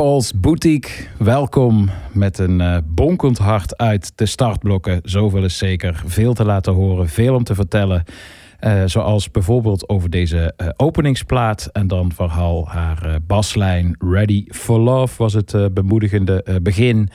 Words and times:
Paul's 0.00 0.32
Boutique, 0.34 1.06
welkom 1.18 1.90
met 2.12 2.38
een 2.38 2.60
eh, 2.60 2.76
bonkend 2.86 3.38
hart 3.38 3.76
uit 3.78 4.12
de 4.14 4.26
startblokken. 4.26 5.00
Zoveel 5.02 5.44
is 5.44 5.58
zeker. 5.58 6.02
Veel 6.06 6.34
te 6.34 6.44
laten 6.44 6.72
horen, 6.72 7.08
veel 7.08 7.34
om 7.34 7.44
te 7.44 7.54
vertellen. 7.54 8.04
Eh, 8.58 8.82
zoals 8.86 9.30
bijvoorbeeld 9.30 9.88
over 9.88 10.10
deze 10.10 10.52
eh, 10.56 10.68
openingsplaat 10.76 11.68
en 11.72 11.86
dan 11.86 12.12
vooral 12.12 12.68
haar 12.68 13.18
baslijn 13.26 13.96
Ready 13.98 14.44
for 14.48 14.78
Love 14.78 15.14
was 15.18 15.32
het 15.32 15.74
bemoedigende 15.74 16.58
begin. 16.62 17.08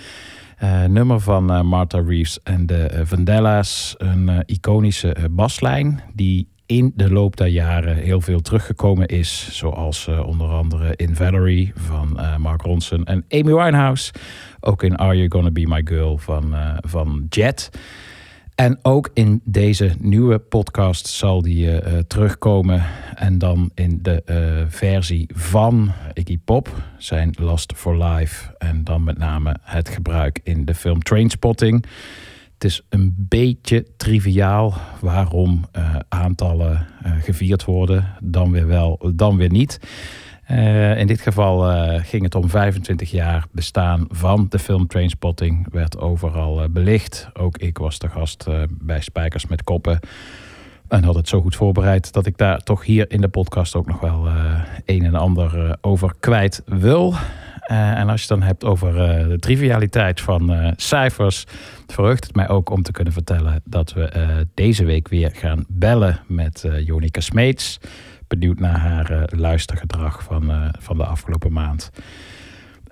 Nummer 0.87 1.19
van 1.19 1.65
Martha 1.67 2.03
Reeves 2.07 2.39
en 2.43 2.65
de 2.65 3.01
Vandellas. 3.03 3.95
Een 3.97 4.43
iconische 4.45 5.15
baslijn 5.31 6.01
die 6.13 6.47
in 6.65 6.91
de 6.95 7.11
loop 7.11 7.37
der 7.37 7.47
jaren 7.47 7.95
heel 7.95 8.21
veel 8.21 8.39
teruggekomen 8.39 9.07
is. 9.07 9.49
Zoals 9.51 10.07
eh, 10.07 10.27
onder 10.27 10.47
andere 10.47 10.93
in 10.95 11.15
Valerie 11.15 11.71
van 11.75 12.19
eh, 12.19 12.37
Mark 12.37 12.61
Ronson 12.61 13.05
en 13.05 13.25
Amy 13.29 13.53
Winehouse. 13.53 14.13
Ook 14.59 14.83
in 14.83 14.97
Are 14.97 15.15
You 15.15 15.31
Gonna 15.31 15.51
Be 15.51 15.67
My 15.67 15.81
Girl 15.83 16.17
van, 16.17 16.53
eh, 16.53 16.77
van 16.79 17.25
Jet. 17.29 17.69
En 18.55 18.79
ook 18.81 19.09
in 19.13 19.41
deze 19.43 19.91
nieuwe 19.99 20.39
podcast 20.39 21.07
zal 21.07 21.41
die 21.41 21.79
terugkomen. 22.07 22.83
En 23.15 23.37
dan 23.37 23.71
in 23.73 23.99
de 24.01 24.65
versie 24.69 25.29
van 25.33 25.91
Iggy 26.13 26.39
Pop, 26.45 26.69
zijn 26.97 27.33
Last 27.39 27.73
for 27.75 28.03
Life. 28.03 28.55
En 28.57 28.83
dan 28.83 29.03
met 29.03 29.17
name 29.17 29.55
het 29.61 29.89
gebruik 29.89 30.39
in 30.43 30.65
de 30.65 30.75
film 30.75 31.03
Trainspotting. 31.03 31.85
Het 32.55 32.63
is 32.63 32.81
een 32.89 33.13
beetje 33.17 33.85
triviaal 33.97 34.73
waarom 34.99 35.65
eh, 35.71 35.95
aantallen 36.09 36.87
eh, 37.03 37.11
gevierd 37.21 37.65
worden. 37.65 38.07
Dan 38.19 38.51
weer 38.51 38.67
wel, 38.67 39.11
dan 39.13 39.37
weer 39.37 39.51
niet. 39.51 39.79
Eh, 40.45 40.97
in 40.97 41.07
dit 41.07 41.21
geval 41.21 41.59
ging 42.03 42.23
het 42.23 42.35
om 42.35 42.49
25 42.49 43.11
jaar 43.11 43.45
bestaan 43.51 44.05
van 44.09 44.45
de 44.49 44.59
film 44.59 44.87
Trainspotting. 44.87 45.67
Werd 45.71 45.99
overal 45.99 46.69
belicht. 46.69 47.29
Ook 47.33 47.57
ik 47.57 47.77
was 47.77 47.99
de 47.99 48.09
gast 48.09 48.47
bij 48.69 49.01
Spijkers 49.01 49.45
met 49.45 49.63
Koppen. 49.63 49.99
En 50.87 51.03
had 51.03 51.15
het 51.15 51.27
zo 51.27 51.41
goed 51.41 51.55
voorbereid 51.55 52.13
dat 52.13 52.25
ik 52.25 52.37
daar 52.37 52.59
toch 52.59 52.85
hier 52.85 53.11
in 53.11 53.21
de 53.21 53.27
podcast 53.27 53.75
ook 53.75 53.87
nog 53.87 53.99
wel 53.99 54.27
een 54.85 55.03
en 55.03 55.15
ander 55.15 55.77
over 55.81 56.13
kwijt 56.19 56.61
wil. 56.65 57.13
Eh, 57.65 57.99
en 57.99 58.09
als 58.09 58.21
je 58.21 58.27
het 58.33 58.39
dan 58.39 58.47
hebt 58.47 58.63
over 58.63 59.01
eh, 59.01 59.27
de 59.27 59.39
trivialiteit 59.39 60.21
van 60.21 60.53
eh, 60.53 60.71
cijfers, 60.75 61.45
verheugt 61.87 62.23
het 62.23 62.35
mij 62.35 62.49
ook 62.49 62.69
om 62.69 62.81
te 62.81 62.91
kunnen 62.91 63.13
vertellen 63.13 63.61
dat 63.63 63.93
we 63.93 64.09
deze 64.53 64.85
week 64.85 65.07
weer 65.07 65.31
gaan 65.33 65.65
bellen 65.67 66.19
met 66.27 66.67
Jonica 66.79 67.19
Smeets. 67.19 67.79
Benieuwd 68.27 68.59
naar 68.59 68.79
haar 68.79 69.29
luistergedrag 69.35 70.23
van, 70.23 70.71
van 70.79 70.97
de 70.97 71.05
afgelopen 71.05 71.51
maand. 71.51 71.91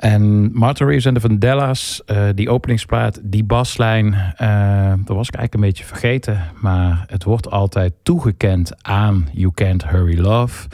En 0.03 0.51
Martha 0.53 0.85
Reeves 0.85 1.05
en 1.05 1.13
de 1.13 1.19
Vandellas, 1.19 2.01
eh, 2.05 2.27
die 2.35 2.49
openingsplaat, 2.49 3.19
die 3.23 3.43
baslijn, 3.43 4.13
eh, 4.35 4.93
dat 5.05 5.15
was 5.15 5.27
ik 5.27 5.35
eigenlijk 5.35 5.53
een 5.53 5.59
beetje 5.59 5.85
vergeten. 5.85 6.41
Maar 6.61 7.03
het 7.07 7.23
wordt 7.23 7.49
altijd 7.49 7.93
toegekend 8.03 8.83
aan 8.83 9.27
You 9.31 9.51
Can't 9.53 9.87
Hurry 9.87 10.19
Love. 10.19 10.67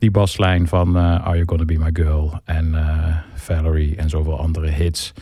Die 0.00 0.10
baslijn 0.10 0.68
van 0.68 0.96
eh, 0.96 1.02
Are 1.02 1.34
You 1.34 1.42
Gonna 1.46 1.64
Be 1.64 1.78
My 1.78 1.90
Girl 1.92 2.40
en 2.44 2.74
eh, 2.74 3.16
Valerie 3.34 3.96
en 3.96 4.08
zoveel 4.08 4.38
andere 4.38 4.68
hits. 4.68 5.12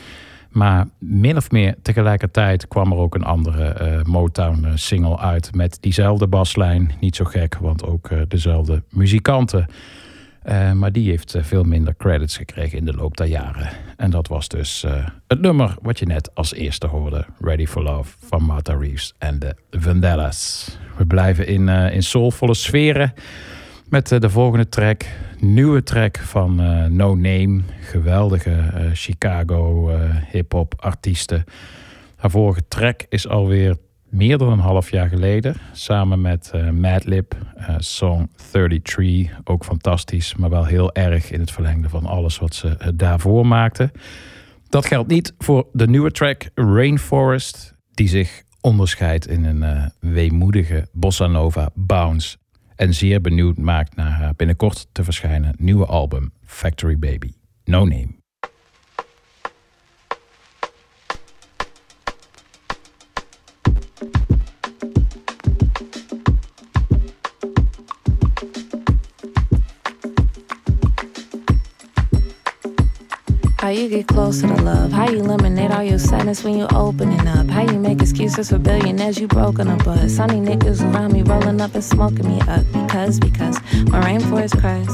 Maar 0.51 0.89
min 0.99 1.37
of 1.37 1.51
meer 1.51 1.75
tegelijkertijd 1.83 2.69
kwam 2.69 2.93
er 2.93 2.99
ook 2.99 3.15
een 3.15 3.25
andere 3.25 3.65
eh, 3.65 4.03
Motown-single 4.03 5.19
uit 5.19 5.55
met 5.55 5.79
diezelfde 5.81 6.27
baslijn. 6.27 6.93
Niet 7.01 7.17
zo 7.17 7.25
gek, 7.25 7.57
want 7.61 7.85
ook 7.85 8.11
dezelfde 8.29 8.83
muzikanten. 8.91 9.67
Maar 10.75 10.93
die 10.93 11.11
heeft 11.11 11.37
veel 11.41 11.63
minder 11.63 11.97
credits 11.97 12.37
gekregen 12.37 12.79
in 12.79 12.85
de 12.85 12.95
loop 12.95 13.17
der 13.17 13.27
jaren. 13.27 13.69
En 13.97 14.11
dat 14.11 14.29
was 14.29 14.49
dus 14.49 14.85
het 15.27 15.41
nummer 15.41 15.77
wat 15.83 15.99
je 15.99 16.07
net 16.07 16.35
als 16.35 16.55
eerste 16.55 16.87
hoorde. 16.87 17.27
Ready 17.41 17.67
for 17.67 17.83
Love 17.83 18.17
van 18.27 18.43
Martha 18.43 18.75
Reeves 18.75 19.15
en 19.19 19.39
de 19.39 19.55
Vandellas. 19.71 20.69
We 20.97 21.07
blijven 21.07 21.47
in, 21.47 21.69
in 21.69 22.03
soulvolle 22.03 22.55
sferen 22.55 23.13
met 23.89 24.13
eh, 24.13 24.21
de 24.21 24.31
volgende 24.31 24.69
track. 24.69 25.05
Nieuwe 25.39 25.83
track 25.83 26.19
van 26.19 26.61
eh, 26.61 26.85
No 26.85 27.15
Name. 27.15 27.61
Geweldige 27.81 28.51
eh, 28.51 28.91
Chicago 28.93 29.91
hip-hop 30.31 30.75
artiesten. 30.77 31.45
Haar 32.17 32.31
vorige 32.31 32.63
track 32.69 33.07
is 33.09 33.29
alweer 33.29 33.77
meer 34.09 34.39
dan 34.39 34.53
een 34.53 34.59
half 34.59 34.91
jaar 34.91 35.09
geleden. 35.09 35.57
Samen 35.73 36.21
met 36.21 36.53
Madlib, 36.73 37.35
song 37.79 38.31
33. 38.51 39.39
Ook 39.45 39.65
fantastisch, 39.65 40.35
maar 40.35 40.51
wel 40.51 40.65
heel 40.65 40.95
erg 40.95 41.31
in 41.31 41.41
het 41.41 41.51
verlengde 41.51 41.89
van 41.89 42.07
alles 42.07 42.39
wat 42.39 42.55
ze 42.55 42.95
daarvoor 42.95 43.47
maakte. 43.47 43.91
Dat 44.69 44.87
geldt 44.87 45.09
niet 45.09 45.35
voor 45.39 45.67
de 45.73 45.89
nieuwe 45.89 46.11
track 46.11 46.51
Rainforest, 46.55 47.75
die 47.93 48.09
zich 48.09 48.43
onderscheidt 48.61 49.29
in 49.29 49.45
een 49.45 49.93
weemoedige 50.01 50.89
bossa 50.93 51.27
nova 51.27 51.71
bounce. 51.75 52.37
En 52.79 52.95
zeer 52.95 53.21
benieuwd 53.21 53.57
maakt 53.57 53.97
naar 53.97 54.11
haar 54.11 54.35
binnenkort 54.35 54.89
te 54.93 55.05
verschijnen 55.05 55.55
nieuwe 55.59 55.87
album 55.87 56.33
Factory 56.45 56.99
Baby. 56.99 57.33
No 57.65 57.85
Name. 57.85 58.18
How 73.69 73.75
you 73.75 73.91
get 73.91 74.07
closer 74.07 74.47
to 74.47 74.63
love? 74.63 74.93
How 74.93 75.11
you 75.11 75.19
eliminate 75.19 75.71
all 75.71 75.83
your 75.83 75.99
sadness 75.99 76.43
when 76.43 76.57
you 76.57 76.67
opening 76.75 77.29
up? 77.29 77.49
How 77.49 77.71
you 77.71 77.79
make 77.79 78.01
excuses 78.01 78.49
for 78.49 78.59
billionaires 78.59 79.19
you 79.21 79.29
broken 79.29 79.69
up 79.69 79.85
but 79.85 80.09
Sunny 80.09 80.41
niggas 80.41 80.81
around 80.81 81.13
me 81.13 81.21
rolling 81.21 81.61
up 81.61 81.75
and 81.75 81.85
smoking 81.85 82.27
me 82.27 82.41
up 82.49 82.65
because 82.73 83.21
because 83.21 83.61
my 83.91 84.01
rainforest 84.01 84.59
cries, 84.59 84.89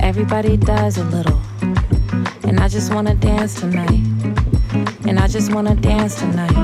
everybody 0.00 0.56
dies 0.56 0.96
a 0.96 1.04
little, 1.06 1.40
and 2.44 2.60
I 2.60 2.68
just 2.68 2.94
wanna 2.94 3.16
dance 3.16 3.58
tonight, 3.58 4.00
and 5.04 5.18
I 5.18 5.26
just 5.26 5.52
wanna 5.52 5.74
dance 5.74 6.14
tonight. 6.14 6.54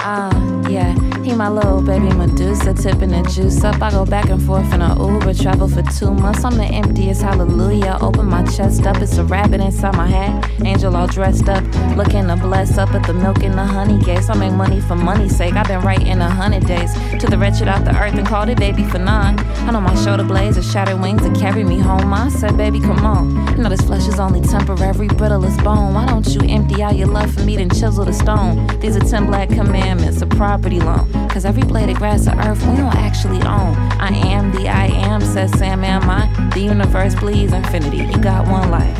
Ah, 0.00 0.68
yeah. 0.68 1.13
He 1.24 1.32
my 1.32 1.48
little 1.48 1.80
baby 1.80 2.10
Medusa, 2.10 2.74
tipping 2.74 3.08
the 3.08 3.22
juice 3.22 3.64
up. 3.64 3.80
I 3.80 3.90
go 3.90 4.04
back 4.04 4.28
and 4.28 4.42
forth 4.42 4.70
in 4.74 4.82
a 4.82 4.94
Uber, 4.94 5.32
travel 5.32 5.66
for 5.66 5.80
two 5.80 6.12
months. 6.12 6.44
I'm 6.44 6.54
the 6.58 6.66
emptiest 6.66 7.22
hallelujah. 7.22 7.96
Open 8.02 8.26
my 8.26 8.44
chest 8.44 8.86
up, 8.86 8.98
it's 8.98 9.16
a 9.16 9.24
rabbit 9.24 9.62
inside 9.62 9.96
my 9.96 10.06
hat. 10.06 10.50
Angel 10.66 10.94
all 10.94 11.06
dressed 11.06 11.48
up, 11.48 11.64
looking 11.96 12.26
to 12.26 12.36
bless 12.36 12.76
up 12.76 12.92
at 12.92 13.06
the 13.06 13.14
milk 13.14 13.42
and 13.42 13.54
the 13.54 13.64
honey 13.64 13.98
gates. 14.04 14.28
I 14.28 14.34
make 14.34 14.52
money 14.52 14.82
for 14.82 14.96
money's 14.96 15.34
sake. 15.34 15.54
I've 15.54 15.66
been 15.66 15.80
writing 15.80 16.20
a 16.20 16.28
hundred 16.28 16.66
days 16.66 16.92
to 17.18 17.26
the 17.26 17.38
wretched 17.38 17.68
out 17.68 17.86
the 17.86 17.98
earth 17.98 18.14
and 18.14 18.26
called 18.26 18.50
it 18.50 18.58
baby 18.58 18.84
for 18.84 18.98
nine. 18.98 19.38
I 19.66 19.70
know 19.70 19.80
my 19.80 19.94
shoulder 20.04 20.24
blades 20.24 20.58
are 20.58 20.62
shattered 20.62 21.00
wings 21.00 21.22
to 21.22 21.32
carry 21.40 21.64
me 21.64 21.78
home. 21.78 22.12
I 22.12 22.28
said, 22.28 22.58
baby, 22.58 22.80
come 22.80 23.06
on. 23.06 23.56
You 23.56 23.62
know 23.62 23.70
this 23.70 23.80
flesh 23.80 24.06
is 24.06 24.20
only 24.20 24.42
temporary, 24.42 25.08
brittle 25.08 25.42
as 25.46 25.56
bone. 25.62 25.94
Why 25.94 26.04
don't 26.04 26.26
you 26.26 26.42
empty 26.50 26.82
out 26.82 26.96
your 26.96 27.08
love 27.08 27.32
for 27.32 27.40
me, 27.40 27.56
then 27.56 27.70
chisel 27.70 28.04
the 28.04 28.12
stone? 28.12 28.66
These 28.80 28.94
are 28.98 29.00
ten 29.00 29.24
black 29.26 29.48
commandments, 29.48 30.20
a 30.20 30.26
property 30.26 30.80
loan. 30.80 31.13
Cause 31.30 31.44
every 31.44 31.64
blade 31.64 31.90
of 31.90 31.96
grass 31.96 32.26
of 32.26 32.38
earth 32.38 32.64
we 32.66 32.76
don't 32.76 32.94
actually 32.94 33.42
own. 33.42 33.74
I 34.00 34.10
am 34.10 34.52
the 34.52 34.68
I 34.68 34.86
am, 34.86 35.20
says 35.20 35.50
Sam, 35.58 35.82
am 35.82 36.08
I? 36.08 36.50
The 36.54 36.60
universe 36.60 37.14
bleeds 37.14 37.52
infinity. 37.52 37.98
You 37.98 38.18
got 38.18 38.46
one 38.46 38.70
life. 38.70 38.98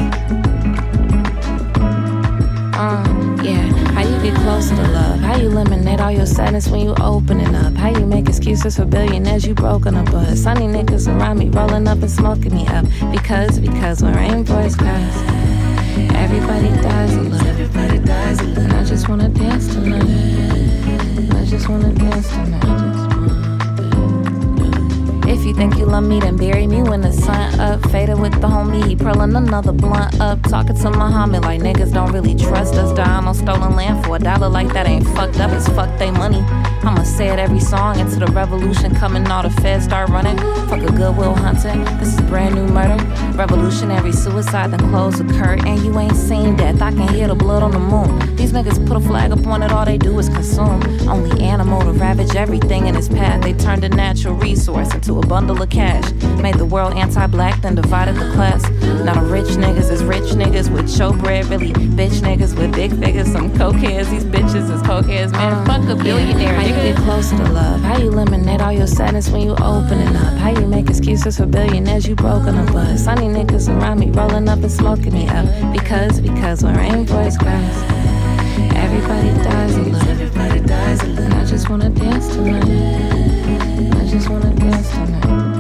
Uh, 2.77 3.43
yeah. 3.43 3.85
How 3.95 4.03
you 4.03 4.21
get 4.21 4.35
closer 4.43 4.75
to 4.75 4.83
love? 4.83 5.21
How 5.21 5.37
you 5.37 5.47
eliminate 5.47 6.01
all 6.01 6.11
your 6.11 6.27
sadness 6.27 6.67
when 6.69 6.81
you 6.81 6.95
opening 7.01 7.55
up? 7.55 7.75
How 7.75 7.91
you 7.91 8.05
make 8.05 8.29
excuses 8.29 8.77
for 8.77 8.85
billionaires 8.85 9.47
you 9.47 9.55
broke 9.55 9.83
broken 9.83 9.95
up 9.97 10.11
but 10.11 10.35
Sunny 10.37 10.67
niggas 10.67 11.07
around 11.07 11.39
me 11.39 11.49
rolling 11.51 11.87
up 11.87 11.99
and 12.03 12.11
smoking 12.11 12.55
me 12.55 12.67
up. 12.67 12.85
Because, 13.13 13.61
because 13.61 14.03
when 14.03 14.15
rainbows 14.15 14.75
cries, 14.75 15.17
everybody 16.15 16.69
dies 16.83 17.15
a 17.15 17.21
little. 17.21 17.47
Everybody 17.47 17.99
dies 18.01 18.41
a 18.41 18.45
little. 18.45 18.65
And 18.65 18.73
I 18.73 18.85
just 18.85 19.09
wanna 19.09 19.29
dance 19.29 19.73
tonight. 19.73 20.03
I 20.03 20.44
just 21.55 21.69
wanna 21.69 21.93
dance 21.93 22.29
tonight. 22.31 23.14
If 25.45 25.49
you 25.49 25.57
think 25.57 25.77
you 25.77 25.85
love 25.85 26.05
me, 26.05 26.21
then 26.21 26.39
bury 26.39 26.67
me 26.67 26.83
when 26.83 27.03
the 27.03 27.13
sun 27.13 27.61
up. 27.61 27.91
Faded 27.91 28.19
with 28.19 28.33
the 28.41 28.49
homie, 28.49 28.83
he 28.89 28.97
pearling 28.97 29.37
another 29.37 29.73
blunt 29.73 30.19
up. 30.19 30.43
Talking 30.45 30.75
to 30.75 30.91
Muhammad 30.91 31.43
like 31.43 31.61
niggas 31.61 31.93
don't 31.93 32.11
really 32.13 32.35
trust 32.35 32.77
us. 32.77 32.97
Dying 32.97 33.27
on 33.27 33.35
stolen 33.35 33.77
land 33.77 34.07
for 34.07 34.17
a 34.17 34.19
dollar 34.19 34.49
like 34.49 34.73
that 34.73 34.87
ain't 34.87 35.07
fucked 35.09 35.41
up. 35.41 35.51
It's 35.53 35.69
fuck 35.69 35.99
they 35.99 36.11
money. 36.11 36.41
I'ma 36.83 37.03
say 37.03 37.29
it 37.29 37.39
every 37.39 37.61
song 37.61 37.99
into 37.99 38.17
the 38.17 38.27
revolution 38.29 38.95
coming. 38.95 39.27
All 39.27 39.43
the 39.43 39.51
feds 39.51 39.85
start 39.85 40.09
running. 40.09 40.39
Fuck 40.69 40.81
a 40.81 40.93
goodwill 40.93 41.35
hunting. 41.35 41.85
This 41.99 42.15
is 42.15 42.21
brand 42.23 42.55
new 42.55 42.67
murder. 42.67 42.97
Revolutionary 43.37 44.13
suicide, 44.13 44.71
then 44.71 44.81
close 44.91 45.19
the 45.19 45.25
curtain. 45.25 45.67
And 45.67 45.85
you 45.85 45.99
ain't 45.99 46.17
seen 46.17 46.57
death. 46.57 46.81
I 46.81 46.91
can 46.91 47.09
hear 47.09 47.29
the 47.29 47.35
blood 47.35 47.63
on 47.63 47.73
the 47.73 47.79
moon. 47.79 48.35
These 48.37 48.53
niggas 48.53 48.87
put 48.87 48.97
a 48.97 49.01
flag 49.01 49.31
up 49.31 49.47
on 49.47 49.63
it, 49.63 49.73
all 49.73 49.85
they 49.85 49.99
do 49.99 50.19
is 50.19 50.31
consume. 50.31 50.83
Only 51.07 51.43
animal 51.43 51.81
to 51.83 51.93
ravage 51.93 52.35
everything 52.35 52.87
in 52.87 52.97
its 52.97 53.09
path. 53.09 53.43
They 53.43 53.53
turned 53.53 53.85
a 53.85 53.91
natural 53.91 54.35
resource 54.35 54.95
into 54.95 55.19
a 55.19 55.27
bundle 55.35 55.61
of 55.61 55.69
cash. 55.69 56.13
Made 56.41 56.55
the 56.55 56.65
world 56.65 56.95
anti 56.95 57.27
black, 57.27 57.61
then 57.61 57.75
divided 57.75 58.15
the 58.15 58.31
class. 58.35 58.63
Now 59.05 59.15
the 59.15 59.27
rich 59.29 59.51
niggas 59.65 59.91
is 59.91 60.05
rich 60.05 60.31
niggas 60.41 60.73
with 60.73 60.85
showbread, 60.85 61.51
really 61.51 61.73
bitch 61.73 62.21
niggas 62.21 62.57
with 62.57 62.73
big 62.73 62.93
figures. 63.01 63.33
Some 63.33 63.51
cokeheads, 63.51 64.09
these 64.11 64.25
bitches 64.25 64.71
is 64.71 64.81
cokeheads, 64.83 65.33
man. 65.33 65.53
Uh, 65.53 65.65
Fuck 65.65 65.89
a 65.89 65.97
billionaire, 66.01 66.55
How 66.55 66.63
you 66.63 66.75
get 66.75 66.97
closer 66.99 67.37
to 67.37 67.51
love? 67.51 67.81
How 67.81 67.99
you 67.99 68.13
eliminate 68.13 68.61
all 68.61 68.71
your 68.71 68.87
sadness 68.87 69.29
when 69.29 69.41
you 69.41 69.57
opening 69.57 70.15
up? 70.15 70.39
How 70.39 70.51
you 70.51 70.69
make 70.69 70.89
excuses 70.89 71.37
for 71.39 71.47
billionaires 71.47 72.07
you 72.07 72.15
broken 72.15 72.55
up 72.57 72.73
bus? 72.73 73.03
Sunny 73.03 73.27
niggas 73.27 73.69
around 73.69 73.99
me 73.99 74.11
rolling 74.13 74.49
up 74.49 74.61
and 74.63 74.71
smoking 74.71 75.15
me 75.15 75.27
up. 75.27 75.47
Because, 75.73 76.21
because 76.21 76.63
when 76.63 76.77
rainbows 76.77 77.37
cries, 77.39 78.04
everybody 78.77 79.31
dies 79.43 79.77
a 79.77 79.81
little. 79.83 80.09
Everybody 80.09 80.61
dies 80.61 81.03
a 81.03 81.07
little. 81.07 81.25
And 81.25 81.35
I 81.35 81.45
just 81.45 81.69
wanna 81.69 81.91
dance 81.91 82.29
tonight. 82.35 82.65
I 84.01 84.07
just 84.07 84.29
wanna 84.29 84.55
dance 84.55 84.91
tonight. 84.91 85.54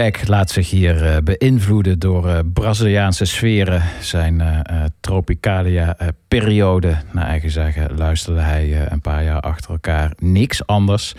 Beck 0.00 0.28
laat 0.28 0.50
zich 0.50 0.70
hier 0.70 1.06
eh, 1.06 1.16
beïnvloeden 1.24 1.98
door 1.98 2.28
eh, 2.28 2.38
Braziliaanse 2.52 3.24
sferen. 3.24 3.82
Zijn 4.00 4.40
eh, 4.40 4.84
Tropicalia-periode, 5.00 6.96
naar 7.12 7.26
eigen 7.26 7.50
zeggen, 7.50 7.96
luisterde 7.96 8.40
hij 8.40 8.90
een 8.90 9.00
paar 9.00 9.24
jaar 9.24 9.40
achter 9.40 9.70
elkaar 9.70 10.12
niks 10.18 10.66
anders. 10.66 11.14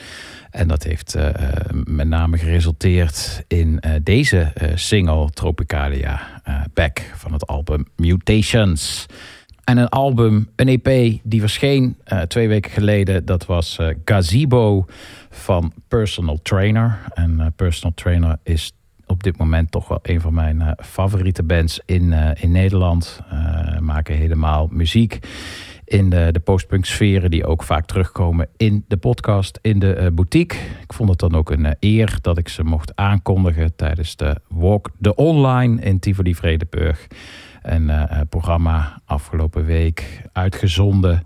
En 0.51 0.67
dat 0.67 0.83
heeft 0.83 1.17
met 1.83 2.07
name 2.07 2.37
geresulteerd 2.37 3.43
in 3.47 3.83
deze 4.03 4.53
single 4.75 5.29
Tropicalia 5.29 6.41
Beck 6.73 7.11
van 7.15 7.33
het 7.33 7.47
album 7.47 7.85
Mutations. 7.95 9.05
En 9.63 9.77
een 9.77 9.89
album, 9.89 10.49
een 10.55 10.67
EP, 10.67 11.19
die 11.23 11.39
verscheen 11.39 11.97
twee 12.27 12.47
weken 12.47 12.71
geleden. 12.71 13.25
Dat 13.25 13.45
was 13.45 13.77
Gazebo 14.05 14.85
van 15.31 15.73
Personal 15.87 16.39
Trainer. 16.41 16.99
En 17.13 17.39
eh, 17.39 17.45
Personal 17.55 17.93
Trainer 17.95 18.37
is 18.43 18.73
op 19.11 19.23
dit 19.23 19.37
moment 19.37 19.71
toch 19.71 19.87
wel 19.87 19.99
een 20.01 20.21
van 20.21 20.33
mijn 20.33 20.61
eh, 20.61 20.71
favoriete 20.77 21.43
bands 21.43 21.81
in, 21.85 22.13
eh, 22.13 22.43
in 22.43 22.51
Nederland. 22.51 23.21
Eh, 23.29 23.77
maken 23.79 24.15
helemaal 24.15 24.67
muziek 24.71 25.19
in 25.85 26.09
de, 26.09 26.29
de 26.31 26.39
postpunk 26.39 26.85
sferen 26.85 27.31
die 27.31 27.45
ook 27.45 27.63
vaak 27.63 27.85
terugkomen 27.85 28.47
in 28.57 28.85
de 28.87 28.97
podcast, 28.97 29.59
in 29.61 29.79
de 29.79 30.11
boutique. 30.13 30.57
Ik 30.81 30.93
vond 30.93 31.09
het 31.09 31.19
dan 31.19 31.35
ook 31.35 31.51
een 31.51 31.75
eer 31.79 32.17
dat 32.21 32.37
ik 32.37 32.49
ze 32.49 32.63
mocht 32.63 32.95
aankondigen 32.95 33.75
tijdens 33.75 34.15
de 34.15 34.35
Walk 34.47 34.89
the 35.01 35.15
Online 35.15 35.81
in 35.81 35.99
Tivoli 35.99 36.35
Vredenburg. 36.35 37.07
Een 37.61 37.91
programma 38.29 39.01
afgelopen 39.05 39.65
week 39.65 40.21
uitgezonden 40.31 41.23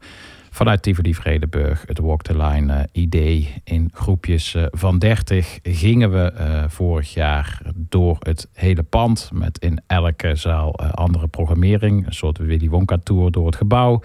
vanuit 0.55 0.81
Tivoli 0.81 1.13
Vredenburg. 1.13 1.83
Het 1.87 1.99
Walk 1.99 2.21
the 2.21 2.37
Line 2.37 2.73
eh, 2.73 2.83
idee. 2.91 3.53
In 3.63 3.89
groepjes 3.93 4.55
eh, 4.55 4.65
van 4.71 4.99
30 4.99 5.59
gingen 5.63 6.11
we 6.11 6.31
eh, 6.31 6.63
vorig 6.67 7.13
jaar 7.13 7.61
door 7.75 8.17
het 8.19 8.49
hele 8.53 8.83
pand. 8.83 9.29
Met 9.33 9.57
in 9.59 9.81
elke 9.87 10.35
zaal 10.35 10.75
andere 10.77 11.27
programmering. 11.27 12.05
Een 12.05 12.13
soort 12.13 12.37
Willy 12.37 12.69
Wonka 12.69 12.97
tour 13.03 13.31
door 13.31 13.45
het 13.45 13.55
gebouw. 13.55 14.01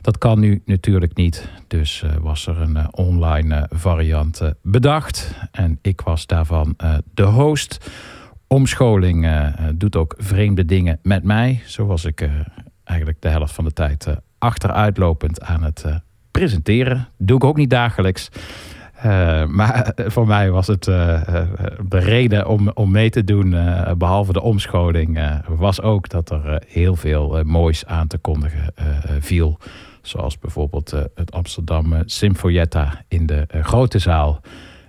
Dat 0.00 0.18
kan 0.18 0.40
nu 0.40 0.62
natuurlijk 0.64 1.16
niet. 1.16 1.48
Dus 1.66 2.04
was 2.20 2.46
er 2.46 2.60
een 2.60 2.94
online 2.94 3.66
variant 3.70 4.42
bedacht. 4.62 5.34
En 5.52 5.78
ik 5.82 6.00
was 6.00 6.26
daarvan 6.26 6.76
de 7.14 7.22
host. 7.22 7.90
Omscholing 8.46 9.28
doet 9.74 9.96
ook 9.96 10.14
vreemde 10.18 10.64
dingen 10.64 10.98
met 11.02 11.24
mij. 11.24 11.60
Zo 11.66 11.86
was 11.86 12.04
ik 12.04 12.28
eigenlijk 12.84 13.22
de 13.22 13.28
helft 13.28 13.54
van 13.54 13.64
de 13.64 13.72
tijd 13.72 14.06
achteruitlopend 14.40 15.40
aan 15.42 15.62
het 15.62 15.82
eh, 15.84 15.94
presenteren. 16.30 17.08
Doe 17.18 17.36
ik 17.36 17.44
ook 17.44 17.56
niet 17.56 17.70
dagelijks. 17.70 18.30
Eh, 19.02 19.44
maar 19.44 19.92
voor 20.14 20.26
mij 20.26 20.50
was 20.50 20.66
het 20.66 20.86
eh, 20.86 21.22
de 21.88 21.98
reden 21.98 22.46
om, 22.48 22.70
om 22.74 22.90
mee 22.90 23.10
te 23.10 23.24
doen, 23.24 23.54
eh, 23.54 23.92
behalve 23.94 24.32
de 24.32 24.42
omscholing, 24.42 25.40
was 25.48 25.80
ook 25.80 26.08
dat 26.08 26.30
er 26.30 26.62
heel 26.66 26.96
veel 26.96 27.42
moois 27.44 27.86
aan 27.86 28.06
te 28.06 28.18
kondigen 28.18 28.74
viel. 29.20 29.58
Zoals 30.02 30.38
bijvoorbeeld 30.38 30.90
het 31.14 31.32
Amsterdam 31.32 32.02
Symfonietta 32.04 33.04
in 33.08 33.26
de 33.26 33.46
grote 33.62 33.98
zaal. 33.98 34.40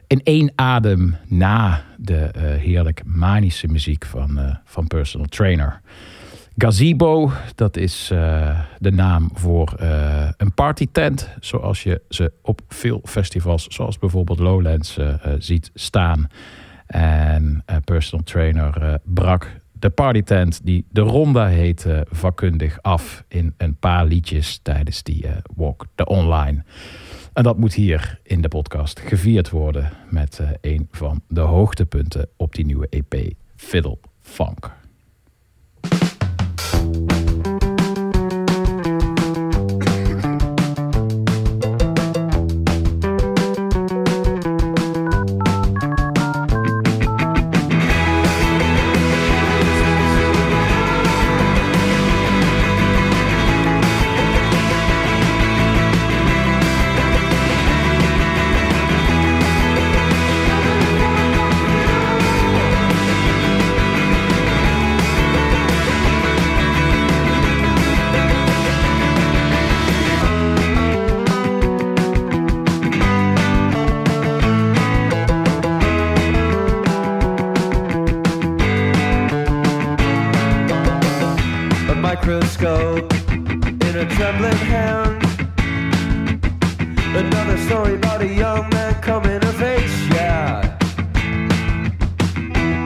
In 0.08 0.22
één 0.24 0.52
adem 0.56 1.16
na 1.28 1.82
de 1.98 2.30
heerlijk 2.60 3.02
manische 3.06 3.68
muziek 3.68 4.06
van, 4.06 4.60
van 4.66 4.88
Personal 4.88 5.28
Trainer. 5.28 5.82
Gazebo, 6.58 7.32
dat 7.56 7.78
is 7.78 8.10
eh, 8.12 8.60
de 8.80 8.92
naam 8.92 9.30
voor 9.34 9.74
eh, 9.74 10.30
een 10.38 10.54
partytent. 10.54 11.30
Zoals 11.40 11.84
je 11.84 12.02
ze 12.10 12.32
op 12.42 12.62
veel 12.68 13.02
festivals, 13.04 13.68
zoals 13.68 14.00
bijvoorbeeld 14.00 14.40
Lowlands, 14.40 14.98
eh, 14.98 15.14
ziet 15.38 15.72
staan. 15.74 16.28
En 16.88 17.64
Personal 17.84 18.26
Trainer 18.26 19.00
brak 19.04 19.62
de 19.82 19.90
partytent 19.90 20.66
die 20.66 20.86
de 20.90 21.02
Ronda 21.02 21.48
heet 21.48 21.86
eh, 21.86 22.00
vakkundig 22.10 22.82
af 22.82 23.24
in 23.28 23.54
een 23.58 23.76
paar 23.76 24.06
liedjes 24.06 24.60
tijdens 24.64 25.04
die 25.04 25.26
Walk 25.56 25.86
the 25.96 26.06
Online. 26.06 26.64
En 27.34 27.44
dat 27.44 27.58
moet 27.58 27.74
hier 27.74 28.20
in 28.24 28.42
de 28.42 28.48
podcast 28.48 29.00
gevierd 29.00 29.50
worden 29.50 29.92
met 30.10 30.42
een 30.62 30.88
van 30.92 31.22
de 31.28 31.42
hoogtepunten 31.42 32.28
op 32.38 32.56
die 32.56 32.66
nieuwe 32.66 32.88
EP, 32.90 33.34
Fiddle 33.56 33.98
Funk. 34.22 34.81
Bye. 36.58 37.21
a 81.92 81.96
microscope 81.96 83.12
in 83.30 83.94
a 83.98 84.06
trembling 84.16 84.62
hand. 84.72 85.22
Another 87.16 87.58
story 87.58 87.96
about 87.96 88.22
a 88.22 88.28
young 88.28 88.70
man 88.70 88.94
coming 89.02 89.44
of 89.44 89.62
age, 89.62 89.92
yeah. 90.10 90.78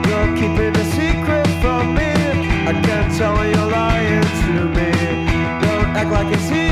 You're 0.06 0.30
keeping 0.38 0.74
a 0.74 0.84
secret 0.98 1.46
from 1.62 1.94
me. 1.94 2.12
I 2.70 2.72
can't 2.86 3.16
tell 3.16 3.36
you're 3.46 3.70
lying 3.70 4.22
to 4.42 4.52
me. 4.76 4.90
Don't 5.62 5.90
act 5.96 6.10
like 6.10 6.34
it's 6.34 6.48
here. 6.48 6.65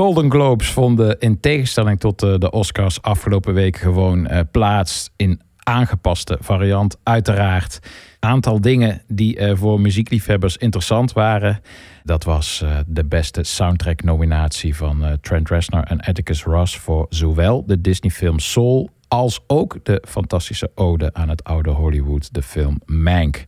Golden 0.00 0.30
Globes 0.30 0.70
vonden 0.70 1.18
in 1.18 1.40
tegenstelling 1.40 2.00
tot 2.00 2.22
eh, 2.22 2.34
de 2.38 2.50
Oscars 2.50 3.02
afgelopen 3.02 3.54
week 3.54 3.76
gewoon 3.76 4.26
eh, 4.26 4.40
plaats 4.50 5.10
in 5.16 5.40
aangepaste 5.62 6.38
variant. 6.40 6.96
Uiteraard 7.02 7.78
aantal 8.18 8.60
dingen 8.60 9.02
die 9.08 9.36
eh, 9.36 9.56
voor 9.56 9.80
muziekliefhebbers 9.80 10.56
interessant 10.56 11.12
waren. 11.12 11.60
Dat 12.04 12.24
was 12.24 12.64
de 12.86 13.04
beste 13.04 13.42
soundtrack 13.42 14.02
nominatie 14.02 14.76
van 14.76 15.18
Trent 15.20 15.50
Reznor 15.50 15.82
en 15.82 16.00
Atticus 16.00 16.42
Ross 16.42 16.78
voor 16.78 17.06
zowel 17.08 17.66
de 17.66 17.80
Disney 17.80 18.10
film 18.10 18.38
Soul 18.38 18.90
als 19.08 19.40
ook 19.46 19.78
de 19.82 20.02
fantastische 20.08 20.70
ode 20.74 21.10
aan 21.12 21.28
het 21.28 21.44
oude 21.44 21.70
Hollywood, 21.70 22.34
de 22.34 22.42
film 22.42 22.80
Mank. 22.86 23.44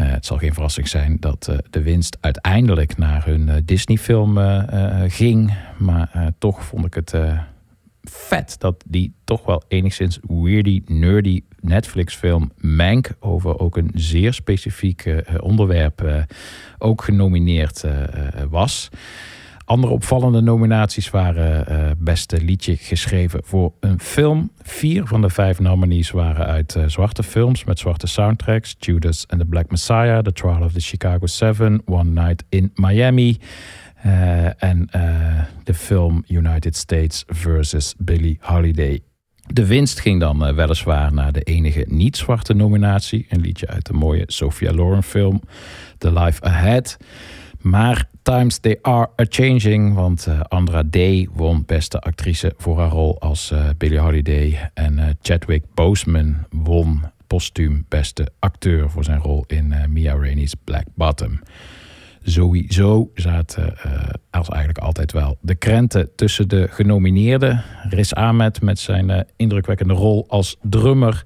Eh, 0.00 0.10
het 0.10 0.26
zal 0.26 0.38
geen 0.38 0.52
verrassing 0.52 0.88
zijn 0.88 1.16
dat 1.20 1.48
eh, 1.48 1.58
de 1.70 1.82
winst 1.82 2.18
uiteindelijk 2.20 2.96
naar 2.96 3.24
hun 3.24 3.48
eh, 3.48 3.56
Disney-film 3.64 4.38
ging. 5.08 5.54
Maar 5.78 6.32
toch 6.38 6.64
vond 6.64 6.84
ik 6.84 6.94
het 6.94 7.14
vet 8.02 8.56
dat 8.58 8.84
die 8.86 9.12
toch 9.24 9.44
wel 9.44 9.62
enigszins 9.68 10.18
weirdy, 10.22 10.82
nerdy 10.86 11.42
Netflix-film 11.60 12.52
Mank 12.56 13.10
over 13.18 13.58
ook 13.58 13.76
een 13.76 13.90
zeer 13.94 14.32
specifiek 14.32 15.22
onderwerp 15.40 16.26
ook 16.78 17.02
genomineerd 17.02 17.84
was. 18.50 18.88
Andere 19.70 19.92
opvallende 19.92 20.40
nominaties 20.40 21.10
waren 21.10 21.66
eh, 21.66 21.90
beste 21.98 22.40
liedje 22.40 22.76
geschreven 22.76 23.40
voor 23.44 23.72
een 23.80 24.00
film. 24.00 24.50
Vier 24.62 25.06
van 25.06 25.20
de 25.20 25.28
vijf 25.28 25.60
nominees 25.60 26.10
waren 26.10 26.46
uit 26.46 26.74
eh, 26.74 26.84
zwarte 26.86 27.22
films 27.22 27.64
met 27.64 27.78
zwarte 27.78 28.06
soundtracks. 28.06 28.76
Judas 28.78 29.24
and 29.28 29.40
the 29.40 29.46
Black 29.46 29.70
Messiah, 29.70 30.22
The 30.22 30.32
Trial 30.32 30.62
of 30.62 30.72
the 30.72 30.80
Chicago 30.80 31.26
Seven, 31.26 31.82
One 31.84 32.10
Night 32.10 32.44
in 32.48 32.72
Miami. 32.74 33.38
eh, 34.02 34.62
en 34.62 34.88
de 35.64 35.74
film 35.74 36.24
United 36.28 36.76
States 36.76 37.24
versus 37.26 37.94
Billie 37.98 38.38
Holiday. 38.40 39.00
De 39.46 39.66
winst 39.66 40.00
ging 40.00 40.20
dan 40.20 40.54
weliswaar 40.54 41.12
naar 41.12 41.32
de 41.32 41.42
enige 41.42 41.84
niet-zwarte 41.88 42.54
nominatie. 42.54 43.26
Een 43.28 43.40
liedje 43.40 43.66
uit 43.66 43.86
de 43.86 43.92
mooie 43.92 44.24
Sophia 44.26 44.72
Loren 44.72 45.02
film 45.02 45.40
The 45.98 46.12
Life 46.12 46.42
Ahead. 46.42 46.96
Maar 47.60 48.08
times 48.22 48.58
they 48.58 48.78
are 48.82 49.08
a-changing, 49.20 49.94
want 49.94 50.26
eh, 50.26 50.40
Andra 50.40 50.82
Day 50.82 51.28
won 51.32 51.62
beste 51.66 52.00
actrice 52.00 52.54
voor 52.56 52.78
haar 52.78 52.90
rol 52.90 53.20
als 53.20 53.50
eh, 53.50 53.68
Billie 53.78 53.98
Holiday. 53.98 54.70
En 54.74 54.98
eh, 54.98 55.06
Chadwick 55.22 55.64
Boseman 55.74 56.36
won 56.50 57.02
postuum 57.26 57.84
beste 57.88 58.28
acteur 58.38 58.90
voor 58.90 59.04
zijn 59.04 59.20
rol 59.20 59.44
in 59.46 59.74
Mia 59.88 60.14
Rainey's 60.14 60.54
Black 60.64 60.84
Bottom. 60.94 61.40
Sowieso 62.22 63.10
zaten 63.14 63.74
als 64.30 64.48
eigenlijk 64.48 64.78
altijd 64.78 65.12
wel 65.12 65.36
de 65.40 65.54
krenten 65.54 66.14
tussen 66.16 66.48
de 66.48 66.68
genomineerden. 66.70 67.64
Riz 67.88 68.12
Ahmed 68.12 68.62
met 68.62 68.78
zijn 68.78 69.26
indrukwekkende 69.36 69.94
rol 69.94 70.24
als 70.28 70.56
drummer. 70.62 71.22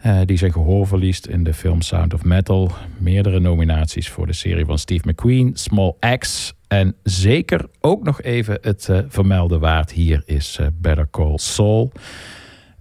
Eh, 0.00 0.18
die 0.24 0.36
zijn 0.36 0.52
gehoor 0.52 0.86
verliest 0.86 1.26
in 1.26 1.44
de 1.44 1.54
film 1.54 1.82
Sound 1.82 2.14
of 2.14 2.24
Metal. 2.24 2.72
Meerdere 2.98 3.40
nominaties 3.40 4.08
voor 4.08 4.26
de 4.26 4.32
serie 4.32 4.64
van 4.64 4.78
Steve 4.78 5.08
McQueen, 5.08 5.50
Small 5.54 5.94
Axe. 5.98 6.52
En 6.68 6.94
zeker 7.02 7.66
ook 7.80 8.02
nog 8.02 8.22
even 8.22 8.58
het 8.60 8.88
eh, 8.88 8.98
vermelden 9.08 9.60
waard 9.60 9.92
hier 9.92 10.22
is 10.26 10.56
eh, 10.58 10.66
Better 10.74 11.08
Call 11.10 11.38
Saul. 11.38 11.92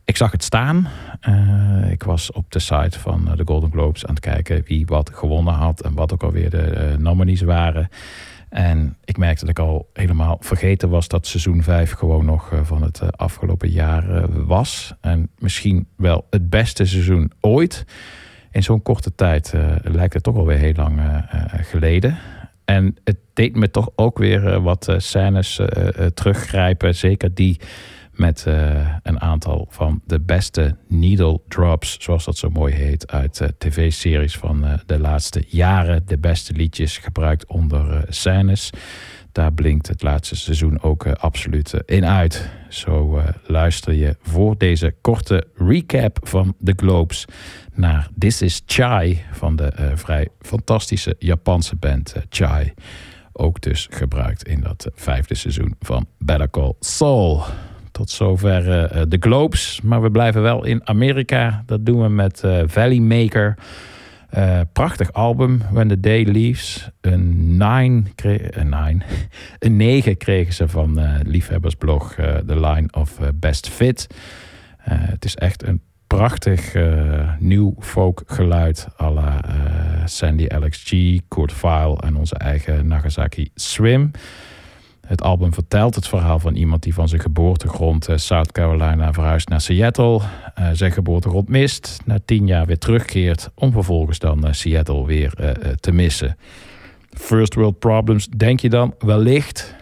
Ik 0.05 0.17
zag 0.17 0.31
het 0.31 0.43
staan. 0.43 0.87
Ik 1.89 2.03
was 2.03 2.31
op 2.31 2.51
de 2.51 2.59
site 2.59 2.99
van 2.99 3.31
de 3.35 3.43
Golden 3.45 3.71
Globes 3.71 4.05
aan 4.05 4.15
het 4.15 4.23
kijken 4.23 4.63
wie 4.65 4.85
wat 4.85 5.11
gewonnen 5.13 5.53
had 5.53 5.81
en 5.81 5.93
wat 5.93 6.13
ook 6.13 6.23
alweer 6.23 6.49
de 6.49 6.95
nominees 6.99 7.41
waren. 7.41 7.89
En 8.49 8.97
ik 9.05 9.17
merkte 9.17 9.45
dat 9.45 9.49
ik 9.49 9.65
al 9.65 9.89
helemaal 9.93 10.37
vergeten 10.39 10.89
was 10.89 11.07
dat 11.07 11.27
seizoen 11.27 11.63
5 11.63 11.91
gewoon 11.91 12.25
nog 12.25 12.51
eh, 12.51 12.59
van 12.63 12.81
het 12.81 13.01
eh, 13.01 13.07
afgelopen 13.07 13.69
jaar 13.69 14.09
eh, 14.09 14.23
was. 14.45 14.93
En 15.01 15.29
misschien 15.37 15.87
wel 15.95 16.25
het 16.29 16.49
beste 16.49 16.85
seizoen 16.85 17.31
ooit. 17.39 17.85
In 18.51 18.63
zo'n 18.63 18.81
korte 18.81 19.15
tijd 19.15 19.53
lijkt 19.83 20.13
het 20.13 20.23
toch 20.23 20.35
alweer 20.35 20.57
heel 20.57 20.73
lang 20.75 21.01
geleden. 21.51 22.17
En 22.65 22.95
het 23.03 23.17
deed 23.33 23.55
me 23.55 23.71
toch 23.71 23.89
ook 23.95 24.17
weer 24.17 24.61
wat 24.61 24.95
scènes 24.97 25.59
teruggrijpen. 26.13 26.95
Zeker 26.95 27.33
die 27.33 27.59
met 28.19 28.45
eh, 28.45 28.87
een 29.03 29.21
aantal 29.21 29.67
van 29.69 30.01
de 30.05 30.19
beste 30.19 30.75
needle 30.87 31.41
drops, 31.47 31.97
zoals 31.99 32.25
dat 32.25 32.37
zo 32.37 32.49
mooi 32.49 32.73
heet, 32.73 33.11
uit 33.11 33.41
eh, 33.41 33.47
tv-series 33.57 34.37
van 34.37 34.65
eh, 34.65 34.73
de 34.85 34.99
laatste 34.99 35.43
jaren. 35.47 36.05
De 36.05 36.17
beste 36.17 36.53
liedjes 36.53 36.97
gebruikt 36.97 37.45
onder 37.45 38.05
scènes. 38.09 38.69
Daar 39.31 39.53
blinkt 39.53 39.87
het 39.87 40.01
laatste 40.01 40.35
seizoen 40.35 40.81
ook 40.81 41.07
absoluut 41.07 41.73
in 41.85 42.05
uit. 42.05 42.49
Zo 42.69 43.21
luister 43.45 43.93
je 43.93 44.15
voor 44.21 44.57
deze 44.57 44.95
korte 45.01 45.47
recap 45.55 46.19
van 46.21 46.55
de 46.57 46.73
Globes 46.75 47.25
naar 47.73 48.09
This 48.17 48.41
is 48.41 48.61
Chai 48.65 49.21
van 49.31 49.55
de 49.55 49.91
vrij 49.95 50.27
fantastische 50.39 51.15
Japanse 51.19 51.75
band 51.75 52.15
Chai. 52.29 52.73
Ook 53.33 53.61
dus 53.61 53.87
gebruikt 53.89 54.47
in 54.47 54.61
dat 54.61 54.89
vijfde 54.93 55.35
seizoen 55.35 55.75
van 55.79 56.07
Better 56.17 56.49
Call 56.49 56.73
Saul. 56.79 57.43
Tot 57.99 58.09
zover 58.09 58.71
eh, 58.71 59.01
de 59.07 59.17
Globes. 59.19 59.81
Maar 59.83 60.01
we 60.01 60.11
blijven 60.11 60.41
wel 60.41 60.65
in 60.65 60.87
Amerika. 60.87 61.63
Dat 61.65 61.85
doen 61.85 62.01
we 62.01 62.09
met 62.09 62.43
eh, 62.43 62.61
Valley 62.65 62.99
Maker. 62.99 63.57
Eh, 64.29 64.59
prachtig 64.73 65.13
album, 65.13 65.61
When 65.71 65.87
the 65.87 65.99
Day 65.99 66.23
Leaves. 66.23 66.89
Een 67.01 67.57
9 67.57 68.05
een, 68.59 68.69
nine. 68.69 68.97
een 69.59 69.75
9 69.75 70.17
kregen 70.17 70.53
ze 70.53 70.67
van 70.67 70.99
eh, 70.99 71.13
liefhebbersblog 71.23 72.13
eh, 72.13 72.35
The 72.35 72.59
Line 72.59 72.87
of 72.91 73.19
Best 73.35 73.69
Fit. 73.69 74.07
Het 74.79 75.25
is 75.25 75.35
echt 75.35 75.67
een 75.67 75.81
prachtig 76.07 76.73
nieuw 77.39 77.75
folk 77.79 78.23
geluid 78.25 78.87
à 79.01 79.11
la 79.11 79.41
Sandy 80.05 80.47
Alex 80.47 80.83
G, 80.83 81.19
Kurt 81.27 81.53
Vile 81.53 81.97
en 81.97 82.15
onze 82.15 82.35
eigen 82.35 82.87
Nagasaki 82.87 83.49
Swim. 83.55 84.11
Het 85.09 85.21
album 85.21 85.53
vertelt 85.53 85.95
het 85.95 86.07
verhaal 86.07 86.39
van 86.39 86.55
iemand 86.55 86.83
die 86.83 86.93
van 86.93 87.07
zijn 87.07 87.21
geboortegrond 87.21 88.07
eh, 88.07 88.17
South 88.17 88.51
Carolina 88.51 89.13
verhuist 89.13 89.49
naar 89.49 89.61
Seattle. 89.61 90.19
eh, 90.53 90.69
zijn 90.73 90.91
geboortegrond 90.91 91.47
mist, 91.49 91.99
na 92.05 92.19
tien 92.25 92.47
jaar 92.47 92.65
weer 92.65 92.77
terugkeert 92.77 93.49
om 93.53 93.71
vervolgens 93.71 94.19
dan 94.19 94.45
eh, 94.45 94.53
Seattle 94.53 95.05
weer 95.05 95.33
te 95.79 95.91
missen. 95.91 96.37
First 97.09 97.53
world 97.53 97.79
problems 97.79 98.27
denk 98.27 98.59
je 98.59 98.69
dan 98.69 98.95
wellicht, 98.99 99.75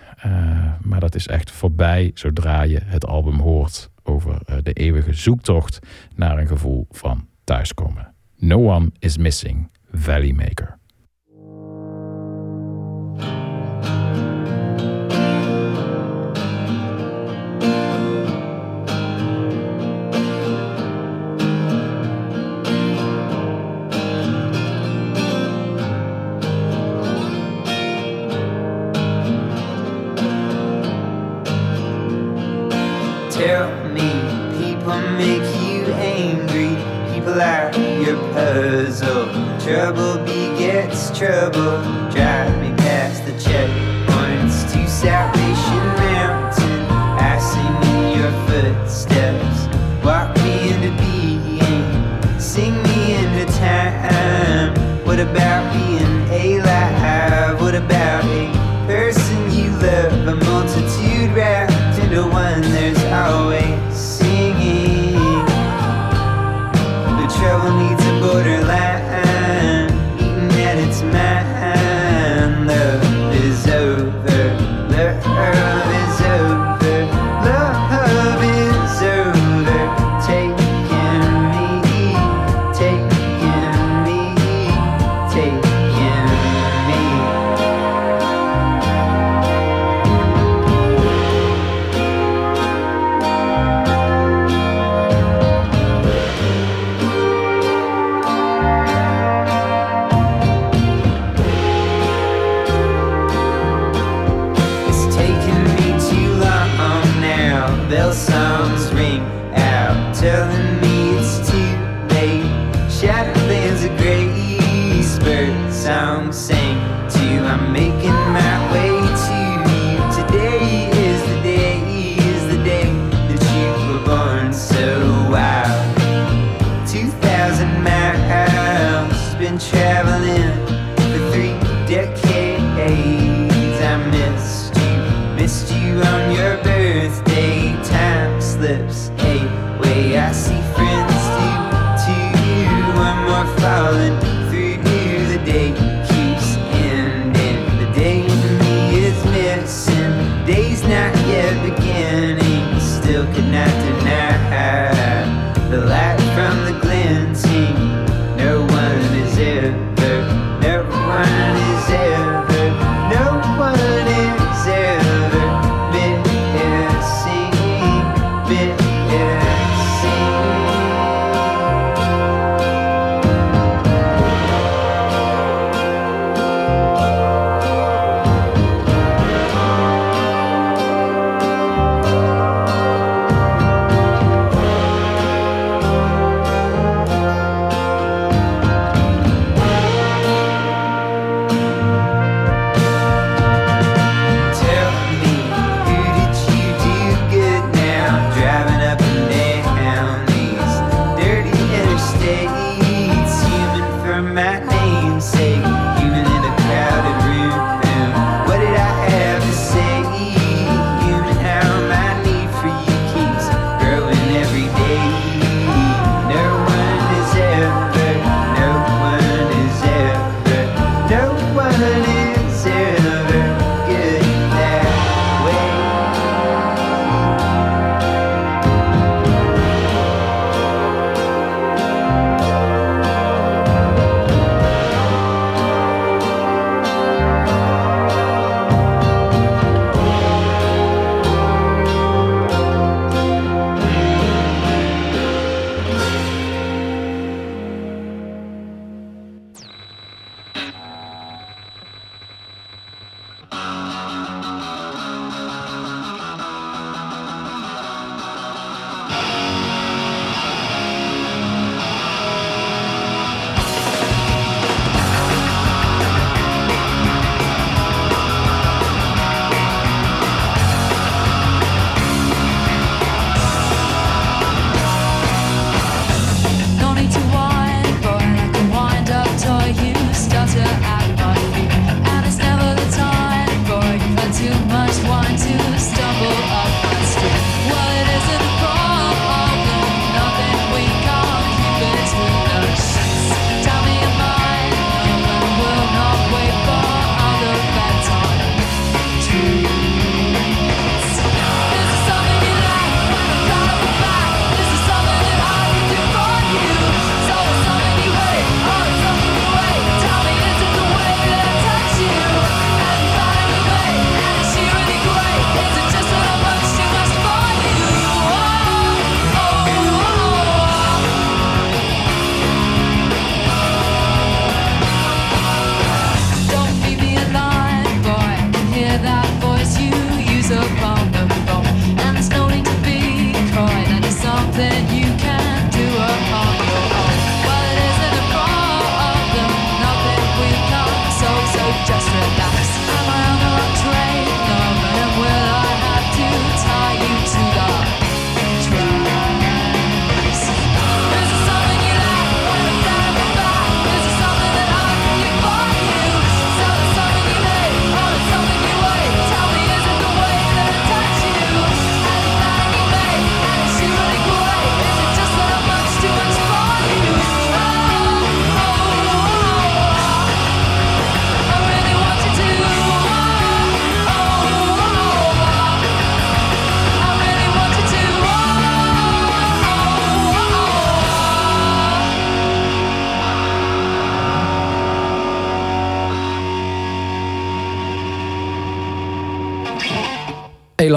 maar 0.81 0.99
dat 0.99 1.15
is 1.15 1.27
echt 1.27 1.51
voorbij 1.51 2.11
zodra 2.13 2.61
je 2.61 2.79
het 2.83 3.05
album 3.05 3.39
hoort 3.39 3.89
over 4.03 4.39
de 4.63 4.73
eeuwige 4.73 5.13
zoektocht 5.13 5.79
naar 6.15 6.37
een 6.37 6.47
gevoel 6.47 6.87
van 6.91 7.27
thuiskomen. 7.43 8.13
No 8.37 8.73
one 8.75 8.91
is 8.99 9.17
missing, 9.17 9.69
Valley 9.91 10.33
Maker. 10.33 10.77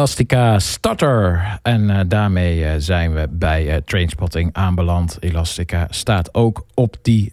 Elastica 0.00 0.58
Starter. 0.58 1.58
En 1.62 1.90
eh, 1.90 2.00
daarmee 2.06 2.64
eh, 2.64 2.74
zijn 2.78 3.14
we 3.14 3.28
bij 3.30 3.66
uh, 3.66 3.74
Trainspotting 3.76 4.52
aanbeland. 4.52 5.16
Elastica 5.20 5.86
staat 5.90 6.34
ook 6.34 6.66
op 6.74 6.96
die 7.02 7.32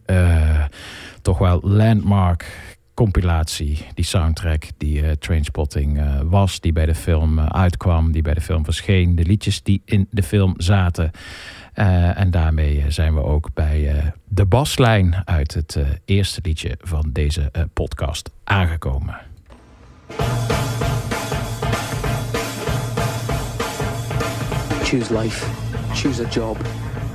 toch 1.21 1.37
wel 1.37 1.59
landmark 1.63 2.75
compilatie, 2.93 3.85
die 3.93 4.05
soundtrack 4.05 4.63
die 4.77 5.17
Trainspotting 5.17 6.01
was, 6.23 6.59
die 6.59 6.73
bij 6.73 6.85
de 6.85 6.95
film 6.95 7.39
uitkwam, 7.39 8.11
die 8.11 8.21
bij 8.21 8.33
de 8.33 8.41
film 8.41 8.63
verscheen, 8.63 9.15
de 9.15 9.23
liedjes 9.23 9.63
die 9.63 9.81
in 9.85 10.07
de 10.11 10.23
film 10.23 10.53
zaten. 10.57 11.11
En 11.73 12.31
daarmee 12.31 12.83
zijn 12.87 13.13
we 13.13 13.23
ook 13.23 13.49
bij 13.53 14.13
de 14.27 14.45
baslijn 14.45 15.15
uit 15.25 15.53
het 15.53 15.77
eerste 16.05 16.39
liedje 16.43 16.77
van 16.81 17.09
deze 17.11 17.51
podcast 17.73 18.31
aangekomen. 18.43 19.17
Choose 24.87 25.11
life. 25.11 25.45
Choose 25.93 26.23
a 26.23 26.29
job. 26.29 26.57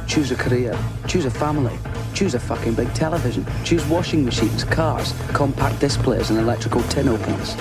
Choose 0.06 0.34
a 0.34 0.36
career. 0.36 0.74
Choose 1.06 1.26
a 1.26 1.30
family. 1.30 1.72
Choose 2.12 2.36
a 2.36 2.40
fucking 2.40 2.74
big 2.74 2.92
television. 2.92 3.46
Choose 3.64 3.88
washing 3.88 4.24
machines, 4.24 4.64
cars, 4.64 5.14
compact 5.32 5.80
displays, 5.80 6.30
and 6.30 6.38
electrical 6.38 6.82
tin 6.86 7.08
openers. 7.08 7.54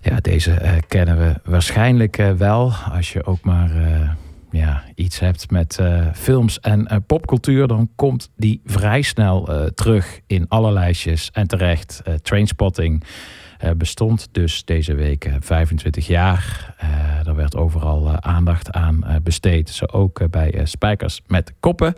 Ja, 0.00 0.16
deze 0.20 0.52
eh, 0.52 0.72
kennen 0.88 1.18
we 1.18 1.50
waarschijnlijk 1.50 2.18
eh, 2.18 2.32
wel. 2.32 2.72
Als 2.92 3.12
je 3.12 3.24
ook 3.24 3.42
maar 3.42 3.70
eh, 3.76 4.10
ja, 4.50 4.82
iets 4.94 5.18
hebt 5.18 5.50
met 5.50 5.80
films 6.14 6.60
en 6.60 7.04
popcultuur, 7.06 7.66
dan 7.66 7.90
komt 7.94 8.30
die 8.36 8.60
vrij 8.64 9.02
snel 9.02 9.48
terug 9.74 10.20
in 10.26 10.48
alle 10.48 10.72
lijstjes. 10.72 11.30
En 11.32 11.46
terecht, 11.46 12.02
Trainspotting 12.22 13.04
bestond 13.76 14.28
dus 14.32 14.64
deze 14.64 14.94
week 14.94 15.24
eh, 15.24 15.34
25 15.40 16.06
jaar. 16.06 16.74
Eh 16.78 16.88
er 17.26 17.34
werd 17.34 17.56
overal 17.56 18.08
eh, 18.08 18.14
aandacht 18.20 18.72
aan 18.72 19.04
eh, 19.04 19.16
besteed. 19.22 19.70
Zo 19.70 19.84
ook 19.84 20.20
eh, 20.20 20.28
bij 20.28 20.52
eh, 20.54 20.64
Spijkers 20.64 21.20
met 21.26 21.52
Koppen. 21.60 21.94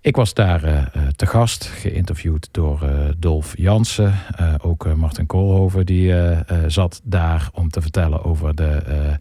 Ik 0.00 0.16
was 0.16 0.34
daar 0.34 0.64
eh, 0.64 0.78
eh, 0.78 0.86
te 1.16 1.26
gast, 1.26 1.64
geïnterviewd 1.64 2.48
door 2.50 2.82
eh, 2.82 2.90
Dolf 3.18 3.54
Jansen. 3.56 4.14
Eh, 4.36 4.54
ook 4.60 4.86
eh, 4.86 4.94
Martin 4.94 5.26
Koolhoven 5.26 5.86
die 5.86 6.12
eh, 6.12 6.30
eh, 6.38 6.58
zat 6.66 7.00
daar 7.04 7.50
om 7.52 7.70
te 7.70 7.80
vertellen 7.80 8.24
over 8.24 8.54
de, 8.54 8.82
eh, 8.86 9.14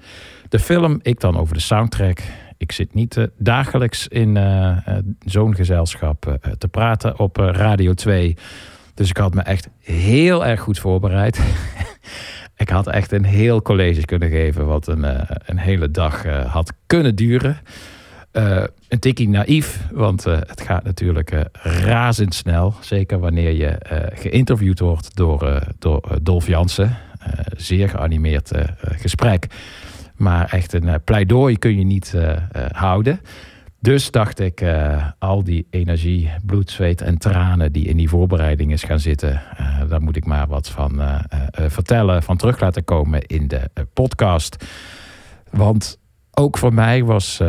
de 0.49 0.59
film. 0.59 0.99
Ik 1.01 1.19
dan 1.19 1.37
over 1.37 1.53
de 1.53 1.61
soundtrack. 1.61 2.21
Ik 2.57 2.71
zit 2.71 2.93
niet 2.93 3.17
eh, 3.17 3.23
dagelijks 3.37 4.07
in 4.07 4.37
eh, 4.37 4.87
eh, 4.87 4.97
zo'n 5.25 5.55
gezelschap 5.55 6.25
eh, 6.27 6.51
te 6.51 6.67
praten 6.67 7.19
op 7.19 7.39
eh, 7.39 7.49
Radio 7.51 7.93
2. 7.93 8.37
Dus 8.93 9.09
ik 9.09 9.17
had 9.17 9.33
me 9.33 9.41
echt 9.41 9.69
heel 9.79 10.45
erg 10.45 10.59
goed 10.59 10.79
voorbereid. 10.79 11.39
ik 12.57 12.69
had 12.69 12.87
echt 12.87 13.11
een 13.11 13.25
heel 13.25 13.61
college 13.61 14.05
kunnen 14.05 14.29
geven, 14.29 14.65
wat 14.65 14.87
een, 14.87 15.03
eh, 15.03 15.37
een 15.45 15.57
hele 15.57 15.91
dag 15.91 16.25
eh, 16.25 16.51
had 16.53 16.73
kunnen 16.85 17.15
duren. 17.15 17.57
Eh, 18.31 18.63
een 18.87 18.99
tikkie 18.99 19.29
naïef, 19.29 19.79
want 19.91 20.23
het 20.23 20.61
gaat 20.61 20.83
natuurlijk 20.83 21.45
razendsnel. 21.83 22.73
Zeker 22.79 23.19
wanneer 23.19 23.51
je 23.51 23.75
geïnterviewd 24.13 24.79
wordt 24.79 25.15
door, 25.15 25.61
door 25.79 26.17
Dolf 26.21 26.47
Jansen. 26.47 26.97
Zeer 27.57 27.89
geanimeerd 27.89 28.51
gesprek. 28.81 29.47
Maar 30.15 30.49
echt 30.49 30.73
een 30.73 31.03
pleidooi 31.03 31.57
kun 31.57 31.77
je 31.77 31.85
niet 31.85 32.15
houden. 32.71 33.19
Dus 33.81 34.11
dacht 34.11 34.39
ik, 34.39 34.61
eh, 34.61 35.07
al 35.19 35.43
die 35.43 35.67
energie, 35.69 36.31
bloed, 36.45 36.71
zweet 36.71 37.01
en 37.01 37.17
tranen 37.17 37.71
die 37.71 37.85
in 37.85 37.97
die 37.97 38.09
voorbereiding 38.09 38.71
is 38.71 38.83
gaan 38.83 38.99
zitten, 38.99 39.41
eh, 39.57 39.89
daar 39.89 40.01
moet 40.01 40.15
ik 40.15 40.25
maar 40.25 40.47
wat 40.47 40.69
van 40.69 41.01
eh, 41.01 41.19
vertellen, 41.51 42.23
van 42.23 42.37
terug 42.37 42.59
laten 42.59 42.83
komen 42.83 43.21
in 43.21 43.47
de 43.47 43.69
podcast. 43.93 44.65
Want 45.49 45.99
ook 46.31 46.57
voor 46.57 46.73
mij 46.73 47.03
was 47.03 47.41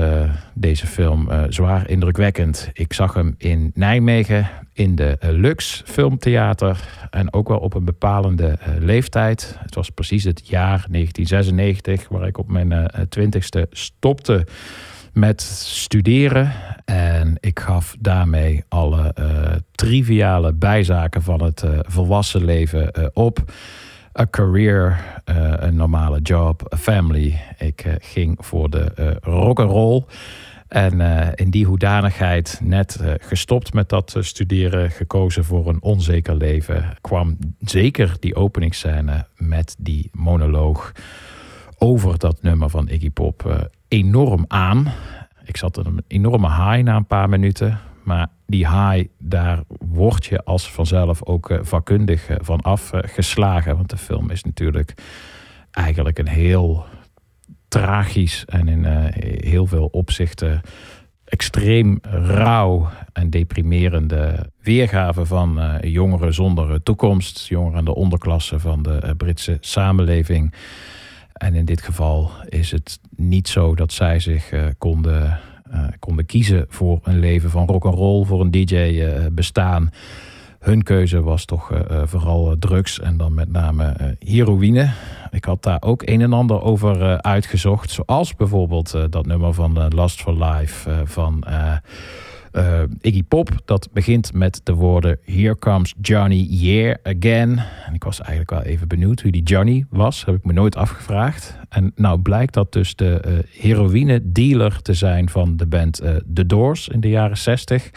deze 0.54 0.86
film 0.86 1.28
zwaar 1.48 1.88
indrukwekkend. 1.88 2.70
Ik 2.72 2.92
zag 2.92 3.14
hem 3.14 3.34
in 3.38 3.70
Nijmegen 3.74 4.48
in 4.72 4.94
de 4.94 5.18
Lux 5.20 5.82
Filmtheater 5.84 7.06
en 7.10 7.32
ook 7.32 7.48
wel 7.48 7.58
op 7.58 7.74
een 7.74 7.84
bepalende 7.84 8.58
leeftijd. 8.78 9.56
Het 9.58 9.74
was 9.74 9.90
precies 9.90 10.24
het 10.24 10.48
jaar 10.48 10.86
1996 10.88 12.08
waar 12.08 12.26
ik 12.26 12.38
op 12.38 12.50
mijn 12.50 12.90
twintigste 13.08 13.66
stopte 13.70 14.46
met 15.12 15.42
studeren. 15.42 16.52
En 16.84 17.36
ik 17.40 17.60
gaf 17.60 17.96
daarmee 18.00 18.64
alle 18.68 19.12
eh, 19.14 19.52
triviale 19.72 20.52
bijzaken 20.52 21.22
van 21.22 21.42
het 21.42 21.62
eh, 21.62 21.78
volwassen 21.82 22.44
leven 22.44 22.92
eh, 22.92 23.06
op. 23.12 23.52
A 24.20 24.26
career, 24.30 25.04
een 25.56 25.74
normale 25.74 26.20
job, 26.20 26.72
a 26.74 26.76
family. 26.76 27.40
Ik 27.58 27.96
ging 27.98 28.36
voor 28.40 28.70
de 28.70 29.16
rock 29.20 29.60
and 29.60 29.70
roll. 29.70 30.04
En 30.68 31.00
in 31.34 31.50
die 31.50 31.66
hoedanigheid, 31.66 32.60
net 32.62 33.00
gestopt 33.18 33.72
met 33.72 33.88
dat 33.88 34.16
studeren, 34.20 34.90
gekozen 34.90 35.44
voor 35.44 35.68
een 35.68 35.82
onzeker 35.82 36.34
leven, 36.34 36.96
kwam 37.00 37.38
zeker 37.60 38.16
die 38.20 38.34
openingsscène 38.34 39.26
met 39.36 39.76
die 39.78 40.10
monoloog 40.12 40.92
over 41.78 42.18
dat 42.18 42.42
nummer 42.42 42.70
van 42.70 42.88
Iggy 42.88 43.10
Pop 43.10 43.70
enorm 43.92 44.44
aan. 44.48 44.92
Ik 45.44 45.56
zat 45.56 45.78
in 45.78 45.86
een 45.86 46.04
enorme 46.06 46.48
high 46.48 46.82
na 46.82 46.96
een 46.96 47.06
paar 47.06 47.28
minuten. 47.28 47.80
Maar 48.04 48.28
die 48.46 48.68
high, 48.68 49.08
daar 49.18 49.62
word 49.78 50.24
je 50.24 50.44
als 50.44 50.70
vanzelf 50.70 51.24
ook 51.24 51.50
eh, 51.50 51.58
vakkundig 51.62 52.28
eh, 52.28 52.36
van 52.40 52.60
afgeslagen. 52.60 53.76
Want 53.76 53.90
de 53.90 53.96
film 53.96 54.30
is 54.30 54.44
natuurlijk 54.44 54.94
eigenlijk 55.70 56.18
een 56.18 56.28
heel 56.28 56.84
tragisch 57.68 58.44
en 58.44 58.68
in 58.68 58.84
eh, 58.84 59.04
heel 59.48 59.66
veel 59.66 59.86
opzichten 59.86 60.60
extreem 61.24 61.98
rauw 62.26 62.88
en 63.12 63.30
deprimerende 63.30 64.50
weergave 64.62 65.26
van 65.26 65.78
jongeren 65.80 66.34
zonder 66.34 66.82
toekomst. 66.82 67.46
Jongeren 67.46 67.84
de 67.84 67.94
onderklasse 67.94 68.58
van 68.58 68.82
de 68.82 69.14
Britse 69.16 69.56
samenleving. 69.60 70.54
En 71.42 71.54
in 71.54 71.64
dit 71.64 71.82
geval 71.82 72.30
is 72.48 72.70
het 72.70 73.00
niet 73.16 73.48
zo 73.48 73.74
dat 73.74 73.92
zij 73.92 74.20
zich 74.20 74.50
eh, 74.50 74.64
konden, 74.78 75.38
eh, 75.70 75.84
konden 75.98 76.26
kiezen 76.26 76.66
voor 76.68 77.00
een 77.02 77.18
leven 77.18 77.50
van 77.50 77.66
rock 77.66 77.84
and 77.84 77.94
roll, 77.94 78.24
voor 78.24 78.40
een 78.40 78.50
DJ 78.50 78.76
eh, 78.76 79.26
bestaan. 79.32 79.90
Hun 80.58 80.82
keuze 80.82 81.22
was 81.22 81.44
toch 81.44 81.70
vooral 82.04 82.56
drugs 82.58 83.00
en 83.00 83.16
dan 83.16 83.34
met 83.34 83.52
name 83.52 84.16
heroïne. 84.18 84.90
Ik 85.30 85.44
had 85.44 85.62
daar 85.62 85.82
ook 85.82 86.02
een 86.04 86.20
en 86.20 86.32
ander 86.32 86.62
over 86.62 87.22
uitgezocht. 87.22 87.90
Zoals 87.90 88.34
bijvoorbeeld 88.34 88.96
dat 89.10 89.26
nummer 89.26 89.54
van 89.54 89.88
Last 89.88 90.22
for 90.22 90.44
Life 90.44 91.02
van 91.04 91.44
eh, 92.52 92.82
Iggy 93.00 93.22
Pop. 93.22 93.50
Dat 93.64 93.88
begint 93.92 94.32
met 94.32 94.60
de 94.64 94.74
woorden 94.74 95.18
Here 95.24 95.58
comes 95.58 95.94
Johnny 96.00 96.46
here 96.50 96.98
again. 97.02 97.58
En 97.86 97.94
ik 97.94 98.04
was 98.04 98.20
eigenlijk 98.20 98.50
wel 98.50 98.62
even 98.62 98.88
benieuwd 98.88 99.22
wie 99.22 99.32
die 99.32 99.42
Johnny 99.42 99.86
was. 99.90 100.24
Heb 100.24 100.34
ik 100.34 100.44
me 100.44 100.52
nooit 100.52 100.76
afgevraagd. 100.76 101.60
En 101.72 101.92
nou 101.94 102.20
blijkt 102.20 102.54
dat 102.54 102.72
dus 102.72 102.96
de 102.96 103.20
eh, 103.20 103.32
heroïne 103.62 104.32
dealer 104.32 104.82
te 104.82 104.94
zijn 104.94 105.28
van 105.28 105.56
de 105.56 105.66
band 105.66 106.00
eh, 106.00 106.14
The 106.34 106.46
Doors 106.46 106.88
in 106.88 107.00
de 107.00 107.08
jaren 107.08 107.36
60. 107.36 107.90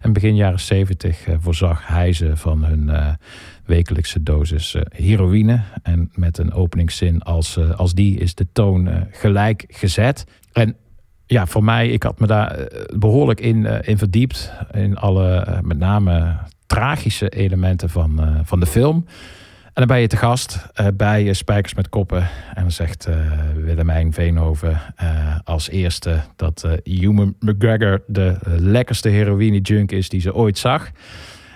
En 0.00 0.12
begin 0.12 0.34
jaren 0.34 0.60
70 0.60 1.26
eh, 1.26 1.34
voorzag 1.40 1.86
hij 1.86 2.12
ze 2.12 2.36
van 2.36 2.64
hun 2.64 3.16
wekelijkse 3.64 4.22
dosis 4.22 4.76
heroïne. 4.88 5.60
En 5.82 6.10
met 6.14 6.38
een 6.38 6.52
openingszin 6.52 7.22
als, 7.22 7.58
als 7.76 7.94
die 7.94 8.18
is 8.18 8.34
de 8.34 8.46
toon 8.52 9.06
gelijk 9.10 9.64
gezet. 9.68 10.24
En 10.52 10.76
ja, 11.30 11.46
voor 11.46 11.64
mij, 11.64 11.88
ik 11.88 12.02
had 12.02 12.20
me 12.20 12.26
daar 12.26 12.50
eh, 12.50 12.98
behoorlijk 12.98 13.40
in, 13.40 13.66
eh, 13.66 13.88
in 13.88 13.98
verdiept. 13.98 14.52
In 14.72 14.96
alle, 14.96 15.36
eh, 15.36 15.60
met 15.60 15.78
name 15.78 16.36
tragische 16.66 17.28
elementen 17.28 17.90
van, 17.90 18.20
van 18.44 18.60
de 18.60 18.66
film. 18.66 19.04
En 19.64 19.86
dan 19.86 19.86
ben 19.86 20.00
je 20.00 20.06
te 20.06 20.16
gast 20.16 20.66
bij 20.94 21.32
Spijkers 21.32 21.74
met 21.74 21.88
Koppen. 21.88 22.28
En 22.54 22.62
dan 22.62 22.70
zegt 22.70 23.08
Willemijn 23.54 24.12
Veenhoven 24.12 24.80
als 25.44 25.68
eerste 25.68 26.20
dat 26.36 26.68
Ewan 26.82 27.34
McGregor 27.40 28.02
de 28.06 28.36
lekkerste 28.44 29.08
heroïne-junk 29.08 29.92
is 29.92 30.08
die 30.08 30.20
ze 30.20 30.34
ooit 30.34 30.58
zag. 30.58 30.90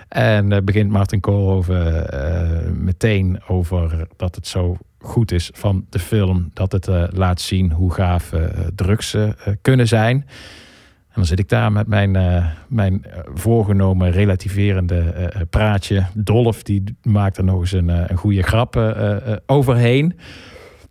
En 0.07 0.65
begint 0.65 0.89
Martin 0.89 1.19
Koolhoven 1.19 2.83
meteen 2.83 3.39
over 3.47 4.07
dat 4.15 4.35
het 4.35 4.47
zo 4.47 4.77
goed 5.05 5.31
is 5.31 5.49
van 5.53 5.85
de 5.89 5.99
film. 5.99 6.49
Dat 6.53 6.71
het 6.71 6.87
eh, 6.87 7.03
laat 7.09 7.41
zien 7.41 7.71
hoe 7.71 7.93
gaaf 7.93 8.33
eh, 8.33 8.43
drugs 8.75 9.13
eh, 9.13 9.29
kunnen 9.61 9.87
zijn. 9.87 10.15
En 10.17 11.21
dan 11.21 11.25
zit 11.25 11.39
ik 11.39 11.49
daar 11.49 11.71
met 11.71 11.87
mijn, 11.87 12.11
mijn 12.67 13.05
voorgenomen 13.33 14.11
relativerende 14.11 15.31
praatje. 15.49 16.05
Dolf 16.13 16.63
die 16.63 16.83
maakt 17.01 17.37
er 17.37 17.43
nog 17.43 17.59
eens 17.59 17.71
een, 17.71 17.87
een 17.87 18.17
goede 18.17 18.41
grap 18.41 18.75
overheen. 19.45 20.05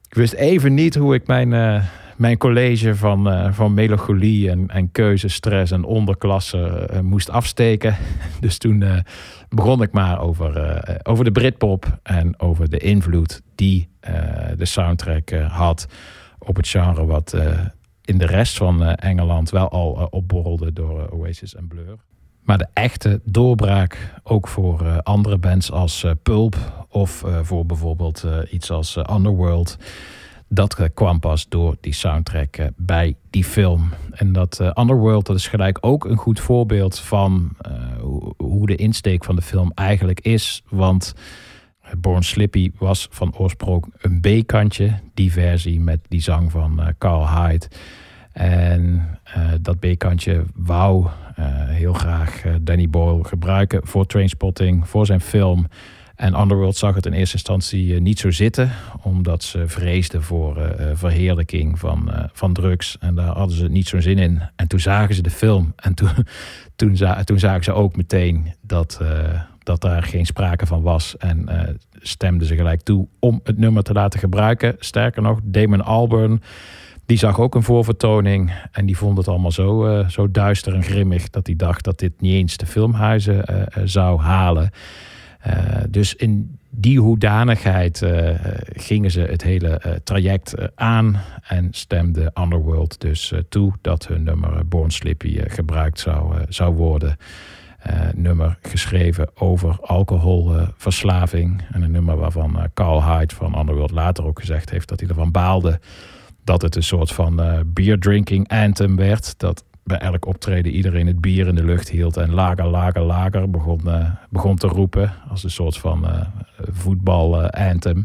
Ik 0.09 0.15
wist 0.15 0.33
even 0.33 0.75
niet 0.75 0.95
hoe 0.95 1.15
ik 1.15 1.27
mijn, 1.27 1.83
mijn 2.17 2.39
college 2.39 2.97
van, 2.97 3.31
eh, 3.31 3.53
van 3.53 3.75
melancholie 3.75 4.51
en, 4.51 4.69
en 4.69 4.91
keuzestress 4.91 5.73
en 5.73 5.85
onderklasse 5.85 6.67
eh, 6.69 7.01
moest 7.01 7.31
afsteken. 7.31 7.97
Dus 8.41 8.59
toen 8.59 8.83
eh, 8.83 8.99
begon 9.49 9.83
ik 9.83 9.93
maar 9.93 10.21
over, 10.21 10.83
over 11.03 11.25
de 11.25 11.33
Britpop 11.33 11.99
en 12.03 12.41
over 12.41 12.71
de 12.71 12.79
invloed 12.79 13.43
die 13.55 13.89
de 14.57 14.65
soundtrack 14.65 15.31
had 15.49 15.87
op 16.39 16.57
het 16.57 16.69
genre 16.69 17.07
wat 17.07 17.37
in 18.05 18.19
de 18.19 18.27
rest 18.27 18.57
van 18.57 18.85
Engeland 18.85 19.51
wel 19.51 19.69
al 19.69 20.09
opborrelde 20.11 20.73
door 20.73 21.09
Oasis 21.09 21.55
en 21.55 21.69
Blur. 21.69 21.97
Maar 22.41 22.59
de 22.59 22.69
echte 22.73 23.21
doorbraak 23.25 24.21
ook 24.23 24.49
voor 24.49 25.03
andere 25.03 25.39
bands 25.39 25.71
als 25.71 26.07
Pulp 26.23 26.87
of 26.89 27.25
voor 27.43 27.67
bijvoorbeeld 27.67 28.27
iets 28.51 28.71
als 28.71 28.97
Underworld. 29.11 29.77
Dat 30.55 30.79
eh, 30.79 30.87
kwam 30.95 31.21
pas 31.21 31.49
door 31.49 31.77
die 31.81 31.93
soundtrack 31.93 32.57
eh, 32.57 32.67
bij 32.77 33.17
die 33.31 33.45
film. 33.45 33.91
En 34.11 34.33
dat 34.33 34.61
eh, 34.61 34.71
Underworld, 34.75 35.27
dat 35.27 35.37
is 35.37 35.49
gelijk 35.49 35.79
ook 35.81 36.05
een 36.05 36.17
goed 36.17 36.41
voorbeeld 36.41 36.99
van 36.99 37.57
hoe, 38.37 38.67
de 38.67 38.77
insteek 38.77 39.25
van 39.25 39.37
de 39.37 39.43
film 39.43 39.73
eigenlijk 39.75 40.21
is. 40.21 40.63
Want 40.69 41.15
Born 41.99 42.23
Slippy 42.23 42.73
was 42.79 43.09
van 43.11 43.37
oorsprong 43.37 43.85
een 43.99 44.21
B-kantje, 44.21 44.99
die 45.15 45.33
versie 45.33 45.81
met 45.81 46.01
die 46.09 46.23
zang 46.23 46.51
van 46.51 46.95
Carl 46.99 47.29
Hyde. 47.29 47.67
En 48.33 49.09
dat 49.61 49.79
B-kantje 49.79 50.45
wou 50.55 51.07
heel 51.69 51.93
graag 51.93 52.43
Danny 52.61 52.89
Boyle 52.89 53.25
gebruiken 53.25 53.87
voor 53.87 54.07
Trainspotting, 54.07 54.89
voor 54.89 55.07
zijn 55.07 55.21
film. 55.21 55.67
En 56.25 56.41
Underworld 56.41 56.77
zag 56.77 56.95
het 56.95 57.07
in 57.07 57.12
eerste 57.12 57.35
instantie 57.35 57.95
eh, 57.95 58.01
niet 58.01 58.18
zo 58.18 58.31
zitten, 58.31 58.70
omdat 59.03 59.43
ze 59.43 59.68
vreesden 59.68 60.22
voor 60.22 60.57
eh, 60.57 60.91
eh, 60.91 60.97
verheerlijking 60.97 61.79
van, 61.79 62.11
van 62.33 62.53
drugs. 62.53 62.97
En 63.01 63.14
daar 63.14 63.37
hadden 63.37 63.57
ze 63.57 63.68
niet 63.68 63.89
zo'n 63.89 64.03
zin 64.03 64.18
in. 64.18 64.43
En 64.57 64.68
toen 64.68 64.81
zagen 64.81 65.14
ze 65.14 65.22
de 65.22 65.31
film 65.31 65.72
en 65.77 65.95
toen, 65.95 66.09
toen, 66.77 66.97
toen 67.25 67.39
zagen 67.39 67.64
ze 67.64 67.72
ook 67.72 67.97
meteen 67.97 68.53
dat, 68.61 69.01
dat 69.59 69.81
daar 69.81 70.03
geen 70.03 70.27
sprake 70.27 70.66
van 70.66 70.83
was. 70.83 71.16
En 71.16 71.49
stemden 71.93 72.47
ze 72.47 72.55
gelijk 72.55 72.83
toe 72.83 73.09
om 73.18 73.41
het 73.43 73.59
nummer 73.59 73.83
te 73.83 73.93
laten 73.93 74.20
gebruiken. 74.20 74.77
Sterker 74.79 75.22
nog, 75.22 75.39
Damon 75.43 75.85
Albarn, 75.85 76.43
die 77.07 77.18
zag 77.18 77.41
ook 77.41 77.55
een 77.55 77.62
voorvertoning. 77.62 78.53
En 78.72 78.87
die 78.87 78.97
vond 78.97 79.16
het 79.16 79.29
allemaal 79.29 79.53
zo, 79.53 80.05
zo 80.09 80.31
duister 80.31 80.75
en 80.75 80.83
grimmig 80.83 81.31
dat 81.31 81.47
hij 81.47 81.57
dacht 81.57 81.85
dat 81.85 81.99
dit 81.99 82.20
niet 82.20 82.35
eens 82.35 82.57
de 82.57 82.66
filmhuizen 82.66 83.45
zou 83.85 84.20
halen. 84.20 84.70
Eh, 85.45 85.82
dus 85.88 86.14
in 86.14 86.59
die 86.70 87.01
hoedanigheid 87.01 88.03
eh, 88.03 88.30
gingen 88.72 89.11
ze 89.11 89.20
het 89.20 89.42
hele 89.42 89.68
eh, 89.68 89.92
traject 90.05 90.55
aan 90.74 91.20
en 91.42 91.68
stemde 91.70 92.30
Underworld 92.40 93.01
dus 93.01 93.32
toe 93.49 93.72
dat 93.80 94.07
hun 94.07 94.22
nummer 94.22 94.68
Born 94.68 94.90
Slippy 94.90 95.40
gebruikt 95.47 96.01
zou, 96.01 96.34
zou 96.49 96.74
worden. 96.74 97.16
Nummer 98.14 98.59
geschreven 98.62 99.28
over 99.34 99.78
alcoholverslaving. 99.80 101.62
en 101.72 101.82
een 101.82 101.90
nummer 101.90 102.16
waarvan 102.16 102.70
Carl 102.74 103.05
Hyde 103.05 103.34
van 103.34 103.59
Underworld 103.59 103.90
later 103.90 104.24
ook 104.24 104.38
gezegd 104.38 104.70
heeft 104.70 104.88
dat 104.88 105.01
hij 105.01 105.09
ervan 105.09 105.30
baalde 105.30 105.80
dat 106.45 106.62
het 106.62 106.76
een 106.76 106.82
soort 106.82 107.12
van 107.12 107.42
beer 107.66 107.99
drinking 107.99 108.49
anthem 108.49 108.97
werd. 108.97 109.38
Dat 109.38 109.64
bij 109.85 109.99
elk 109.99 110.26
optreden 110.26 110.72
iedereen 110.72 111.07
het 111.07 111.20
bier 111.20 111.47
in 111.47 111.55
de 111.55 111.64
lucht 111.64 111.89
hield 111.89 112.16
en 112.16 112.32
lager, 112.32 112.66
lager, 112.66 113.03
lager 113.03 113.51
begon, 113.51 113.89
eh, 113.89 114.11
begon 114.30 114.57
te 114.57 114.66
roepen. 114.66 115.12
Als 115.28 115.45
een 115.45 115.51
soort 115.51 115.76
van 115.76 116.09
eh 116.09 116.26
voetbal 116.72 117.43
eh. 117.43 118.03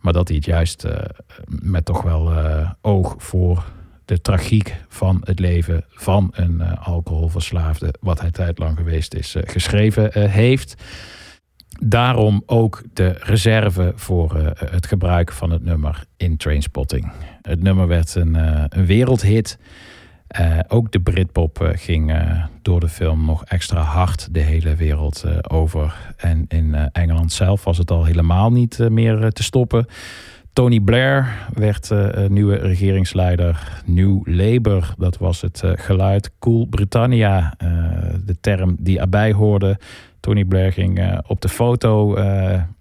Maar 0.00 0.12
dat 0.12 0.28
hij 0.28 0.36
het 0.36 0.46
juist 0.46 0.86
met 1.46 1.84
toch 1.84 2.02
wel 2.02 2.32
oog 2.80 3.14
voor 3.18 3.64
de 4.04 4.20
tragiek 4.20 4.76
van 4.88 5.20
het 5.24 5.38
leven 5.38 5.84
van 5.88 6.28
een 6.32 6.62
alcoholverslaafde, 6.78 7.94
wat 8.00 8.20
hij 8.20 8.30
tijdlang 8.30 8.76
geweest 8.76 9.14
is, 9.14 9.36
geschreven 9.40 10.30
heeft. 10.30 10.82
Daarom 11.78 12.42
ook 12.46 12.82
de 12.92 13.16
reserve 13.20 13.92
voor 13.94 14.54
het 14.54 14.86
gebruik 14.86 15.32
van 15.32 15.50
het 15.50 15.64
nummer 15.64 16.04
in 16.16 16.36
Trainspotting. 16.36 17.12
Het 17.42 17.62
nummer 17.62 17.86
werd 17.86 18.14
een, 18.14 18.34
een 18.78 18.86
wereldhit. 18.86 19.58
Eh, 20.26 20.58
ook 20.68 20.92
de 20.92 21.00
Britpop 21.00 21.60
eh, 21.60 21.68
ging 21.72 22.12
eh, 22.12 22.44
door 22.62 22.80
de 22.80 22.88
film 22.88 23.24
nog 23.24 23.44
extra 23.44 23.80
hard 23.80 24.34
de 24.34 24.40
hele 24.40 24.74
wereld 24.74 25.24
over. 25.50 26.14
En 26.16 26.44
in 26.48 26.74
Engeland 26.74 27.32
zelf 27.32 27.64
was 27.64 27.78
het 27.78 27.90
al 27.90 28.04
helemaal 28.04 28.52
niet 28.52 28.78
meer 28.90 29.32
te 29.32 29.42
stoppen. 29.42 29.86
Tony 30.52 30.80
Blair 30.80 31.48
werd 31.54 31.90
nieuwe 32.28 32.56
regeringsleider. 32.56 33.82
New 33.84 34.20
Labour, 34.24 34.94
dat 34.98 35.18
was 35.18 35.40
het 35.40 35.62
geluid. 35.64 36.30
Cool 36.38 36.66
Britannia, 36.66 37.54
de 38.24 38.36
term 38.40 38.76
die 38.78 38.98
erbij 38.98 39.32
hoorde. 39.32 39.78
Tony 40.20 40.44
Blair 40.44 40.72
ging 40.72 41.20
op 41.26 41.40
de 41.40 41.48
foto 41.48 42.16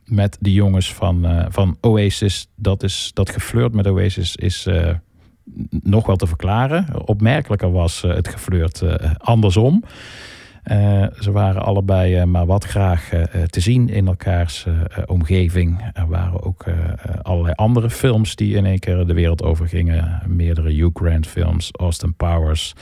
met 0.05 0.37
de 0.39 0.53
jongens 0.53 0.93
van, 0.93 1.45
van 1.49 1.77
Oasis. 1.81 2.47
Dat, 2.55 2.83
is, 2.83 3.11
dat 3.13 3.29
geflirt 3.29 3.73
met 3.73 3.87
Oasis 3.87 4.35
is 4.35 4.67
nog 5.83 6.05
wel 6.05 6.15
te 6.15 6.27
verklaren. 6.27 7.07
Opmerkelijker 7.07 7.71
was 7.71 8.03
eh, 8.03 8.13
het 8.13 8.27
geflirt 8.27 8.81
eh, 8.81 9.11
andersom. 9.17 9.83
Eh, 10.63 11.05
ze 11.19 11.31
waren 11.31 11.61
allebei 11.61 12.25
maar 12.25 12.45
wat 12.45 12.65
graag 12.65 13.09
te 13.49 13.59
zien 13.59 13.89
in 13.89 14.07
elkaars 14.07 14.65
omgeving. 15.05 15.91
Er 15.93 16.07
waren 16.07 16.43
ook 16.43 16.65
allerlei 17.21 17.53
andere 17.53 17.89
films 17.89 18.35
die 18.35 18.55
in 18.55 18.65
één 18.65 18.79
keer 18.79 19.05
de 19.05 19.13
wereld 19.13 19.43
overgingen. 19.43 20.21
Meerdere 20.27 20.73
Hugh 20.73 20.89
Grant 20.93 21.27
films, 21.27 21.69
Austin 21.71 22.15
Powers. 22.15 22.73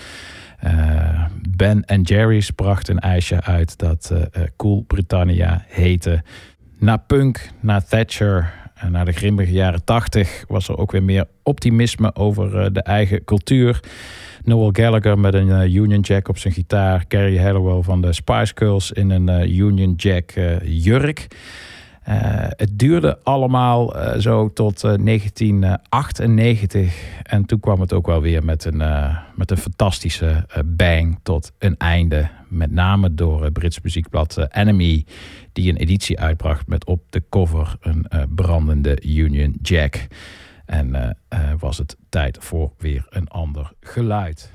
Ben 1.50 1.86
en 1.86 2.02
Jerry's 2.02 2.52
bracht 2.52 2.88
een 2.88 3.00
ijsje 3.00 3.42
uit 3.42 3.78
dat 3.78 4.14
Cool 4.58 4.84
Britannia 4.88 5.64
heette. 5.68 6.24
Na 6.80 6.98
punk, 6.98 7.50
na 7.60 7.82
Thatcher 7.82 8.54
en 8.74 8.92
na 8.92 9.04
de 9.04 9.12
grimmige 9.12 9.52
jaren 9.52 9.84
tachtig 9.84 10.44
was 10.48 10.68
er 10.68 10.78
ook 10.78 10.92
weer 10.92 11.04
meer 11.04 11.26
optimisme 11.44 12.16
over 12.16 12.60
eh, 12.60 12.68
de 12.72 12.82
eigen 12.82 13.24
cultuur. 13.24 13.80
Noel 14.44 14.70
Gallagher 14.72 15.20
met 15.20 15.34
een 15.34 15.52
eh, 15.52 15.74
Union 15.74 16.00
Jack 16.00 16.28
op 16.28 16.38
zijn 16.38 16.54
gitaar. 16.54 17.08
Carrie 17.08 17.42
Hallowell 17.42 17.82
van 17.82 18.02
de 18.02 18.14
Spice 18.14 18.52
Girls 18.56 18.92
in 18.92 19.10
een 19.10 19.30
eh, 19.30 19.58
Union 19.58 19.94
Jack 19.96 20.32
jurk. 20.64 21.28
Het 22.56 22.80
duurde 22.80 23.20
allemaal 23.24 23.96
zo 24.20 24.54
tot 24.54 24.84
eh, 24.84 24.94
1998. 25.04 26.94
En 27.24 27.46
toen 27.46 27.60
kwam 27.60 27.82
het 27.82 27.94
ook 27.94 28.06
wel 28.06 28.22
weer 28.22 28.44
met 28.44 28.66
een, 28.66 28.84
met 29.36 29.52
een 29.52 29.58
fantastische 29.58 30.46
bang 30.66 31.20
tot 31.22 31.52
een 31.60 31.78
einde. 31.78 32.30
Met 32.48 32.72
name 32.72 33.14
door 33.14 33.44
het 33.44 33.54
Brits 33.54 33.82
muziekblad 33.82 34.48
Enemy. 34.52 35.06
Die 35.54 35.70
een 35.70 35.78
editie 35.78 36.20
uitbracht 36.20 36.68
met 36.68 36.86
op 36.86 37.04
de 37.10 37.24
cover 37.30 37.76
een 37.80 38.08
eh, 38.08 38.22
brandende 38.36 39.02
Union 39.02 39.56
Jack. 39.62 40.08
En 40.66 40.96
eh, 40.96 41.10
eh, 41.28 41.40
was 41.60 41.78
het 41.78 41.98
tijd 42.10 42.38
voor 42.42 42.72
weer 42.78 43.06
een 43.10 43.28
ander 43.28 43.72
geluid. 43.82 44.52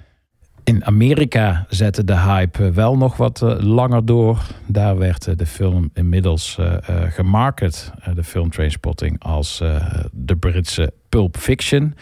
In 0.64 0.84
Amerika 0.84 1.66
zette 1.68 2.05
de 2.05 2.18
hype 2.18 2.72
wel 2.72 2.96
nog 2.96 3.16
wat 3.16 3.40
langer 3.59 4.05
door. 4.05 4.42
Daar 4.66 4.99
werd 4.99 5.38
de 5.38 5.46
film 5.46 5.90
inmiddels 5.94 6.59
eh, 6.59 6.76
gemarket, 7.09 7.92
de 8.14 8.24
film 8.24 8.51
Trainspotting, 8.51 9.22
als 9.22 9.59
de 10.12 10.36
Britse 10.36 10.92
Pulp 11.09 11.36
Fiction. 11.36 11.94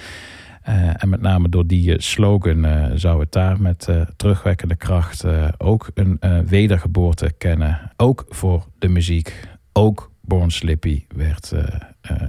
Eh, 0.67 1.03
en 1.03 1.09
met 1.09 1.21
name 1.21 1.49
door 1.49 1.67
die 1.67 1.93
eh, 1.93 1.99
slogan 1.99 2.64
eh, 2.64 2.91
zou 2.95 3.21
het 3.21 3.33
daar 3.33 3.61
met 3.61 3.89
eh, 3.89 4.01
terugwekkende 4.17 4.77
kracht 4.77 5.25
ook 5.59 5.91
een 5.95 6.19
wedergeboorte 6.47 7.33
kennen. 7.39 7.93
Ook 7.97 8.25
voor 8.29 8.67
de 8.79 8.89
muziek. 8.89 9.49
Ook 9.73 10.11
Born 10.21 10.51
Slippy 10.51 11.05
werd 11.17 11.53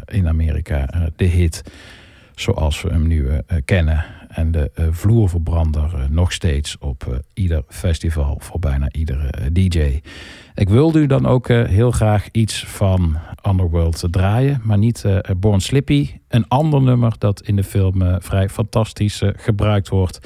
in 0.06 0.28
Amerika 0.28 1.10
de 1.16 1.26
hit 1.26 1.64
zoals 2.36 2.82
we 2.82 2.90
hem 2.90 3.08
nu 3.08 3.28
kennen. 3.66 4.06
En 4.28 4.52
de 4.52 4.72
vloerverbrander 4.92 6.08
nog 6.10 6.32
steeds 6.32 6.78
op 6.78 7.24
ieder 7.34 7.64
festival 7.68 8.38
voor 8.42 8.60
bijna 8.60 8.92
iedere 8.92 9.52
DJ. 9.52 10.00
Ik 10.58 10.70
wilde 10.70 11.00
u 11.00 11.06
dan 11.06 11.26
ook 11.26 11.50
eh, 11.50 11.64
heel 11.64 11.92
graag 11.92 12.28
iets 12.32 12.66
van 12.66 13.18
Underworld 13.50 14.04
draaien, 14.12 14.62
maar 14.64 14.78
niet 14.78 15.04
eh, 15.04 15.20
Born 15.38 15.62
Slippy. 15.62 16.10
Een 16.28 16.48
ander 16.48 16.82
nummer 16.82 17.14
dat 17.18 17.42
in 17.42 17.56
de 17.56 17.64
film 17.64 18.02
eh, 18.02 18.16
vrij 18.20 18.50
fantastisch 18.50 19.22
eh, 19.22 19.30
gebruikt 19.36 19.90
wordt 19.90 20.20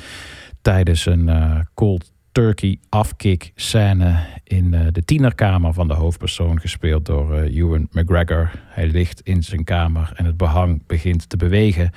tijdens 0.62 1.06
een 1.06 1.30
eh, 1.30 1.60
cold 1.74 2.12
turkey 2.32 2.80
afkick 2.90 3.52
scène 3.56 4.20
in 4.44 4.74
eh, 4.74 4.82
de 4.92 5.04
tienerkamer 5.06 5.74
van 5.74 5.88
de 5.88 5.94
hoofdpersoon, 5.94 6.60
gespeeld 6.60 7.06
door 7.06 7.36
eh, 7.36 7.56
Ewan 7.58 7.88
McGregor. 7.92 8.52
Hij 8.68 8.88
ligt 8.88 9.22
in 9.22 9.44
zijn 9.44 9.64
kamer 9.64 10.12
en 10.16 10.26
het 10.26 10.38
behang 10.38 10.84
begint 10.88 11.30
te 11.30 11.38
bewegen. 11.38 11.92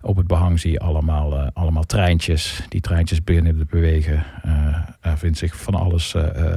Op 0.00 0.16
het 0.16 0.26
behang 0.26 0.60
zie 0.60 0.72
je 0.72 0.78
allemaal, 0.78 1.38
eh, 1.38 1.46
allemaal 1.52 1.82
treintjes. 1.82 2.62
Die 2.68 2.80
treintjes 2.80 3.24
beginnen 3.24 3.58
te 3.58 3.64
bewegen. 3.64 4.24
Eh, 4.42 4.76
er 5.00 5.18
vindt 5.18 5.38
zich 5.38 5.56
van 5.56 5.74
alles 5.74 6.14
eh, 6.14 6.54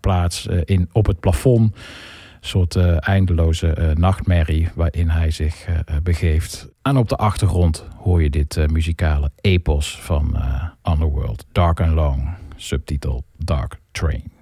plaats 0.00 0.46
in, 0.46 0.88
op 0.92 1.06
het 1.06 1.20
plafond. 1.20 1.74
Een 1.74 2.50
soort 2.50 2.76
eindeloze 3.00 3.92
nachtmerrie 3.94 4.68
waarin 4.74 5.08
hij 5.08 5.30
zich 5.30 5.68
begeeft. 6.02 6.68
En 6.82 6.96
op 6.96 7.08
de 7.08 7.16
achtergrond 7.16 7.86
hoor 7.96 8.22
je 8.22 8.30
dit 8.30 8.66
muzikale 8.70 9.30
epos 9.40 10.00
van 10.00 10.36
Underworld. 10.88 11.46
Dark 11.52 11.80
and 11.80 11.92
Long, 11.92 12.28
subtitel 12.56 13.24
Dark 13.36 13.80
Train. 13.90 14.32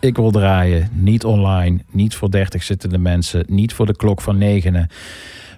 Ik 0.00 0.16
wil 0.16 0.30
draaien. 0.30 0.88
Niet 0.92 1.24
online, 1.24 1.78
niet 1.90 2.14
voor 2.14 2.30
30 2.30 2.62
zittende 2.62 2.98
mensen, 2.98 3.44
niet 3.48 3.72
voor 3.72 3.86
de 3.86 3.96
klok 3.96 4.20
van 4.20 4.38
negenen. 4.38 4.88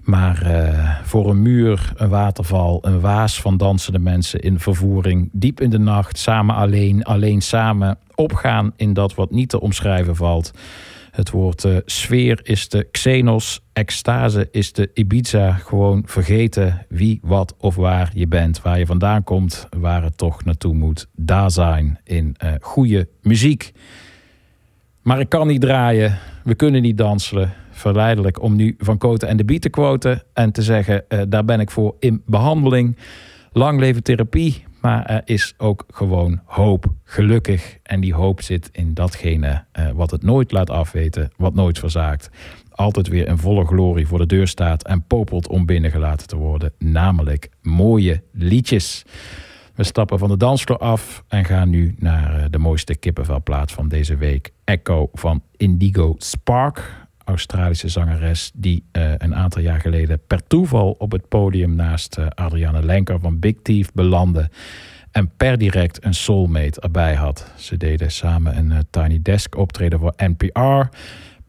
Maar 0.02 0.42
eh, 0.42 0.90
voor 1.02 1.30
een 1.30 1.42
muur, 1.42 1.92
een 1.96 2.08
waterval, 2.08 2.78
een 2.82 3.00
waas 3.00 3.40
van 3.40 3.56
dansende 3.56 3.98
mensen 3.98 4.40
in 4.40 4.58
vervoering. 4.58 5.28
Diep 5.32 5.60
in 5.60 5.70
de 5.70 5.78
nacht, 5.78 6.18
samen 6.18 6.54
alleen, 6.54 7.04
alleen 7.04 7.40
samen. 7.40 7.98
Opgaan 8.14 8.72
in 8.76 8.92
dat 8.92 9.14
wat 9.14 9.30
niet 9.30 9.48
te 9.48 9.60
omschrijven 9.60 10.16
valt. 10.16 10.52
Het 11.10 11.30
woord 11.30 11.64
eh, 11.64 11.76
sfeer 11.84 12.40
is 12.42 12.68
de 12.68 12.88
Xenos, 12.90 13.60
extase 13.72 14.48
is 14.50 14.72
de 14.72 14.90
Ibiza. 14.94 15.52
Gewoon 15.52 16.02
vergeten 16.06 16.86
wie, 16.88 17.18
wat 17.22 17.54
of 17.58 17.74
waar 17.74 18.10
je 18.14 18.26
bent. 18.26 18.62
Waar 18.62 18.78
je 18.78 18.86
vandaan 18.86 19.24
komt, 19.24 19.66
waar 19.78 20.02
het 20.02 20.16
toch 20.16 20.44
naartoe 20.44 20.74
moet. 20.74 21.06
Daar 21.24 21.50
zijn 21.50 21.98
in 22.04 22.34
eh, 22.38 22.52
goede 22.60 23.08
muziek. 23.20 23.72
Maar 25.02 25.20
ik 25.20 25.28
kan 25.28 25.46
niet 25.46 25.60
draaien, 25.60 26.18
we 26.44 26.54
kunnen 26.54 26.82
niet 26.82 26.98
dansen. 26.98 27.52
Verleidelijk 27.70 28.42
om 28.42 28.56
nu 28.56 28.74
Van 28.78 28.98
Koten 28.98 29.28
en 29.28 29.36
de 29.36 29.44
Beat 29.44 29.60
te 29.60 29.70
quoten 29.70 30.22
en 30.32 30.52
te 30.52 30.62
zeggen: 30.62 31.08
eh, 31.08 31.20
daar 31.28 31.44
ben 31.44 31.60
ik 31.60 31.70
voor 31.70 31.96
in 31.98 32.22
behandeling. 32.26 32.96
Lang 33.52 33.80
leven 33.80 34.02
therapie, 34.02 34.64
maar 34.80 35.06
er 35.06 35.22
is 35.24 35.54
ook 35.58 35.84
gewoon 35.90 36.40
hoop. 36.44 36.84
Gelukkig. 37.04 37.78
En 37.82 38.00
die 38.00 38.14
hoop 38.14 38.42
zit 38.42 38.68
in 38.72 38.94
datgene 38.94 39.64
eh, 39.72 39.90
wat 39.90 40.10
het 40.10 40.22
nooit 40.22 40.52
laat 40.52 40.70
afweten, 40.70 41.30
wat 41.36 41.54
nooit 41.54 41.78
verzaakt. 41.78 42.30
Altijd 42.70 43.08
weer 43.08 43.26
in 43.26 43.38
volle 43.38 43.64
glorie 43.64 44.06
voor 44.06 44.18
de 44.18 44.26
deur 44.26 44.46
staat 44.46 44.84
en 44.84 45.04
popelt 45.06 45.48
om 45.48 45.66
binnengelaten 45.66 46.26
te 46.26 46.36
worden. 46.36 46.72
Namelijk 46.78 47.48
mooie 47.62 48.22
liedjes. 48.32 49.04
We 49.74 49.84
stappen 49.84 50.18
van 50.18 50.28
de 50.28 50.36
dansvloer 50.36 50.78
af 50.78 51.24
en 51.28 51.44
gaan 51.44 51.70
nu 51.70 51.94
naar 51.98 52.38
eh, 52.38 52.44
de 52.50 52.58
mooiste 52.58 52.94
kippenvelplaats 52.94 53.72
van 53.72 53.88
deze 53.88 54.16
week. 54.16 54.50
Echo 54.64 55.08
van 55.12 55.42
Indigo 55.56 56.14
Spark. 56.18 57.00
Australische 57.24 57.88
zangeres 57.88 58.50
die 58.54 58.84
eh, 58.92 59.12
een 59.16 59.34
aantal 59.34 59.62
jaar 59.62 59.80
geleden 59.80 60.20
per 60.26 60.46
toeval 60.46 60.94
op 60.98 61.12
het 61.12 61.28
podium 61.28 61.74
naast 61.74 62.16
eh, 62.16 62.26
Adriana 62.28 62.80
Lenker 62.80 63.20
van 63.20 63.38
Big 63.38 63.54
Thief 63.62 63.92
belandde. 63.92 64.50
En 65.10 65.30
per 65.36 65.58
direct 65.58 66.04
een 66.04 66.14
soulmate 66.14 66.80
erbij 66.80 67.14
had. 67.14 67.52
Ze 67.56 67.76
deden 67.76 68.10
samen 68.10 68.56
een 68.56 68.86
Tiny 68.90 69.18
Desk 69.22 69.56
optreden 69.56 69.98
voor 69.98 70.14
NPR 70.16 70.96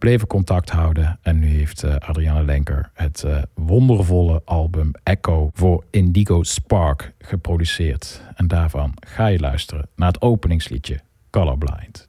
bleven 0.03 0.27
contact 0.27 0.69
houden. 0.69 1.19
En 1.21 1.39
nu 1.39 1.47
heeft 1.47 1.83
uh, 1.83 1.95
Adriana 1.95 2.41
Lenker 2.41 2.89
het 2.93 3.23
eh, 3.23 3.41
wondervolle 3.53 4.41
album 4.45 4.91
Echo 5.03 5.49
voor 5.53 5.83
Indigo 5.89 6.43
Spark 6.43 7.13
geproduceerd. 7.19 8.21
En 8.35 8.47
daarvan 8.47 8.93
ga 9.07 9.27
je 9.27 9.39
luisteren 9.39 9.87
naar 9.95 10.07
het 10.07 10.21
openingsliedje 10.21 10.99
Colorblind. 11.29 12.07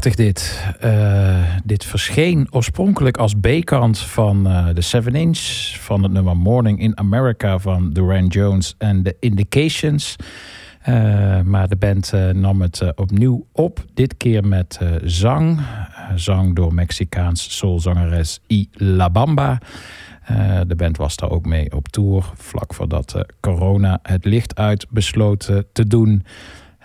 Dit. 0.00 0.64
Eh, 0.80 1.56
dit 1.64 1.84
verscheen 1.84 2.46
oorspronkelijk 2.50 3.16
als 3.16 3.34
B-kant 3.34 3.98
van 3.98 4.46
eh, 4.46 4.66
de 4.74 4.80
7 4.80 5.14
Inch, 5.14 5.38
van 5.80 6.02
het 6.02 6.12
nummer 6.12 6.36
Morning 6.36 6.80
in 6.80 6.98
America 6.98 7.58
van 7.58 7.92
Duran 7.92 8.26
Jones 8.26 8.74
en 8.78 9.02
The 9.02 9.16
Indications. 9.20 10.16
Eh, 10.82 11.40
maar 11.40 11.68
de 11.68 11.76
band 11.76 12.12
eh, 12.12 12.28
nam 12.28 12.60
het 12.60 12.92
opnieuw 12.94 13.46
op, 13.52 13.84
dit 13.94 14.16
keer 14.16 14.46
met 14.46 14.80
zang. 15.04 15.60
Zang 16.14 16.54
door 16.54 16.74
Mexicaans 16.74 17.56
soulzangeres 17.56 18.40
I 18.50 18.68
La 18.72 19.10
Bamba. 19.10 19.58
De 20.66 20.74
band 20.76 20.96
was 20.96 21.16
daar 21.16 21.30
ook 21.30 21.46
mee 21.46 21.72
op 21.72 21.88
tour, 21.88 22.32
vlak 22.34 22.74
voordat 22.74 23.24
corona 23.40 23.98
het 24.02 24.24
licht 24.24 24.56
uit 24.56 24.86
besloot 24.90 25.50
te 25.72 25.86
doen. 25.86 26.24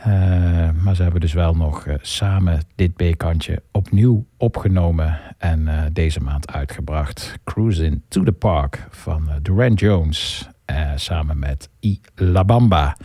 Eh, 0.04 0.70
maar 0.82 0.96
ze 0.96 1.02
hebben 1.02 1.22
dus 1.22 1.34
wel 1.34 1.56
nog 1.56 1.86
eh, 1.86 1.96
samen 2.02 2.60
dit 2.76 2.96
B-kantje 2.96 3.62
opnieuw 3.72 4.26
opgenomen 4.38 5.20
en 5.38 5.68
eh, 5.68 5.84
deze 5.94 6.20
maand 6.20 6.52
uitgebracht. 6.52 7.36
Cruising 7.44 8.02
to 8.08 8.24
the 8.24 8.32
Park 8.32 8.88
van 8.90 9.30
Duran 9.42 9.74
Jones 9.74 10.50
samen 10.96 11.40
met 11.40 11.70
I 11.82 12.00
Bamba. 12.46 12.98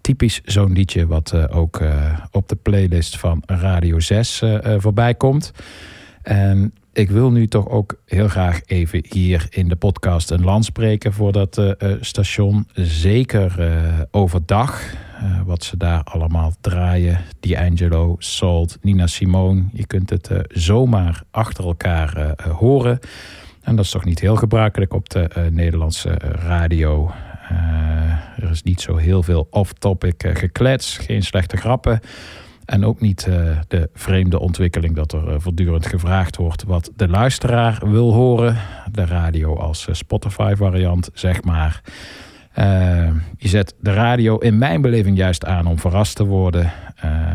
Typisch 0.00 0.40
zo'n 0.44 0.72
liedje 0.72 1.06
wat 1.06 1.50
ook 1.50 1.80
op 2.30 2.48
de 2.48 2.56
playlist 2.56 3.18
van 3.18 3.42
Radio 3.46 4.00
6 4.00 4.42
eh, 4.42 4.74
eh, 4.74 4.80
voorbij 4.80 5.14
komt. 5.14 5.52
En 6.22 6.74
ik 6.98 7.10
wil 7.10 7.30
nu 7.30 7.46
toch 7.46 7.68
ook 7.68 8.00
heel 8.04 8.28
graag 8.28 8.60
even 8.66 9.04
hier 9.08 9.46
in 9.50 9.68
de 9.68 9.76
podcast 9.76 10.30
een 10.30 10.44
land 10.44 10.64
spreken 10.64 11.12
voor 11.12 11.32
dat 11.32 11.58
eh, 11.58 11.70
eh, 11.78 11.98
station. 12.00 12.68
Zeker 12.74 13.60
eh, 13.60 14.00
overdag, 14.10 14.82
wat 15.44 15.64
ze 15.64 15.76
daar 15.76 16.02
allemaal 16.04 16.52
draaien. 16.60 17.20
D'Angelo, 17.40 18.14
Salt, 18.18 18.78
Nina 18.82 19.06
Simone. 19.06 19.64
Je 19.72 19.86
kunt 19.86 20.10
het 20.10 20.30
zomaar 20.48 21.22
achter 21.30 21.64
elkaar 21.64 22.34
horen. 22.52 22.98
En 23.62 23.76
dat 23.76 23.84
is 23.84 23.90
toch 23.90 24.04
niet 24.04 24.20
heel 24.20 24.36
gebruikelijk 24.36 24.92
op 24.92 25.08
de 25.08 25.48
Nederlandse 25.50 26.10
radio. 26.22 27.10
Er 28.36 28.50
is 28.50 28.62
niet 28.62 28.80
zo 28.80 28.96
heel 28.96 29.22
veel 29.22 29.46
off-topic 29.50 30.30
geklets, 30.32 30.96
geen 30.98 31.22
slechte 31.22 31.56
grappen. 31.56 32.00
En 32.68 32.84
ook 32.84 33.00
niet 33.00 33.26
eh, 33.26 33.58
de 33.68 33.90
vreemde 33.94 34.38
ontwikkeling 34.38 34.94
dat 34.94 35.12
er 35.12 35.28
eh, 35.28 35.34
voortdurend 35.38 35.86
gevraagd 35.86 36.36
wordt 36.36 36.64
wat 36.64 36.90
de 36.96 37.08
luisteraar 37.08 37.90
wil 37.90 38.12
horen. 38.12 38.56
De 38.92 39.04
radio 39.04 39.56
als 39.56 39.88
eh, 39.88 39.94
Spotify-variant, 39.94 41.10
zeg 41.14 41.42
maar. 41.42 41.80
Je 43.36 43.48
zet 43.48 43.74
de 43.80 43.92
radio 43.92 44.36
in 44.36 44.58
mijn 44.58 44.80
beleving 44.80 45.16
juist 45.16 45.44
aan 45.44 45.66
om 45.66 45.78
verrast 45.78 46.16
te 46.16 46.24
worden. 46.24 46.72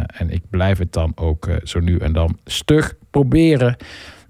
En 0.07 0.29
ik 0.29 0.41
blijf 0.49 0.77
het 0.77 0.93
dan 0.93 1.11
ook 1.15 1.49
zo 1.63 1.79
nu 1.79 1.97
en 1.97 2.13
dan 2.13 2.37
stug 2.45 2.93
proberen. 3.11 3.75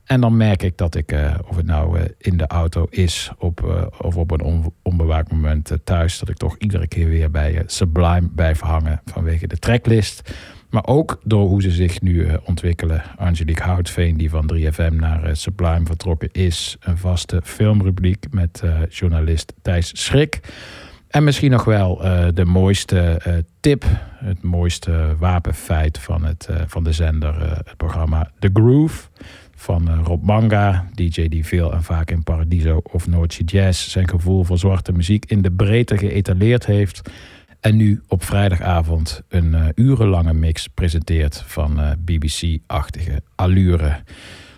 En 0.03 0.21
dan 0.21 0.37
merk 0.37 0.63
ik 0.63 0.77
dat 0.77 0.95
ik, 0.95 1.15
of 1.47 1.55
het 1.55 1.65
nou 1.65 1.99
in 2.17 2.37
de 2.37 2.47
auto 2.47 2.87
is 2.89 3.31
op, 3.37 3.89
of 4.01 4.17
op 4.17 4.31
een 4.31 4.41
on- 4.41 4.73
onbewaakt 4.81 5.31
moment 5.31 5.71
thuis, 5.83 6.19
dat 6.19 6.29
ik 6.29 6.37
toch 6.37 6.57
iedere 6.57 6.87
keer 6.87 7.07
weer 7.07 7.31
bij 7.31 7.63
Sublime 7.65 8.29
blijf 8.35 8.59
hangen 8.59 9.01
vanwege 9.05 9.47
de 9.47 9.57
tracklist. 9.57 10.31
Maar 10.73 10.85
ook 10.85 11.19
door 11.23 11.47
hoe 11.47 11.61
ze 11.61 11.71
zich 11.71 12.01
nu 12.01 12.25
eh, 12.25 12.33
ontwikkelen. 12.43 13.03
Angelique 13.17 13.63
Houtveen, 13.63 14.17
die 14.17 14.29
van 14.29 14.51
3FM 14.53 14.93
naar 14.93 15.23
eh, 15.23 15.33
Sublime 15.33 15.85
vertrokken 15.85 16.29
is. 16.31 16.77
Een 16.79 16.97
vaste 16.97 17.41
filmrubriek 17.43 18.25
met 18.31 18.61
eh, 18.63 18.79
journalist 18.89 19.53
Thijs 19.61 19.91
Schrik. 19.93 20.39
En 21.07 21.23
misschien 21.23 21.51
nog 21.51 21.63
wel 21.63 21.97
de 22.33 22.45
mooiste 22.45 23.21
tip, 23.59 23.85
het 24.15 24.41
mooiste 24.41 25.15
wapenfeit 25.19 25.97
van, 25.97 26.25
het, 26.25 26.49
van 26.67 26.83
de 26.83 26.91
zender, 26.91 27.57
het 27.65 27.77
programma 27.77 28.31
The 28.39 28.49
Groove 28.53 29.07
van 29.55 30.03
Rob 30.03 30.23
Manga, 30.23 30.87
DJ 30.93 31.27
die 31.27 31.45
veel 31.45 31.73
en 31.73 31.83
vaak 31.83 32.11
in 32.11 32.23
Paradiso 32.23 32.81
of 32.83 33.07
Noordse 33.07 33.43
Jazz 33.43 33.89
zijn 33.89 34.09
gevoel 34.09 34.43
voor 34.43 34.57
zwarte 34.57 34.91
muziek 34.91 35.25
in 35.25 35.41
de 35.41 35.51
breedte 35.51 35.97
geëtaleerd 35.97 36.65
heeft. 36.65 37.09
En 37.63 37.75
nu 37.75 38.01
op 38.07 38.23
vrijdagavond 38.23 39.21
een 39.29 39.53
eh, 39.53 39.65
urenlange 39.75 40.33
mix 40.33 40.67
presenteert 40.67 41.43
van 41.45 41.79
eh, 41.79 41.91
BBC-achtige 41.99 43.21
allure. 43.35 44.03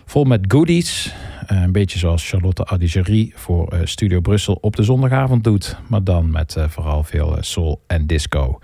Vol 0.04 0.24
met 0.24 0.44
goodies. 0.48 1.14
eh, 1.46 1.62
een 1.62 1.72
beetje 1.72 1.98
zoals 1.98 2.28
Charlotte 2.28 2.66
Adigerie 2.66 3.32
voor 3.36 3.80
Studio 3.84 4.20
Brussel 4.20 4.58
op 4.60 4.76
de 4.76 4.82
zondagavond 4.82 5.44
doet. 5.44 5.76
Maar 5.88 6.04
dan 6.04 6.30
met 6.30 6.56
vooral 6.68 7.02
veel 7.02 7.36
soul 7.40 7.82
en 7.86 8.06
disco. 8.06 8.58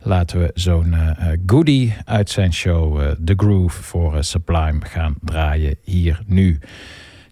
Laten 0.00 0.40
we 0.40 0.50
zo'n 0.54 0.94
goodie 1.46 1.94
uit 2.04 2.30
zijn 2.30 2.52
show 2.52 3.14
The 3.24 3.34
Groove 3.36 3.82
voor 3.82 4.24
Sublime 4.24 4.84
gaan 4.84 5.14
draaien 5.20 5.76
hier 5.82 6.22
nu. 6.26 6.58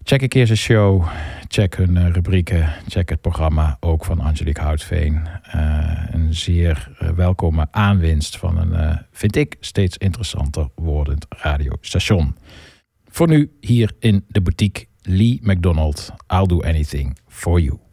Check 0.07 0.21
een 0.21 0.27
keer 0.27 0.45
zijn 0.45 0.57
show. 0.57 1.07
Check 1.47 1.75
hun 1.75 1.97
eh, 1.97 2.11
rubrieken. 2.11 2.73
Check 2.87 3.09
het 3.09 3.21
programma 3.21 3.77
ook 3.79 4.05
van 4.05 4.19
Angelique 4.19 4.63
Houtveen. 4.63 5.27
Eh, 5.43 6.03
een 6.11 6.33
zeer 6.33 6.91
eh, 6.99 7.09
welkome 7.09 7.67
aanwinst 7.71 8.37
van 8.37 8.57
een, 8.57 9.05
vind 9.11 9.35
ik, 9.35 9.57
steeds 9.59 9.97
interessanter 9.97 10.69
wordend 10.75 11.25
radiostation. 11.29 12.37
Voor 13.05 13.27
nu 13.27 13.51
hier 13.59 13.91
in 13.99 14.25
de 14.27 14.41
boutique 14.41 14.85
Lee 15.01 15.39
McDonald. 15.43 16.13
I'll 16.27 16.47
do 16.47 16.61
anything 16.61 17.17
for 17.27 17.59
you. 17.59 17.84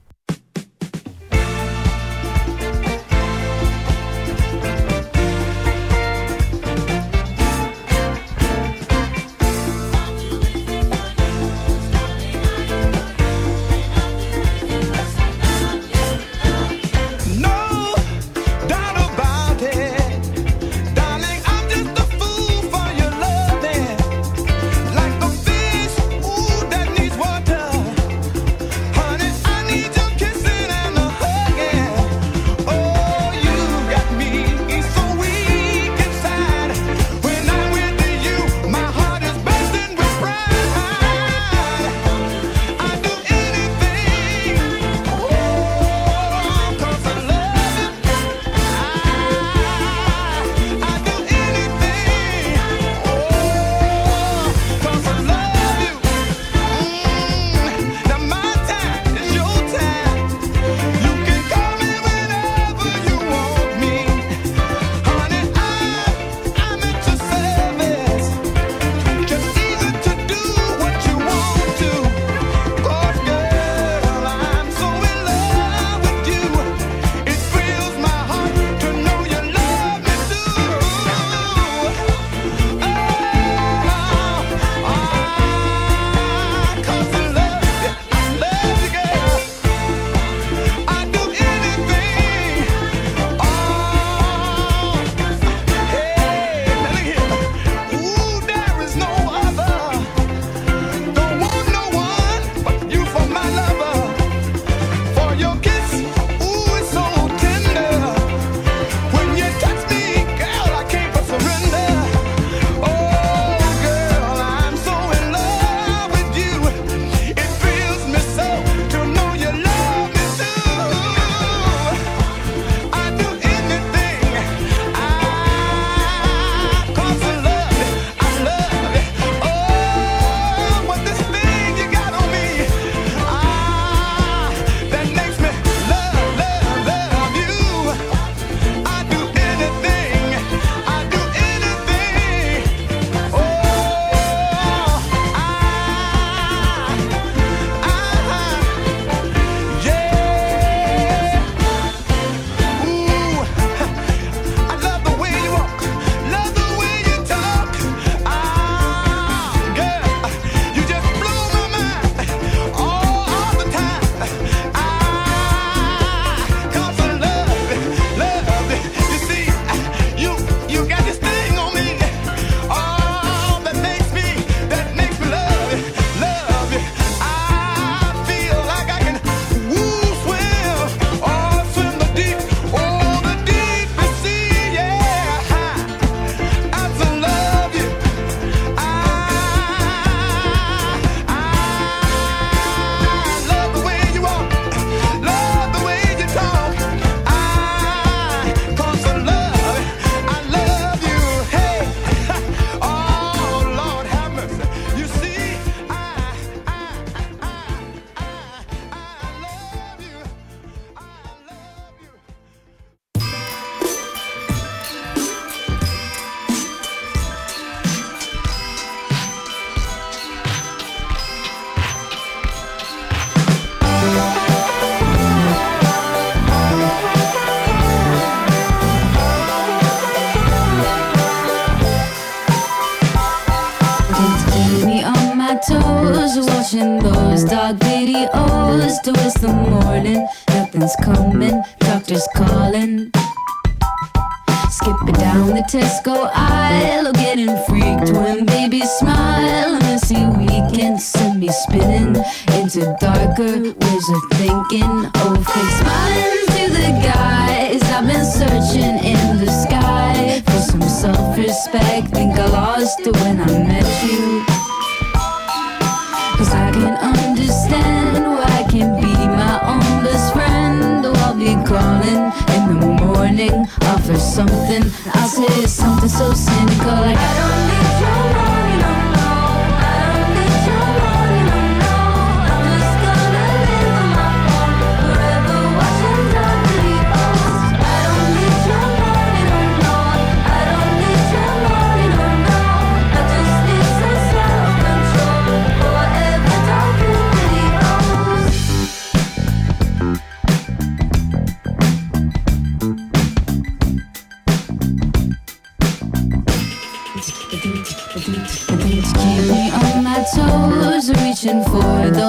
To 239.02 239.10
it's 239.10 239.34
the 239.40 239.48
morning, 239.48 240.28
nothing's 240.50 240.94
coming, 241.02 241.60
doctor's 241.80 242.28
calling. 242.36 242.61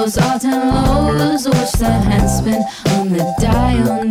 Those 0.04 0.18
all-time 0.18 1.18
lows. 1.18 1.48
Watch 1.48 1.72
the 1.74 1.90
hand 1.90 2.30
spin 2.30 2.62
on 2.98 3.10
the 3.10 3.24
dial 3.40 4.04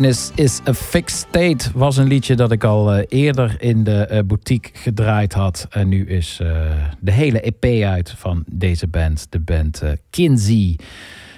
Is 0.00 0.60
a 0.68 0.74
fixed 0.74 1.18
state 1.28 1.70
was 1.74 1.96
een 1.96 2.06
liedje 2.06 2.34
dat 2.34 2.52
ik 2.52 2.64
al 2.64 2.92
eh, 2.92 3.04
eerder 3.08 3.56
in 3.62 3.84
de 3.84 4.06
eh, 4.06 4.22
boutique 4.24 4.70
gedraaid 4.72 5.32
had. 5.32 5.66
En 5.70 5.88
nu 5.88 6.06
is 6.06 6.38
eh, 6.40 6.48
de 7.00 7.12
hele 7.12 7.40
EP 7.40 7.84
uit 7.84 8.10
van 8.10 8.44
deze 8.46 8.86
band. 8.86 9.26
De 9.30 9.40
band 9.40 9.82
Kinsey. 10.10 10.78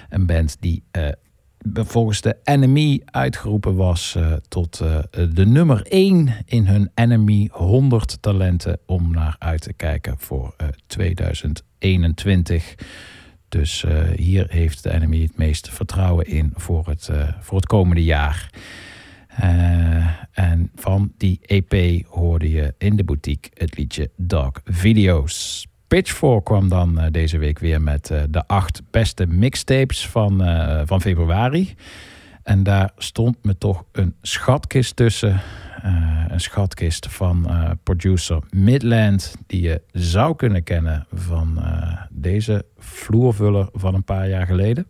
Een 0.09 0.25
band 0.25 0.57
die 0.59 0.83
volgens 1.73 2.21
de 2.21 2.37
Enemy 2.43 3.01
uitgeroepen 3.05 3.75
was 3.75 4.17
tot 4.47 4.77
de 5.33 5.45
nummer 5.45 5.81
1 5.81 6.29
in 6.45 6.65
hun 6.65 6.91
Enemy 6.93 7.49
100 7.51 8.21
talenten 8.21 8.79
om 8.85 9.11
naar 9.11 9.35
uit 9.39 9.61
te 9.61 9.73
kijken 9.73 10.15
voor 10.17 10.53
eh, 10.57 10.67
2021. 10.87 12.75
Dus 13.51 13.83
eh, 13.83 14.03
hier 14.15 14.45
heeft 14.49 14.83
de 14.83 14.93
Enemy 14.93 15.21
het 15.21 15.37
meeste 15.37 15.71
vertrouwen 15.71 16.25
in 16.25 16.51
voor 16.55 16.87
het, 16.87 17.09
eh, 17.09 17.27
voor 17.39 17.57
het 17.57 17.65
komende 17.65 18.03
jaar. 18.03 18.49
Eh, 19.27 20.07
en 20.31 20.71
van 20.75 21.11
die 21.17 21.39
EP 21.41 22.05
hoorde 22.07 22.49
je 22.49 22.73
in 22.77 22.95
de 22.95 23.03
boutique 23.03 23.51
het 23.53 23.77
liedje 23.77 24.09
Dog 24.15 24.51
Videos. 24.65 25.67
Pitchfork 25.87 26.45
kwam 26.45 26.69
dan 26.69 27.07
deze 27.11 27.37
week 27.37 27.59
weer 27.59 27.81
met 27.81 28.13
de 28.29 28.47
acht 28.47 28.81
beste 28.91 29.25
mixtapes 29.25 30.07
van, 30.07 30.37
van 30.87 31.01
februari. 31.01 31.75
En 32.43 32.63
daar 32.63 32.91
stond 32.97 33.37
me 33.41 33.57
toch 33.57 33.83
een 33.91 34.15
schatkist 34.21 34.95
tussen. 34.95 35.41
Eh, 35.81 36.25
een 36.27 36.39
schatkist 36.39 37.07
van 37.09 37.49
eh, 37.49 37.69
producer 37.83 38.43
Midland, 38.49 39.35
die 39.47 39.61
je 39.61 39.81
zou 39.91 40.35
kunnen 40.35 40.63
kennen 40.63 41.05
van 41.13 41.57
eh, 41.57 42.01
deze 42.09 42.65
vloervuller 42.77 43.69
van 43.73 43.93
een 43.93 44.03
paar 44.03 44.29
jaar 44.29 44.45
geleden. 44.45 44.85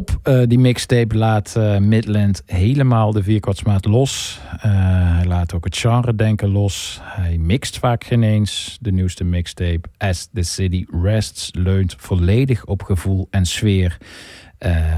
Op 0.00 0.18
eh, 0.22 0.42
die 0.46 0.58
mixtape 0.58 1.16
laat 1.16 1.56
eh, 1.56 1.78
Midland 1.78 2.42
helemaal 2.46 3.12
de 3.12 3.22
vierkwartsmaat 3.22 3.84
los. 3.84 4.40
Eh, 4.52 4.60
hij 5.16 5.24
laat 5.24 5.54
ook 5.54 5.64
het 5.64 5.76
genre 5.76 6.14
denken 6.14 6.48
los. 6.48 7.00
Hij 7.02 7.38
mixt 7.38 7.78
vaak 7.78 8.04
geen 8.04 8.22
eens. 8.22 8.78
De 8.80 8.92
nieuwste 8.92 9.24
mixtape, 9.24 9.80
As 9.98 10.28
the 10.34 10.42
City 10.42 10.86
Rests, 11.02 11.50
leunt 11.52 11.94
volledig 11.98 12.64
op 12.64 12.82
gevoel 12.82 13.26
en 13.30 13.46
sfeer. 13.46 13.98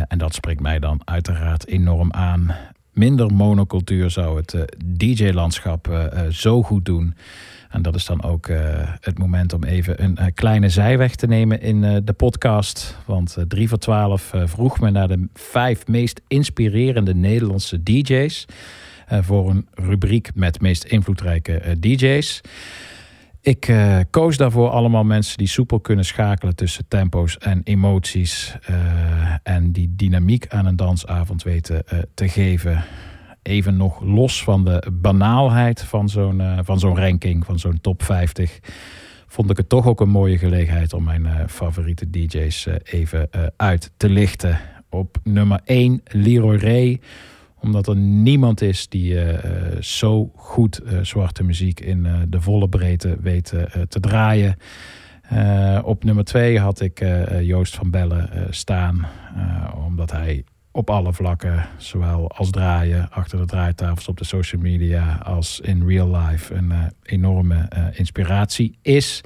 En 0.09 0.19
dat 0.19 0.35
spreekt 0.35 0.61
mij 0.61 0.79
dan 0.79 1.01
uiteraard 1.05 1.66
enorm 1.66 2.12
aan. 2.12 2.55
Minder 2.93 3.35
monocultuur 3.35 4.11
zou 4.11 4.37
het 4.37 4.77
DJ-landschap 4.85 6.11
zo 6.31 6.62
goed 6.62 6.85
doen. 6.85 7.15
En 7.73 7.82
dat 7.82 7.94
is 7.94 8.05
dan 8.05 8.23
ook 8.23 8.47
eh, 8.47 8.59
het 9.01 9.19
moment 9.19 9.53
om 9.53 9.65
even 9.65 10.03
een 10.03 10.16
eh, 10.16 10.27
kleine 10.35 10.69
zijweg 10.69 11.15
te 11.15 11.27
nemen 11.27 11.61
in 11.61 11.85
eh, 11.85 11.97
de 12.05 12.12
podcast. 12.12 12.97
Want 13.07 13.36
eh 13.36 13.44
3 13.49 13.69
voor 13.69 13.78
12 13.78 14.32
eh, 14.32 14.43
vroeg 14.44 14.81
me 14.81 14.90
naar 14.90 15.09
de 15.09 15.28
vijf 15.35 15.86
meest 15.86 16.20
inspirerende 16.28 17.15
Nederlandse 17.15 17.82
DJ's. 17.82 18.44
voor 19.09 19.51
een 19.51 19.66
rubriek 19.74 20.31
met 20.35 20.61
meest 20.61 20.85
invloedrijke 20.85 21.77
DJ's. 21.81 22.40
Ik 23.40 23.73
koos 24.11 24.36
daarvoor 24.36 24.70
allemaal 24.70 25.05
mensen 25.05 25.39
die 25.39 25.49
soepel 25.49 25.81
kunnen 25.81 26.05
schakelen 26.05 26.57
tussen 26.57 26.85
tempo's 26.89 27.39
en 27.39 27.61
emoties. 27.65 28.57
en 29.43 29.73
die 29.73 29.93
dynamiek 29.97 30.47
aan 30.49 30.66
een 30.66 30.77
dansavond 30.77 31.43
weten 31.43 31.85
te 32.15 32.28
geven. 32.28 32.85
Even 33.43 33.77
nog 33.77 34.01
los 34.01 34.44
van 34.44 34.64
de 34.64 34.93
banaalheid 34.93 35.82
van 35.82 36.09
zo'n 36.09 36.40
eh, 36.40 36.59
van 36.62 36.78
zo'n 36.78 36.97
ranking, 36.97 37.44
van 37.44 37.59
zo'n 37.59 37.81
top 37.81 38.02
50. 38.02 38.60
Vond 39.27 39.51
ik 39.51 39.56
het 39.56 39.69
toch 39.69 39.86
ook 39.86 40.01
een 40.01 40.09
mooie 40.09 40.39
gelegenheid 40.39 40.93
om 40.93 41.05
mijn 41.05 41.27
eh, 41.27 41.47
favoriete 41.48 42.10
DJ's 42.10 42.66
eh, 42.66 42.74
even 42.85 43.28
uit 43.56 43.93
te 43.97 44.09
lichten. 44.09 44.59
Op 44.90 45.16
nummer 45.23 45.60
1 45.64 46.01
Leroy 46.05 46.56
Ray 46.56 47.01
omdat 47.60 47.86
er 47.86 47.97
niemand 47.97 48.60
is 48.60 48.89
die 48.89 49.16
zo 49.81 50.32
goed 50.36 50.81
zwarte 51.02 51.44
muziek 51.44 51.81
in 51.81 52.27
de 52.28 52.40
volle 52.40 52.69
breedte 52.69 53.16
weet 53.20 53.55
te 53.89 54.01
draaien. 54.01 54.56
Op 55.85 56.05
nummer 56.05 56.24
twee 56.24 56.59
had 56.59 56.81
ik 56.81 57.05
Joost 57.40 57.74
van 57.74 57.90
Bellen 57.90 58.47
staan. 58.51 59.06
omdat 59.86 60.10
hij 60.10 60.44
op 60.73 60.90
alle 60.90 61.12
vlakken, 61.12 61.66
zowel 61.77 62.31
als 62.31 62.51
draaien, 62.51 63.11
achter 63.11 63.39
de 63.39 63.47
draaitafels 63.47 64.09
op 64.09 64.19
de 64.19 64.24
social 64.24 64.61
media, 64.61 65.15
als 65.24 65.61
in 65.61 65.86
real 65.86 66.16
life, 66.16 66.55
een 66.55 66.73
eh, 66.73 66.78
enorme 67.03 67.66
eh, 67.69 67.99
inspiratie 67.99 68.78
is. 68.82 69.20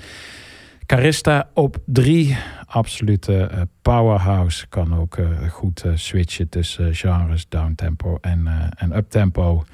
Carista 0.87 1.49
op 1.55 1.77
drie, 1.85 2.37
absolute 2.67 3.37
eh, 3.37 3.61
powerhouse. 3.83 4.69
Kan 4.69 4.99
ook 4.99 5.19
goed 5.51 5.85
switchen 5.95 6.49
tussen 6.49 6.95
genres, 6.95 7.49
downtempo 7.49 8.19
en, 8.21 8.71
en 8.77 8.97
uptempo. 8.97 9.65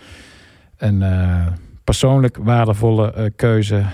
Een 0.77 1.03
persoonlijk 1.85 2.37
waardevolle 2.37 3.33
keuze. 3.37 3.85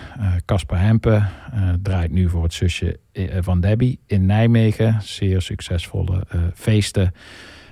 Casper 0.44 0.78
Hempe 0.78 1.22
eh, 1.52 1.68
draait 1.82 2.10
nu 2.10 2.28
voor 2.28 2.42
het 2.42 2.54
zusje 2.54 2.98
van 3.40 3.60
Debbie 3.60 4.00
in 4.06 4.26
Nijmegen. 4.26 5.02
Zeer 5.02 5.42
succesvolle 5.42 6.26
feesten. 6.54 7.12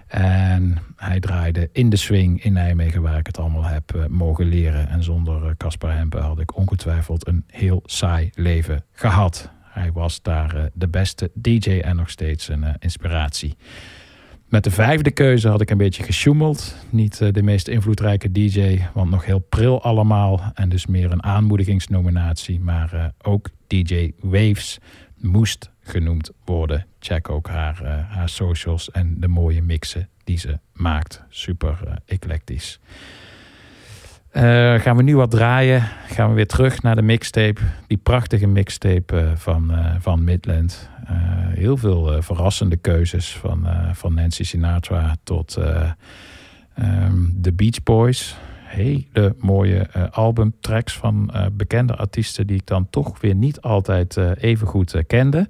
En 0.07 0.79
hij 0.97 1.21
draaide 1.21 1.69
in 1.73 1.89
de 1.89 1.97
swing 1.97 2.45
in 2.45 2.53
Nijmegen, 2.53 3.03
waar 3.03 3.19
ik 3.19 3.27
het 3.27 3.39
allemaal 3.39 3.65
heb 3.65 3.95
eh, 3.95 4.07
mogen 4.07 4.47
leren. 4.47 4.89
En 4.89 5.03
zonder 5.03 5.47
eh, 5.47 5.51
Caspar 5.57 5.97
Hempe 5.97 6.19
had 6.19 6.41
ik 6.41 6.57
ongetwijfeld 6.57 7.27
een 7.27 7.45
heel 7.47 7.83
saai 7.85 8.31
leven 8.35 8.85
gehad. 8.93 9.51
Hij 9.63 9.93
was 9.93 10.23
daar 10.23 10.57
eh, 10.57 10.65
de 10.75 10.89
beste 10.89 11.31
DJ 11.35 11.81
en 11.81 11.97
nog 11.97 12.11
steeds 12.11 12.49
een 12.49 12.65
inspiratie. 12.79 13.57
Met 14.49 14.65
de 14.65 14.71
vijfde 14.71 15.11
keuze 15.11 15.49
had 15.49 15.61
ik 15.61 15.71
een 15.71 15.79
beetje 15.79 16.03
gesjoemeld. 16.03 16.77
Niet 16.91 17.35
de 17.35 17.43
meest 17.43 17.69
invloedrijke 17.69 18.33
DJ, 18.33 18.81
want 18.95 19.11
nog 19.11 19.25
heel 19.25 19.39
pril 19.39 19.83
allemaal. 19.83 20.53
En 20.55 20.69
dus 20.69 20.87
meer 20.87 21.13
een 21.13 21.23
aanmoedigingsnominatie. 21.23 22.61
Maar 22.61 23.13
ook 23.23 23.49
DJ 23.67 24.13
Waves 24.21 24.79
moest 25.17 25.71
genoemd 25.87 26.31
worden. 26.45 26.87
Check 26.99 27.31
ook 27.31 27.49
haar, 27.49 27.83
eh, 27.83 28.17
haar 28.17 28.29
socials 28.29 28.91
en 28.91 29.21
de 29.21 29.29
mooie 29.29 29.63
mixen 29.63 30.09
die 30.25 30.39
ze 30.39 30.59
maakt. 30.73 31.23
Super 31.29 31.79
eh, 31.87 31.93
eclectisch. 32.07 32.81
Eh, 34.31 34.75
gaan 34.75 34.97
we 34.97 35.03
nu 35.03 35.17
wat 35.17 35.31
draaien. 35.31 35.83
Gaan 36.07 36.29
we 36.29 36.35
weer 36.35 36.47
terug 36.47 36.83
naar 36.83 36.97
de 36.97 37.03
mixtape. 37.03 37.61
Die 37.87 37.97
prachtige 37.97 38.47
mixtape 38.47 39.33
van, 39.35 39.73
van 40.01 40.25
Midland. 40.25 40.91
Heel 41.55 41.77
veel 41.77 42.23
verrassende 42.23 42.77
keuzes. 42.77 43.37
Van, 43.37 43.67
van 43.93 44.15
Nancy 44.15 44.45
Sinatra 44.45 45.17
tot 45.23 45.57
eh, 46.77 46.91
ehm, 47.41 47.55
Beach 47.55 47.83
Boys. 47.83 48.37
Hele 48.67 49.35
mooie 49.39 49.79
eh, 49.79 50.11
albumtracks 50.11 50.97
van 50.97 51.31
eh, 51.33 51.47
bekende 51.53 51.97
artiesten... 51.97 52.47
die 52.47 52.57
ik 52.57 52.67
dan 52.67 52.91
toch 52.91 53.21
weer 53.21 53.35
niet 53.35 53.61
altijd 53.61 54.17
eh, 54.17 54.31
even 54.37 54.67
goed 54.67 55.07
kende. 55.07 55.49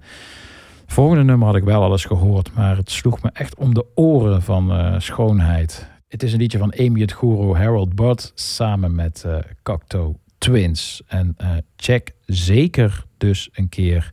Volgende 0.87 1.25
nummer 1.25 1.47
had 1.47 1.57
ik 1.57 1.65
wel 1.65 1.83
alles 1.83 2.05
gehoord... 2.05 2.55
maar 2.55 2.77
het 2.77 2.91
sloeg 2.91 3.23
me 3.23 3.31
echt 3.33 3.55
om 3.55 3.75
de 3.75 3.85
oren 3.95 4.43
van 4.43 4.95
schoonheid. 5.03 5.89
Het 6.09 6.23
is 6.23 6.33
een 6.33 6.39
liedje 6.39 6.59
van 6.59 6.75
Amy 6.79 7.01
het 7.01 7.13
Guru 7.13 7.55
Harold 7.55 7.95
Budd 7.95 8.33
samen 8.35 8.95
met 8.95 9.27
Cocteau 9.63 10.17
Twins. 10.39 11.03
En 11.07 11.37
check 11.77 12.13
zeker 12.27 13.05
dus 13.17 13.49
een 13.53 13.69
keer 13.69 14.11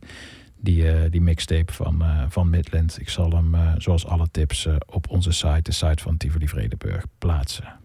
die, 0.56 1.10
die 1.10 1.20
mixtape 1.20 1.72
van, 1.72 2.02
van 2.28 2.50
Midland. 2.50 3.00
Ik 3.00 3.08
zal 3.08 3.30
hem, 3.30 3.54
zoals 3.78 4.06
alle 4.06 4.28
tips, 4.30 4.68
op 4.86 5.10
onze 5.10 5.32
site, 5.32 5.62
de 5.62 5.72
site 5.72 6.02
van 6.02 6.16
Tivoli 6.16 6.48
Vredenburg, 6.48 7.04
plaatsen. 7.18 7.83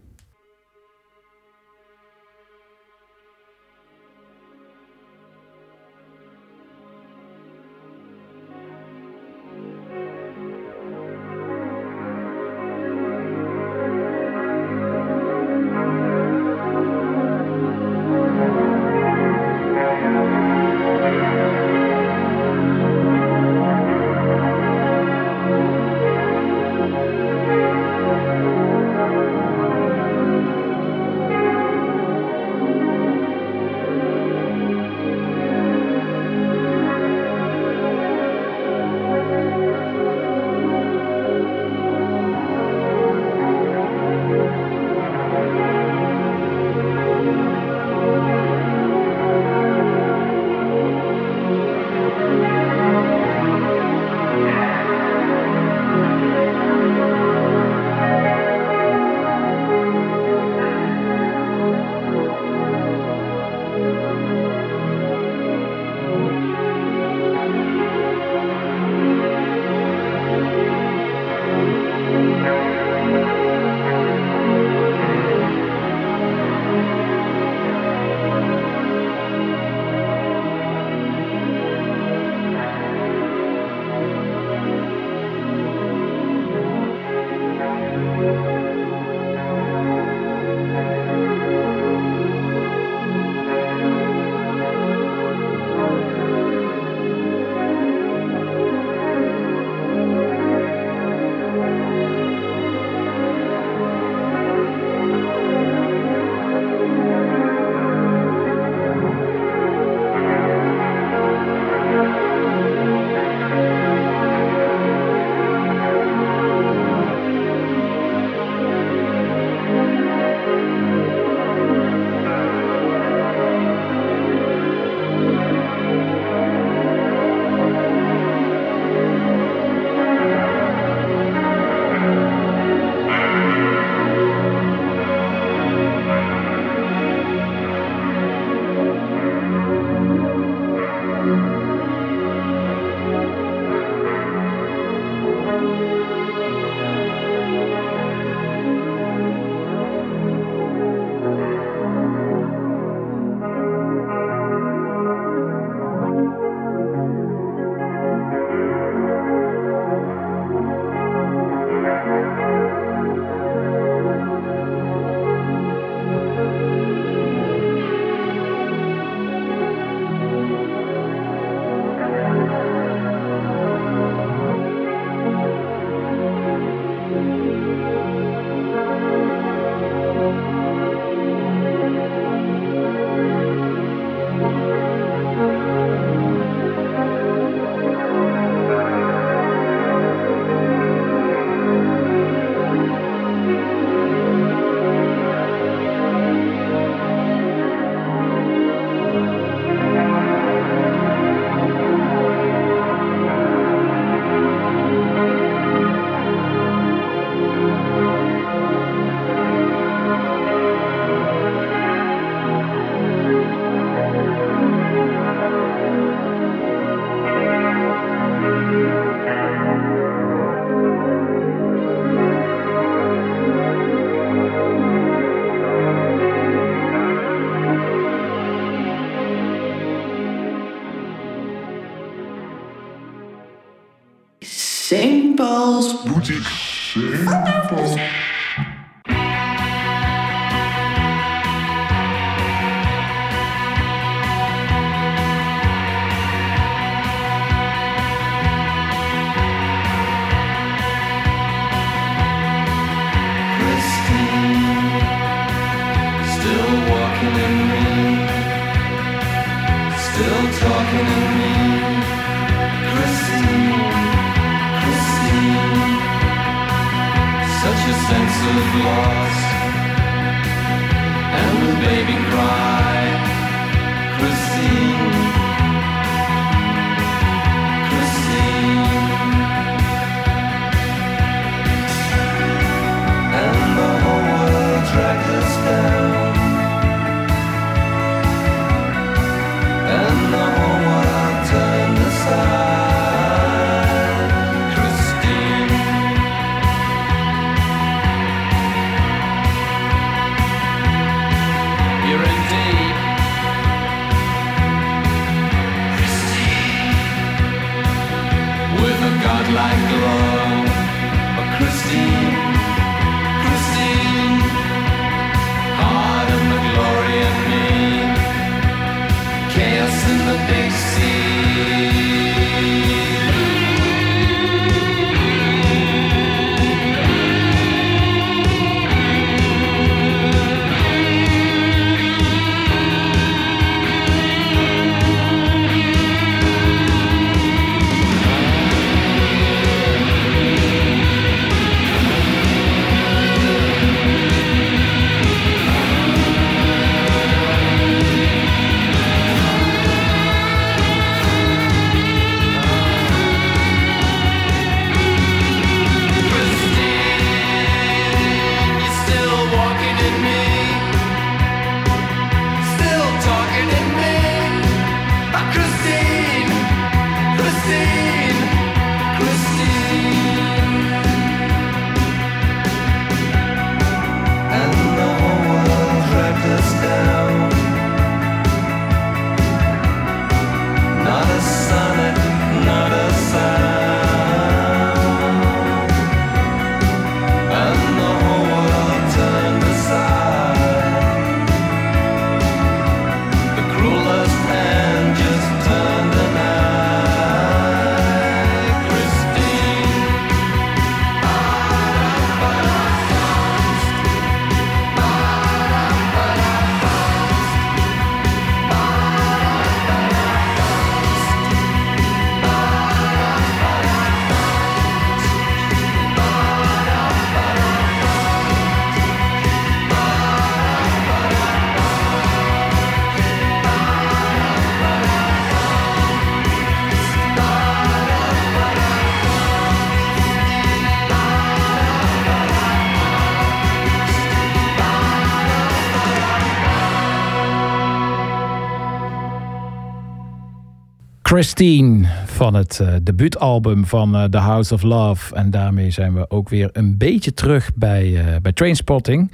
Christine 441.40 442.08
van 442.26 442.54
het 442.54 442.80
eh, 442.80 442.94
debuutalbum 443.02 443.86
van 443.86 444.16
eh, 444.16 444.24
The 444.24 444.38
House 444.38 444.74
of 444.74 444.82
Love. 444.82 445.34
En 445.34 445.50
daarmee 445.50 445.90
zijn 445.90 446.14
we 446.14 446.30
ook 446.30 446.48
weer 446.48 446.70
een 446.72 446.96
beetje 446.96 447.34
terug 447.34 447.70
bij, 447.74 448.16
eh 448.16 448.40
bij 448.42 448.52
Trainspotting. 448.52 449.32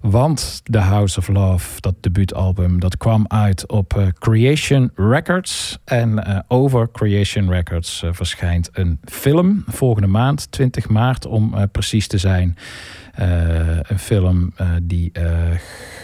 Want 0.00 0.60
The 0.64 0.78
House 0.78 1.18
of 1.18 1.28
Love, 1.28 1.80
debuutalbum, 2.02 2.80
dat 2.80 2.96
kwam 2.96 3.24
uit 3.28 3.68
op 3.68 3.96
eh, 3.96 4.06
Creation 4.18 4.90
Records. 4.94 5.78
En 5.84 6.24
eh, 6.24 6.38
over 6.48 6.90
Creation 6.90 7.50
Records 7.50 8.02
eh, 8.02 8.10
verschijnt 8.12 8.70
een 8.72 8.98
film 9.04 9.64
volgende 9.66 10.08
maand, 10.08 10.50
20 10.50 10.88
maart 10.88 11.26
om 11.26 11.54
precies 11.72 12.06
te 12.06 12.18
zijn. 12.18 12.56
Een 13.82 13.98
film 13.98 14.52
die 14.82 15.12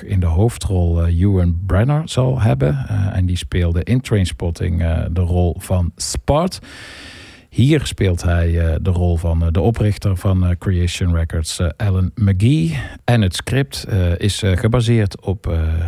in 0.03 0.21
de 0.21 0.27
hoofdrol 0.27 1.07
Ewan 1.07 1.61
Brenner 1.67 2.03
zal 2.05 2.41
hebben. 2.41 2.87
En 3.13 3.27
die 3.27 3.37
speelde 3.37 3.85
in 3.85 4.01
Trainspotting 4.01 4.79
de 5.11 5.21
rol 5.21 5.57
van 5.59 5.93
Spot. 5.97 6.59
Hier 7.55 7.87
speelt 7.87 8.23
hij 8.23 8.59
eh, 8.59 8.75
de 8.81 8.91
rol 8.91 9.17
van 9.17 9.43
eh, 9.43 9.49
de 9.51 9.61
oprichter 9.61 10.17
van 10.17 10.47
eh, 10.47 10.57
Creation 10.59 11.15
Records, 11.15 11.61
Alan 11.77 12.11
McGee. 12.15 12.79
En 13.05 13.21
het 13.21 13.35
script 13.35 13.87
is 14.17 14.43
gebaseerd 14.45 15.21
op 15.21 15.43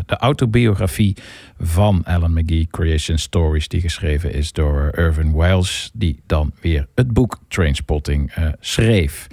de 0.06 0.16
autobiografie 0.16 1.16
van 1.58 2.02
Alan 2.04 2.32
McGee, 2.32 2.66
Creation 2.70 3.18
Stories, 3.18 3.68
die 3.68 3.80
geschreven 3.80 4.32
is 4.32 4.52
door 4.52 4.92
Irvin 4.96 5.36
Welsh, 5.36 5.88
die 5.92 6.20
dan 6.26 6.52
weer 6.60 6.86
het 6.94 7.12
boek 7.12 7.38
Trainspotting 7.48 8.32
schreef. 8.60 9.26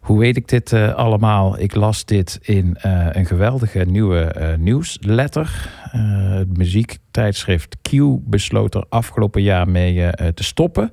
Hoe 0.00 0.18
weet 0.18 0.36
ik 0.36 0.48
dit 0.48 0.72
allemaal? 0.72 1.58
Ik 1.58 1.74
las 1.74 2.04
dit 2.04 2.38
in 2.42 2.76
een 3.12 3.26
geweldige 3.26 3.84
nieuwe 3.84 4.56
nieuwsletter. 4.58 5.70
Het 5.90 6.56
muziektijdschrift 6.56 7.76
Q 7.82 7.90
besloot 8.20 8.74
er 8.74 8.84
afgelopen 8.88 9.42
jaar 9.42 9.68
mee 9.68 10.10
te 10.34 10.44
stoppen. 10.44 10.92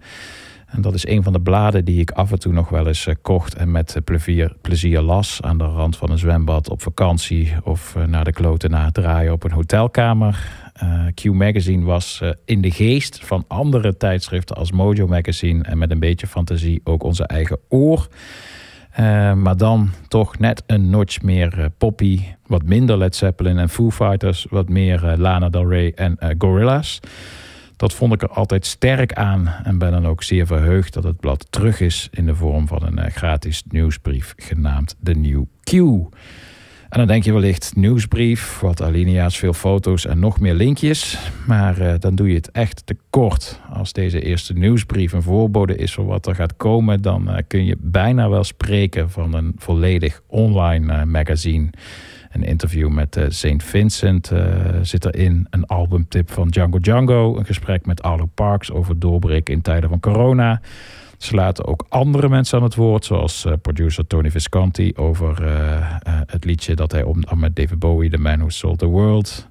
En 0.76 0.81
dat 0.81 0.93
is 0.93 1.07
een 1.07 1.23
van 1.23 1.34
de 1.34 1.41
bladen 1.41 1.85
die 1.85 1.99
ik 1.99 2.11
af 2.11 2.31
en 2.31 2.39
toe 2.39 2.53
nog 2.53 2.69
wel 2.69 2.88
eens 2.88 3.07
eh, 3.07 3.15
kocht 3.22 3.56
en 3.56 3.72
met 3.72 3.95
eh, 3.95 4.03
plezier, 4.03 4.56
plezier 4.61 5.02
las. 5.02 5.41
Aan 5.41 5.57
de 5.57 5.64
rand 5.64 5.97
van 5.97 6.11
een 6.11 6.18
zwembad 6.18 6.69
op 6.69 6.81
vakantie 6.81 7.53
of 7.64 7.95
eh, 7.95 8.03
naar 8.03 8.23
de 8.23 8.31
kloten 8.31 8.69
na 8.69 8.85
het 8.85 8.93
draaien 8.93 9.34
op 9.34 9.43
een 9.43 9.52
hotelkamer. 9.52 10.64
Q 11.14 11.23
Magazine 11.23 11.85
was 11.85 12.22
in 12.45 12.61
de 12.61 12.72
geest 12.72 13.26
van 13.26 13.45
andere 13.47 13.97
tijdschriften 13.97 14.56
als 14.56 14.72
Mojo 14.72 15.07
Magazine 15.07 15.64
en 15.64 15.77
met 15.77 15.91
een 15.91 15.99
beetje 15.99 16.27
fantasie 16.27 16.81
ook 16.84 17.03
onze 17.03 17.23
eigen 17.23 17.60
oor. 17.69 18.07
Maar 19.35 19.57
dan 19.57 19.89
toch 20.07 20.39
net 20.39 20.64
een 20.65 20.89
notch 20.89 21.22
meer 21.22 21.69
poppy, 21.77 22.22
wat 22.47 22.64
minder 22.64 22.97
Led 22.97 23.15
Zeppelin 23.15 23.57
en 23.57 23.69
Foo 23.69 23.91
Fighters, 23.91 24.47
wat 24.49 24.69
meer 24.69 25.14
Lana 25.18 25.49
Del 25.49 25.69
Rey 25.69 25.91
en 25.95 26.18
Gorillaz. 26.38 26.99
Dat 27.77 27.93
vond 27.93 28.14
ik 28.14 28.22
er 28.22 28.30
altijd 28.30 28.65
sterk 28.65 29.14
aan 29.14 29.47
en 29.64 29.77
ben 29.77 29.91
dan 29.91 30.07
ook 30.07 30.23
zeer 30.23 30.47
verheugd 30.47 30.93
dat 30.93 31.03
het 31.03 31.19
blad 31.19 31.47
terug 31.49 31.80
is 31.80 32.10
in 32.11 32.26
de 32.26 32.35
vorm 32.35 32.68
van 32.68 32.84
een 32.84 32.97
eh, 32.97 33.11
gratis 33.11 33.64
nieuwsbrief 33.69 34.34
genaamd 34.38 34.95
de 34.99 35.15
New 35.15 35.43
Q. 35.64 35.73
En 36.89 37.02
dan 37.02 37.07
denk 37.07 37.23
je 37.23 37.34
wellicht 37.34 37.76
nieuwsbrief, 37.76 38.60
wat 38.60 38.81
alinea's, 38.81 39.38
veel 39.38 39.53
foto's 39.53 40.06
en 40.06 40.19
nog 40.19 40.39
meer 40.39 40.53
linkjes. 40.53 41.18
Maar 41.47 41.80
eh, 41.80 41.93
dan 41.99 42.15
doe 42.15 42.30
je 42.30 42.35
het 42.35 42.52
echt 42.52 42.81
te 42.85 42.97
kort. 43.10 43.61
Als 43.73 43.93
deze 43.93 44.22
eerste 44.22 44.53
nieuwsbrief 44.53 45.11
een 45.11 45.22
voorbode 45.22 45.76
is 45.76 45.93
voor 45.93 46.06
wat 46.06 46.27
er 46.27 46.35
gaat 46.35 46.56
komen, 46.56 47.02
dan 47.02 47.30
eh, 47.30 47.43
kun 47.47 47.65
je 47.65 47.77
bijna 47.80 48.30
wel 48.30 48.43
spreken 48.43 49.10
van 49.10 49.34
een 49.34 49.53
volledig 49.57 50.22
online 50.27 51.06
magazine. 51.06 51.69
Een 52.36 52.44
interview 52.44 52.90
met 52.90 53.16
eh, 53.16 53.26
St. 53.30 53.64
Vincent 53.64 54.32
eh, 54.32 54.45
zit 54.82 55.06
erin. 55.06 55.48
Een 55.49 55.66
albumtip 55.66 56.32
van 56.32 56.48
Django 56.49 56.80
Django. 56.80 57.38
Een 57.38 57.45
gesprek 57.45 57.86
met 57.86 58.02
Arlo 58.02 58.30
Parks 58.34 58.72
over 58.72 58.99
doorbreken 58.99 59.53
in 59.53 59.62
tijden 59.62 59.90
van 59.90 59.99
corona. 59.99 60.62
Ze 61.18 61.36
laten 61.36 61.66
ook 61.66 61.86
andere 61.90 62.30
mensen 62.30 62.57
aan 62.57 62.64
het 62.64 62.76
woord, 62.76 63.06
zoals 63.06 63.45
eh, 63.45 63.53
producer 63.62 64.07
Tony 64.07 64.32
Visconti 64.32 64.94
over 64.95 65.44
het 66.26 66.45
liedje 66.45 66.76
dat 66.76 66.91
hij 66.91 67.03
opnam 67.03 67.40
met 67.40 67.56
David 67.56 67.80
Bowie, 67.80 68.10
The 68.10 68.18
Man 68.18 68.38
Who 68.38 68.49
Sold 68.49 68.80
the 68.80 68.86
World. 68.86 69.48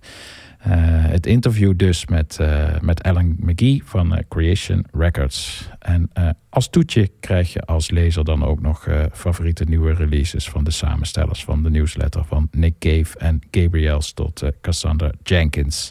Eh, 0.65 0.73
het 0.87 1.27
interview 1.27 1.73
dus 1.77 2.07
met, 2.07 2.39
eh, 2.39 2.81
met 2.81 3.03
Alan 3.03 3.37
McGee 3.39 3.83
van 3.85 4.15
eh, 4.15 4.23
Creation 4.29 4.85
Records. 4.93 5.69
En 5.79 6.11
als 6.49 6.71
toetje 6.71 7.11
krijg 7.21 7.53
je 7.53 7.61
als 7.61 7.91
lezer 7.91 8.25
dan 8.25 8.45
ook 8.45 8.61
nog 8.61 8.89
favoriete 9.13 9.65
nieuwe 9.65 9.95
releases 9.95 10.49
van 10.49 10.65
de 10.65 10.71
samenstellers 10.71 11.45
van 11.45 11.63
de 11.63 11.71
newsletter 11.71 12.25
van 12.25 12.49
Nick 12.51 12.79
Cave 12.79 13.19
en 13.19 13.41
Gabriels 13.51 14.13
tot 14.13 14.43
Cassandra 14.61 15.13
Jenkins. 15.23 15.91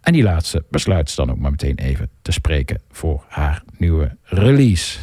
En 0.00 0.12
die 0.12 0.22
laatste 0.22 0.64
besluit 0.70 1.10
ze 1.10 1.16
dan 1.16 1.30
ook 1.30 1.38
maar 1.38 1.50
meteen 1.50 1.78
even 1.78 2.08
te 2.22 2.32
spreken 2.32 2.80
voor 2.90 3.24
haar 3.28 3.62
nieuwe 3.78 4.16
release. 4.22 4.98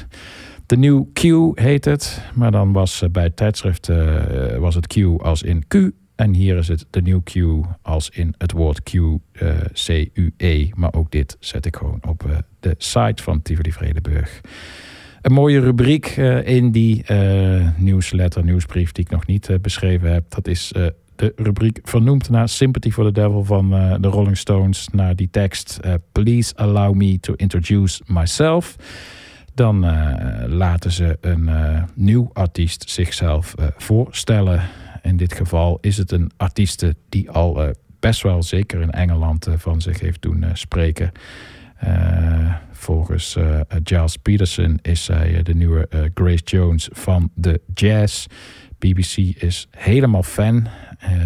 De 0.66 0.78
New 0.78 1.04
Q 1.14 1.22
heet 1.60 1.86
het, 1.86 2.22
maar 2.34 2.52
dan 2.52 2.72
was 2.72 3.04
bij 3.12 3.24
het 3.24 3.36
tijdschrift 3.36 3.90
was 4.60 4.76
het 4.76 4.88
Q 4.88 5.22
als 5.22 5.44
in 5.44 5.68
Q. 5.68 5.76
En 6.18 6.34
hier 6.34 6.58
is 6.58 6.68
het 6.68 6.86
de 6.90 7.02
New 7.02 7.24
Q 7.24 7.36
als 7.82 8.10
in 8.10 8.34
het 8.38 8.52
woord 8.52 8.84
Q, 8.84 8.94
eh, 8.94 9.50
C-U-E. 9.74 10.70
Maar 10.76 10.94
ook 10.94 11.12
dit 11.12 11.38
zet 11.40 11.66
ik 11.66 11.76
gewoon 11.76 12.00
op 12.08 12.26
eh, 12.26 12.38
de 12.60 12.76
site 12.78 13.24
van 13.24 13.42
Tivoli 13.42 13.72
Vredenburg. 13.72 14.42
Een 15.22 15.34
mooie 15.34 15.60
rubriek 15.60 16.06
eh, 16.06 16.48
in 16.48 16.72
die 16.72 17.06
nieuwsletter, 17.78 18.44
nieuwsbrief 18.44 18.92
die 18.92 19.04
ik 19.04 19.12
nog 19.12 19.26
niet 19.26 19.62
beschreven 19.62 20.14
heb. 20.14 20.24
Dat 20.30 20.48
is 20.48 20.74
de 21.16 21.34
rubriek 21.36 21.80
vernoemd 21.84 22.30
naar 22.30 22.50
Sympathy 22.50 22.92
for 22.92 23.04
the 23.04 23.12
Devil 23.12 23.44
van 23.44 23.70
de 24.02 24.08
Rolling 24.08 24.38
Stones. 24.38 24.88
Naar 24.92 25.16
die 25.16 25.30
tekst 25.32 25.80
Please 26.12 26.56
allow 26.56 26.96
me 26.96 27.20
to 27.20 27.34
introduce 27.34 28.02
myself. 28.06 28.76
Dan 29.54 29.80
laten 30.48 30.92
ze 30.92 31.18
een 31.22 31.50
nieuw 31.96 32.30
artiest 32.34 32.90
zichzelf 32.90 33.54
voorstellen. 33.78 34.62
In 35.08 35.18
dit 35.18 35.34
geval 35.34 35.78
is 35.82 35.98
het 35.98 36.12
een 36.12 36.32
artieste 36.38 36.96
die 37.10 37.32
al 37.32 37.64
eh, 37.64 37.70
best 38.00 38.22
wel 38.22 38.44
zeker 38.44 38.82
in 38.82 38.92
Engeland 38.92 39.48
eh, 39.48 39.54
van 39.58 39.82
zich 39.82 40.00
heeft 40.00 40.22
doen 40.22 40.44
eh, 40.44 40.50
spreken. 40.54 41.12
Volgens 42.72 43.38
Giles 43.84 44.18
Peterson 44.18 44.80
is 44.82 45.04
zij 45.04 45.44
de 45.44 45.54
nieuwe 45.54 45.88
Grace 46.14 46.44
Jones 46.44 46.90
van 46.92 47.32
de 47.34 47.62
jazz. 47.74 48.26
BBC 48.80 49.18
is 49.18 49.68
helemaal 49.72 50.24
fan. 50.24 50.68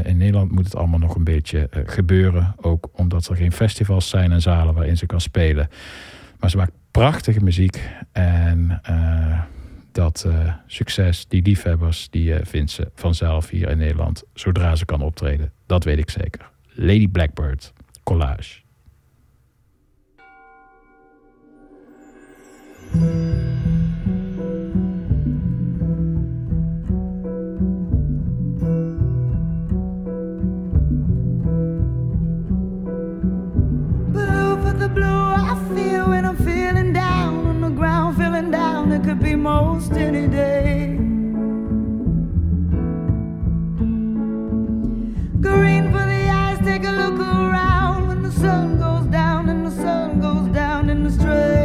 In 0.03 0.17
Nederland 0.17 0.51
moet 0.51 0.63
het 0.63 0.75
allemaal 0.75 0.99
nog 0.99 1.15
een 1.15 1.23
beetje 1.23 1.69
gebeuren. 1.85 2.55
Ook 2.57 2.89
omdat 2.93 3.27
er 3.27 3.35
geen 3.35 3.51
festivals 3.51 4.09
zijn 4.09 4.31
en 4.31 4.41
zalen 4.41 4.73
waarin 4.73 4.97
ze 4.97 5.05
kan 5.05 5.21
spelen. 5.21 5.69
Maar 6.39 6.49
ze 6.49 6.57
maakt 6.57 6.73
prachtige 6.91 7.43
muziek. 7.43 7.89
En 8.11 8.81
dat 9.91 10.23
eh, 10.27 10.53
succes, 10.67 11.27
die 11.27 11.41
liefhebbers, 11.41 12.09
die 12.09 12.33
eh, 12.33 12.45
vindt 12.45 12.71
ze 12.71 12.91
vanzelf 12.95 13.49
hier 13.49 13.69
in 13.69 13.77
Nederland. 13.77 14.23
Zodra 14.33 14.75
ze 14.75 14.85
kan 14.85 15.01
optreden. 15.01 15.51
Dat 15.65 15.83
weet 15.83 15.97
ik 15.97 16.09
zeker. 16.09 16.49
Lady 16.73 17.07
Blackbird, 17.07 17.73
collage. 18.03 18.59
The 34.81 34.89
blue 34.89 35.35
I 35.35 35.55
feel 35.75 36.10
feeling 38.41 38.51
down. 38.51 38.91
It 38.91 39.03
could 39.03 39.19
be 39.19 39.35
most 39.35 39.91
any 39.91 40.27
day. 40.27 40.97
Green 45.41 45.91
for 45.91 46.05
the 46.05 46.29
eyes, 46.29 46.59
take 46.59 46.83
a 46.83 46.91
look 46.91 47.19
around 47.19 48.07
when 48.07 48.21
the 48.23 48.31
sun 48.31 48.79
goes 48.79 49.05
down 49.07 49.49
and 49.49 49.65
the 49.65 49.71
sun 49.71 50.19
goes 50.19 50.47
down 50.53 50.89
in 50.89 51.03
the 51.03 51.11
strangest 51.11 51.60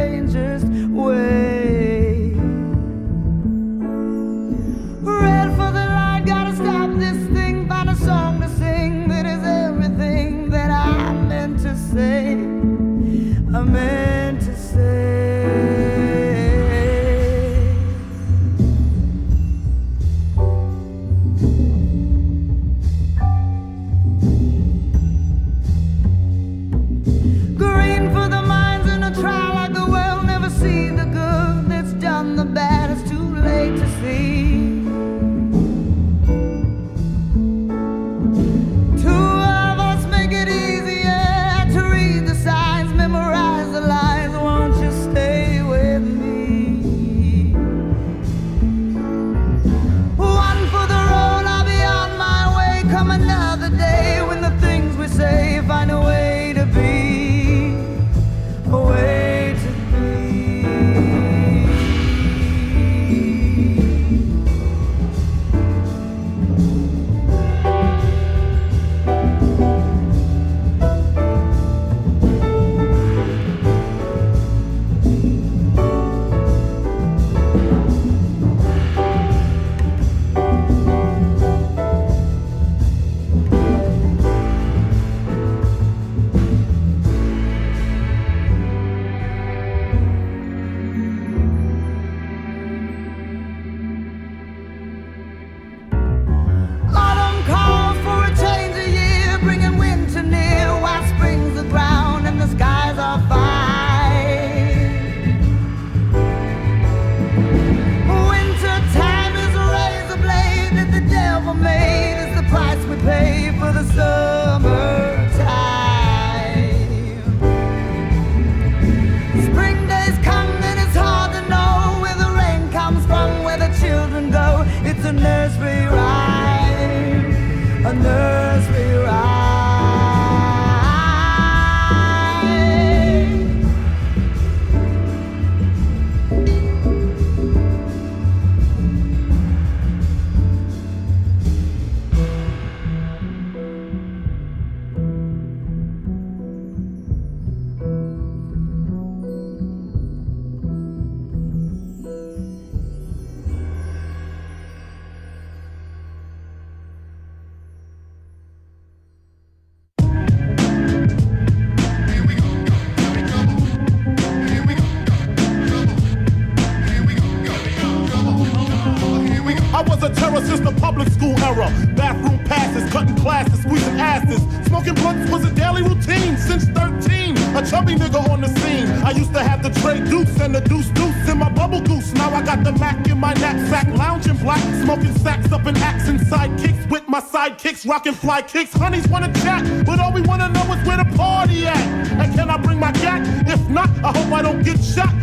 rocking 187.87 188.13
fly 188.13 188.41
kicks. 188.41 188.73
Honeys 188.73 189.07
wanna 189.07 189.31
chat, 189.41 189.85
but 189.85 189.99
all 189.99 190.11
we 190.11 190.21
wanna 190.21 190.49
know 190.49 190.63
is 190.73 190.85
where 190.85 190.97
the 190.97 191.05
party 191.15 191.65
at. 191.65 191.77
And 192.19 192.33
can 192.35 192.49
I 192.49 192.57
bring 192.57 192.79
my 192.79 192.91
gat? 192.91 193.21
If 193.47 193.69
not, 193.69 193.89
I 194.03 194.11
hope 194.17 194.31
I 194.33 194.41
don't 194.41 194.61
get 194.63 194.83
shot. 194.83 195.16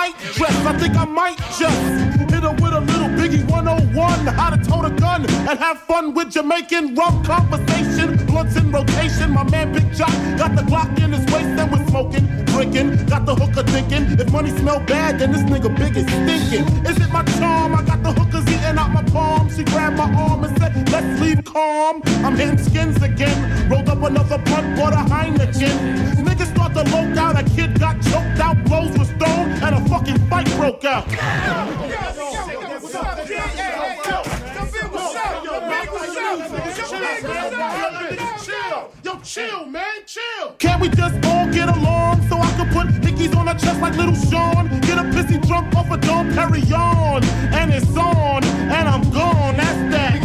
Tight 0.00 0.16
dress. 0.34 0.56
I 0.66 0.72
think 0.78 0.96
I 0.96 1.04
might 1.04 1.36
just 1.58 1.89
Jamaican 6.40 6.94
rum 6.94 7.22
conversation. 7.22 8.16
Blunts 8.24 8.56
in 8.56 8.72
rotation. 8.72 9.30
My 9.32 9.44
man 9.50 9.74
Big 9.74 9.92
Jock 9.92 10.08
got 10.38 10.56
the 10.56 10.62
Glock 10.62 10.88
in 10.98 11.12
his 11.12 11.20
waist 11.30 11.52
and 11.60 11.70
we're 11.70 11.86
smoking, 11.88 12.24
drinking. 12.46 13.04
Got 13.08 13.26
the 13.26 13.34
hooker 13.34 13.62
thinking. 13.62 14.18
If 14.18 14.32
money 14.32 14.48
smell 14.48 14.80
bad, 14.80 15.18
then 15.18 15.32
this 15.32 15.42
nigga 15.42 15.68
big 15.76 15.94
is 15.98 16.06
stinking. 16.06 16.64
Is 16.86 16.96
it 16.96 17.12
my 17.12 17.24
charm? 17.36 17.74
I 17.74 17.82
got 17.82 18.02
the 18.02 18.12
hookers 18.12 18.48
eating 18.48 18.78
out 18.78 18.90
my 18.90 19.02
palm. 19.02 19.50
She 19.50 19.64
grabbed 19.64 19.98
my 19.98 20.10
arm 20.14 20.44
and 20.44 20.56
said, 20.58 20.72
Let's 20.90 21.20
leave 21.20 21.44
calm. 21.44 22.00
I'm 22.24 22.36
hitting 22.36 22.56
skins 22.56 23.02
again. 23.02 23.68
Rolled 23.68 23.90
up 23.90 24.02
another 24.02 24.38
blunt, 24.38 24.76
bought 24.78 24.94
a 24.94 25.04
Heineken. 25.12 26.24
Niggas 26.24 26.52
start 26.54 26.72
to 26.72 26.84
loke 26.84 27.18
out. 27.18 27.38
A 27.38 27.44
kid 27.54 27.78
got 27.78 28.00
choked 28.00 28.40
out, 28.40 28.56
blows 28.64 28.96
were 28.96 29.04
stoned, 29.04 29.62
and 29.62 29.74
a 29.74 29.88
fucking 29.90 30.18
fight 30.30 30.48
broke 30.56 30.86
out. 30.86 31.06
Chill, 38.44 38.92
yo, 39.04 39.20
chill, 39.22 39.66
man, 39.66 39.84
chill. 40.06 40.52
Can't 40.58 40.80
we 40.82 40.88
just 40.88 41.14
all 41.24 41.46
get 41.50 41.68
along 41.68 42.28
so 42.28 42.36
I 42.36 42.50
can 42.52 42.68
put 42.72 42.88
hickeys 43.02 43.34
on 43.36 43.46
her 43.46 43.54
chest 43.54 43.80
like 43.80 43.96
little 43.96 44.14
Sean? 44.14 44.68
Get 44.80 44.98
a 44.98 45.02
pissy 45.04 45.44
drunk 45.46 45.74
off 45.74 45.90
a 45.90 45.96
Dom 45.96 46.30
Perignon, 46.30 47.24
and 47.52 47.72
it's 47.72 47.96
on, 47.96 48.44
and 48.44 48.88
I'm 48.88 49.10
gone. 49.10 49.56
That's 49.56 49.94
that. 49.94 50.19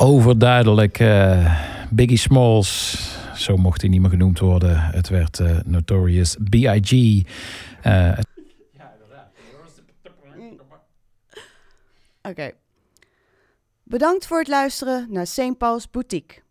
Overduidelijk 0.00 0.98
eh, 0.98 1.62
Biggie 1.90 2.18
Smalls. 2.18 2.98
Zo 3.34 3.56
mocht 3.56 3.80
hij 3.80 3.90
niet 3.90 4.00
meer 4.00 4.10
genoemd 4.10 4.38
worden. 4.38 4.80
Het 4.80 5.08
werd 5.08 5.40
eh, 5.40 5.58
Notorious 5.64 6.36
B.I.G. 6.50 7.22
Eh, 7.82 8.18
Oké. 12.22 12.50
Bedankt 13.82 14.26
voor 14.26 14.38
het 14.38 14.48
luisteren 14.48 15.06
naar 15.10 15.26
St. 15.26 15.58
Paul's 15.58 15.90
Boutique. 15.90 16.42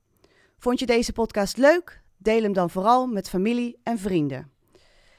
Vond 0.57 0.79
je 0.79 0.85
deze 0.85 1.13
podcast 1.13 1.57
leuk? 1.57 2.01
Deel 2.17 2.41
hem 2.41 2.53
dan 2.53 2.69
vooral 2.69 3.07
met 3.07 3.29
familie 3.29 3.77
en 3.83 3.99
vrienden. 3.99 4.51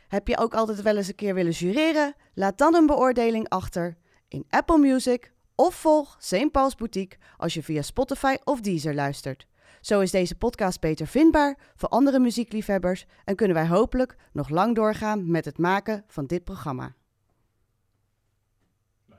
Heb 0.08 0.28
je 0.28 0.38
ook 0.38 0.54
altijd 0.54 0.82
wel 0.82 0.96
eens 0.96 1.08
een 1.08 1.14
keer 1.14 1.34
willen 1.34 1.52
jureren? 1.52 2.14
Laat 2.34 2.58
dan 2.58 2.74
een 2.74 2.86
beoordeling 2.86 3.48
achter 3.48 3.96
in 4.28 4.44
Apple 4.48 4.78
Music 4.78 5.32
of 5.60 5.74
volg 5.74 6.16
St. 6.18 6.50
Paul's 6.50 6.74
Boutique 6.74 7.18
als 7.36 7.54
je 7.54 7.62
via 7.62 7.82
Spotify 7.82 8.36
of 8.44 8.60
Deezer 8.60 8.94
luistert. 8.94 9.46
Zo 9.80 10.00
is 10.00 10.10
deze 10.10 10.34
podcast 10.34 10.80
beter 10.80 11.06
vindbaar 11.06 11.58
voor 11.74 11.88
andere 11.88 12.18
muziekliefhebbers 12.18 13.06
en 13.24 13.36
kunnen 13.36 13.56
wij 13.56 13.66
hopelijk 13.66 14.16
nog 14.32 14.48
lang 14.48 14.74
doorgaan 14.74 15.30
met 15.30 15.44
het 15.44 15.58
maken 15.58 16.04
van 16.06 16.26
dit 16.26 16.44
programma. 16.44 16.94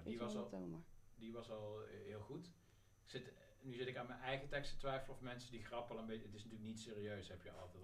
die, 0.04 0.20
was 0.20 0.36
al, 0.36 0.50
die 1.16 1.34
was 1.34 1.52
al 1.52 1.82
heel 2.06 2.22
goed. 2.22 2.52
Zit, 3.06 3.34
nu 3.62 3.74
zit 3.74 3.88
ik 3.88 3.98
aan 3.98 4.08
mijn 4.08 4.20
eigen 4.20 4.50
tekst 4.50 4.72
te 4.72 4.78
twijfelen 4.78 5.16
of 5.16 5.22
mensen 5.22 5.52
die 5.52 5.64
grappen 5.64 5.96
al 5.96 6.02
een 6.02 6.08
beetje... 6.08 6.26
Het 6.26 6.36
is 6.36 6.44
natuurlijk 6.44 6.70
niet 6.70 6.80
serieus, 6.80 7.28
heb 7.28 7.44
je 7.44 7.52
altijd 7.52 7.84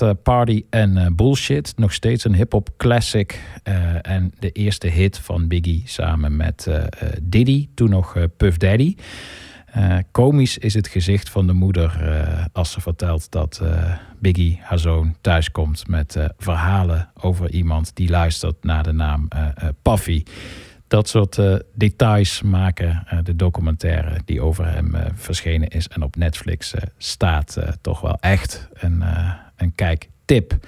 eh, 0.00 0.10
Party 0.22 0.64
en 0.70 0.96
eh, 0.96 1.06
Bullshit. 1.12 1.72
Nog 1.76 1.92
steeds 1.92 2.24
een 2.24 2.34
hip-hop 2.34 2.68
classic. 2.76 3.40
eh, 3.62 3.74
en 4.02 4.32
de 4.38 4.50
eerste 4.50 4.86
hit 4.86 5.18
van 5.18 5.48
Biggie 5.48 5.82
samen 5.86 6.36
met 6.36 6.66
eh, 6.66 6.84
Diddy. 7.22 7.68
Toen 7.74 7.90
nog 7.90 8.16
Puff 8.36 8.56
Daddy. 8.56 8.94
Komisch 10.10 10.58
is 10.58 10.74
het 10.74 10.88
gezicht 10.88 11.30
van 11.30 11.46
de 11.46 11.52
moeder 11.52 12.00
als 12.52 12.72
ze 12.72 12.80
vertelt 12.80 13.30
dat 13.30 13.62
Biggie, 14.18 14.58
haar 14.62 14.78
zoon, 14.78 15.16
thuiskomt 15.20 15.88
met 15.88 16.16
verhalen 16.38 17.10
over 17.20 17.50
iemand 17.50 17.96
die 17.96 18.10
luistert 18.10 18.64
naar 18.64 18.82
de 18.82 18.92
naam 18.92 19.28
Puffy. 19.82 20.22
Dat 20.92 21.08
soort 21.08 21.38
eh, 21.38 21.54
details 21.74 22.42
maken 22.42 23.04
eh, 23.06 23.18
de 23.22 23.36
documentaire 23.36 24.20
die 24.24 24.40
over 24.40 24.72
hem 24.72 24.94
eh, 24.94 25.06
verschenen 25.14 25.68
is 25.68 25.88
en 25.88 26.02
op 26.02 26.16
Netflix 26.16 26.74
staat 26.98 27.58
toch 27.80 28.00
wel 28.00 28.16
echt 28.20 28.68
een, 28.72 29.04
een 29.56 29.74
kijktip. 29.74 30.66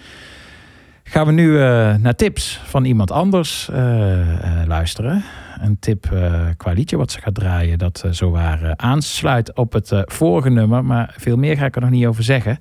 Gaan 1.02 1.26
we 1.26 1.32
nu 1.32 1.58
naar 1.98 2.14
tips 2.14 2.60
van 2.64 2.84
iemand 2.84 3.10
anders 3.10 3.68
luisteren. 4.66 5.24
Een 5.60 5.78
tip 5.78 6.06
qua 6.56 6.72
liedje 6.72 6.96
wat 6.96 7.10
ze 7.10 7.20
gaat 7.20 7.34
draaien, 7.34 7.78
dat 7.78 8.04
zowaar 8.10 8.62
eh, 8.62 8.70
aansluit 8.76 9.54
op 9.54 9.72
het 9.72 9.90
vorige 10.04 10.50
nummer. 10.50 10.84
Maar 10.84 11.14
veel 11.18 11.36
meer 11.36 11.56
ga 11.56 11.66
ik 11.66 11.74
er 11.74 11.80
nog 11.80 11.90
niet 11.90 12.06
over 12.06 12.22
zeggen. 12.22 12.58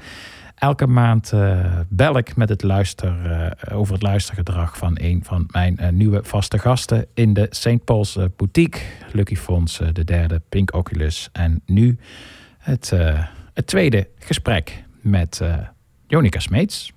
Elke 0.55 0.88
maand 0.88 1.31
eh, 1.31 1.80
bel 1.89 2.17
ik 2.17 2.35
met 2.35 2.49
het 2.49 2.63
luister, 2.63 3.31
eh, 3.31 3.77
over 3.77 3.93
het 3.93 4.01
luistergedrag 4.01 4.77
van 4.77 4.97
een 5.01 5.23
van 5.23 5.47
mijn 5.51 5.77
eh, 5.77 5.89
nieuwe 5.89 6.23
vaste 6.23 6.59
gasten 6.59 7.05
in 7.13 7.34
de 7.34 7.47
St. 7.49 7.84
Paul's 7.84 8.17
Boutique. 8.35 8.81
Lucky 9.11 9.35
Fons, 9.35 9.81
de 9.93 10.03
derde, 10.03 10.41
Pink 10.49 10.73
Oculus. 10.73 11.30
En 11.31 11.61
nu 11.65 11.97
het, 12.57 12.89
het 13.53 13.67
tweede 13.67 14.07
gesprek 14.19 14.84
met 15.01 15.41
Jonica 16.07 16.39
Smeets. 16.39 16.91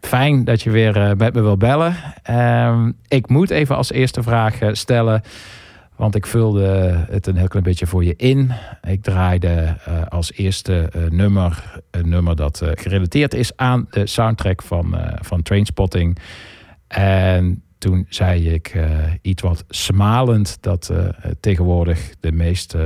fijn 0.00 0.44
dat 0.44 0.62
je 0.62 0.70
weer 0.70 1.16
met 1.16 1.34
me 1.34 1.40
wil 1.40 1.56
bellen. 1.56 1.96
Ehm, 2.22 2.92
ik 3.08 3.28
moet 3.28 3.50
even 3.50 3.76
als 3.76 3.92
eerste 3.92 4.22
vraag 4.22 4.58
stellen, 4.72 5.22
want 5.96 6.14
ik 6.14 6.26
vulde 6.26 6.66
het 7.10 7.26
een 7.26 7.36
heel 7.36 7.48
klein 7.48 7.64
beetje 7.64 7.86
voor 7.86 8.04
je 8.04 8.16
in. 8.16 8.52
Ik 8.82 9.02
draaide 9.02 9.76
eh, 9.84 10.02
als 10.08 10.32
eerste 10.32 10.88
eh, 10.92 11.02
nummer 11.10 11.82
een 11.90 12.08
nummer 12.08 12.36
dat 12.36 12.60
eh, 12.60 12.70
gerelateerd 12.74 13.34
is 13.34 13.56
aan 13.56 13.86
de 13.90 14.06
soundtrack 14.06 14.62
van, 14.62 14.96
van 15.20 15.42
Trainspotting. 15.42 16.18
En 16.88 17.62
toen 17.78 18.06
zei 18.08 18.48
ik 18.48 18.78
iets 19.22 19.42
wat 19.42 19.64
smalend 19.68 20.56
dat 20.60 20.92
tegenwoordig 21.40 22.14
de 22.20 22.32
meest 22.32 22.76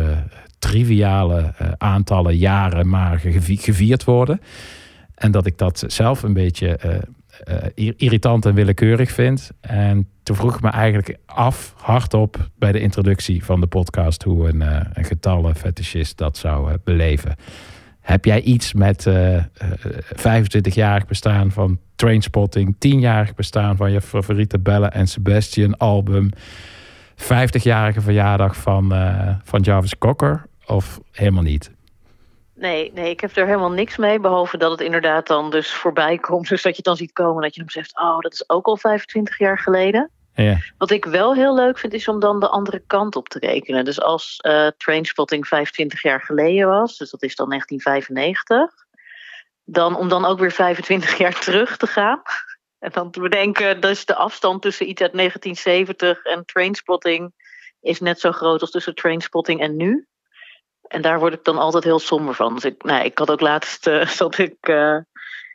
triviale 0.59 1.55
aantallen 1.79 2.37
jaren 2.37 2.89
maar 2.89 3.19
gevi- 3.19 3.57
gevierd 3.57 4.05
worden. 4.05 4.41
En 5.15 5.31
dat 5.31 5.47
ik 5.47 5.59
dat 5.59 5.85
zelf 5.87 6.23
een 6.23 6.33
beetje 6.33 6.79
eh, 7.45 7.57
ir- 7.75 7.95
irritant 7.97 8.47
en 8.47 8.55
willekeurig 8.55 9.11
vind. 9.11 9.51
En 9.61 10.09
toen 10.23 10.37
vroeg 10.37 10.55
ik 10.55 10.63
me 10.63 10.71
eigenlijk 10.71 11.17
af, 11.27 11.75
hardop, 11.77 12.51
bij 12.59 12.73
de 12.73 12.81
introductie 12.81 13.45
van 13.45 13.61
de 13.61 13.67
podcast, 13.67 14.23
hoe 14.23 14.49
een, 14.49 14.63
eh 14.63 14.81
een 14.93 15.05
getallenfetischist 15.05 16.17
dat 16.19 16.37
zou 16.37 16.71
eh, 16.71 16.75
beleven. 16.85 17.35
Heb 18.01 18.25
jij 18.25 18.41
iets 18.41 18.73
met 18.73 19.07
eh, 19.07 19.37
eh, 19.37 19.45
25-jarig 20.17 21.07
bestaan 21.07 21.51
van 21.51 21.79
Trainspotting, 21.97 22.75
10-jarig 22.75 23.35
bestaan 23.35 23.77
van 23.77 23.93
je 23.93 24.01
favoriete 24.01 24.59
Bella 24.59 24.93
en 24.93 25.07
Sebastian 25.09 25.77
album, 25.77 26.31
50-jarige 27.17 28.01
verjaardag 28.01 28.57
van, 28.57 28.93
van 29.45 29.61
Jarvis 29.61 29.99
Cocker 29.99 30.47
of 30.67 31.01
helemaal 31.13 31.43
niet? 31.43 31.71
Nee, 32.59 32.93
nee, 32.93 33.11
ik 33.11 33.21
heb 33.21 33.37
er 33.37 33.47
helemaal 33.47 33.71
niks 33.71 33.97
mee. 33.97 34.21
Behalve 34.21 34.57
dat 34.57 34.71
het 34.71 34.81
inderdaad 34.81 35.27
dan 35.27 35.51
dus 35.51 35.73
voorbij 35.73 36.19
komt. 36.19 36.49
Dus 36.49 36.63
dat 36.63 36.71
je 36.71 36.77
het 36.77 36.85
dan 36.85 36.97
ziet 36.97 37.13
komen. 37.13 37.43
Dat 37.43 37.55
je 37.55 37.61
dan 37.61 37.71
zegt, 37.71 37.99
oh, 37.99 38.19
dat 38.19 38.33
is 38.33 38.49
ook 38.49 38.67
al 38.67 38.77
25 38.77 39.39
jaar 39.39 39.59
geleden. 39.59 40.11
Ja. 40.35 40.59
Wat 40.79 40.91
ik 40.91 41.05
wel 41.05 41.35
heel 41.35 41.55
leuk 41.55 41.79
vind, 41.79 41.93
is 41.93 42.09
om 42.09 42.21
dan 42.21 42.41
de 42.41 42.49
andere 42.49 42.83
kant 42.87 43.17
op 43.17 43.29
te 43.29 43.39
rekenen. 43.39 43.85
Dus 43.85 44.01
als 44.01 44.37
eh 44.41 44.67
Trainspotting 44.77 45.47
25 45.47 46.03
jaar 46.03 46.21
geleden 46.21 46.69
was, 46.69 46.97
dus 46.97 47.11
dat 47.11 47.23
is 47.23 47.35
dan 47.35 47.49
1995. 47.49 48.87
Dan, 49.65 49.97
om 49.97 50.09
dan 50.09 50.25
ook 50.25 50.39
weer 50.39 50.53
25 50.53 51.19
jaar 51.19 51.41
terug 51.41 51.77
te 51.77 51.87
gaan. 51.87 52.23
En 52.79 52.91
dan 52.93 53.11
te 53.11 53.21
bedenken, 53.21 53.81
dus 53.81 54.05
de 54.05 54.15
afstand 54.15 54.63
tussen 54.63 54.89
iets 54.89 55.03
uit 55.03 55.13
1970 55.13 56.25
en 56.25 56.45
Trainspotting 56.45 57.33
is 57.81 58.01
net 58.01 58.21
zo 58.21 58.33
groot 58.33 58.61
als 58.61 58.71
tussen 58.71 58.95
Trainspotting 58.95 59.61
en 59.61 59.77
nu. 59.77 60.07
En 60.89 61.03
daar 61.03 61.19
word 61.19 61.33
ik 61.33 61.45
dan 61.45 61.59
altijd 61.59 61.85
heel 61.85 61.99
somber 61.99 62.35
van. 62.35 62.55
Dus 62.55 62.65
ik, 62.65 62.83
nou, 62.83 63.05
ik 63.05 63.19
had 63.19 63.31
ook 63.31 63.41
laatst 63.41 63.87
eh, 63.87 64.07
zat 64.21 64.39
ik 64.39 64.57
eh, 64.61 64.97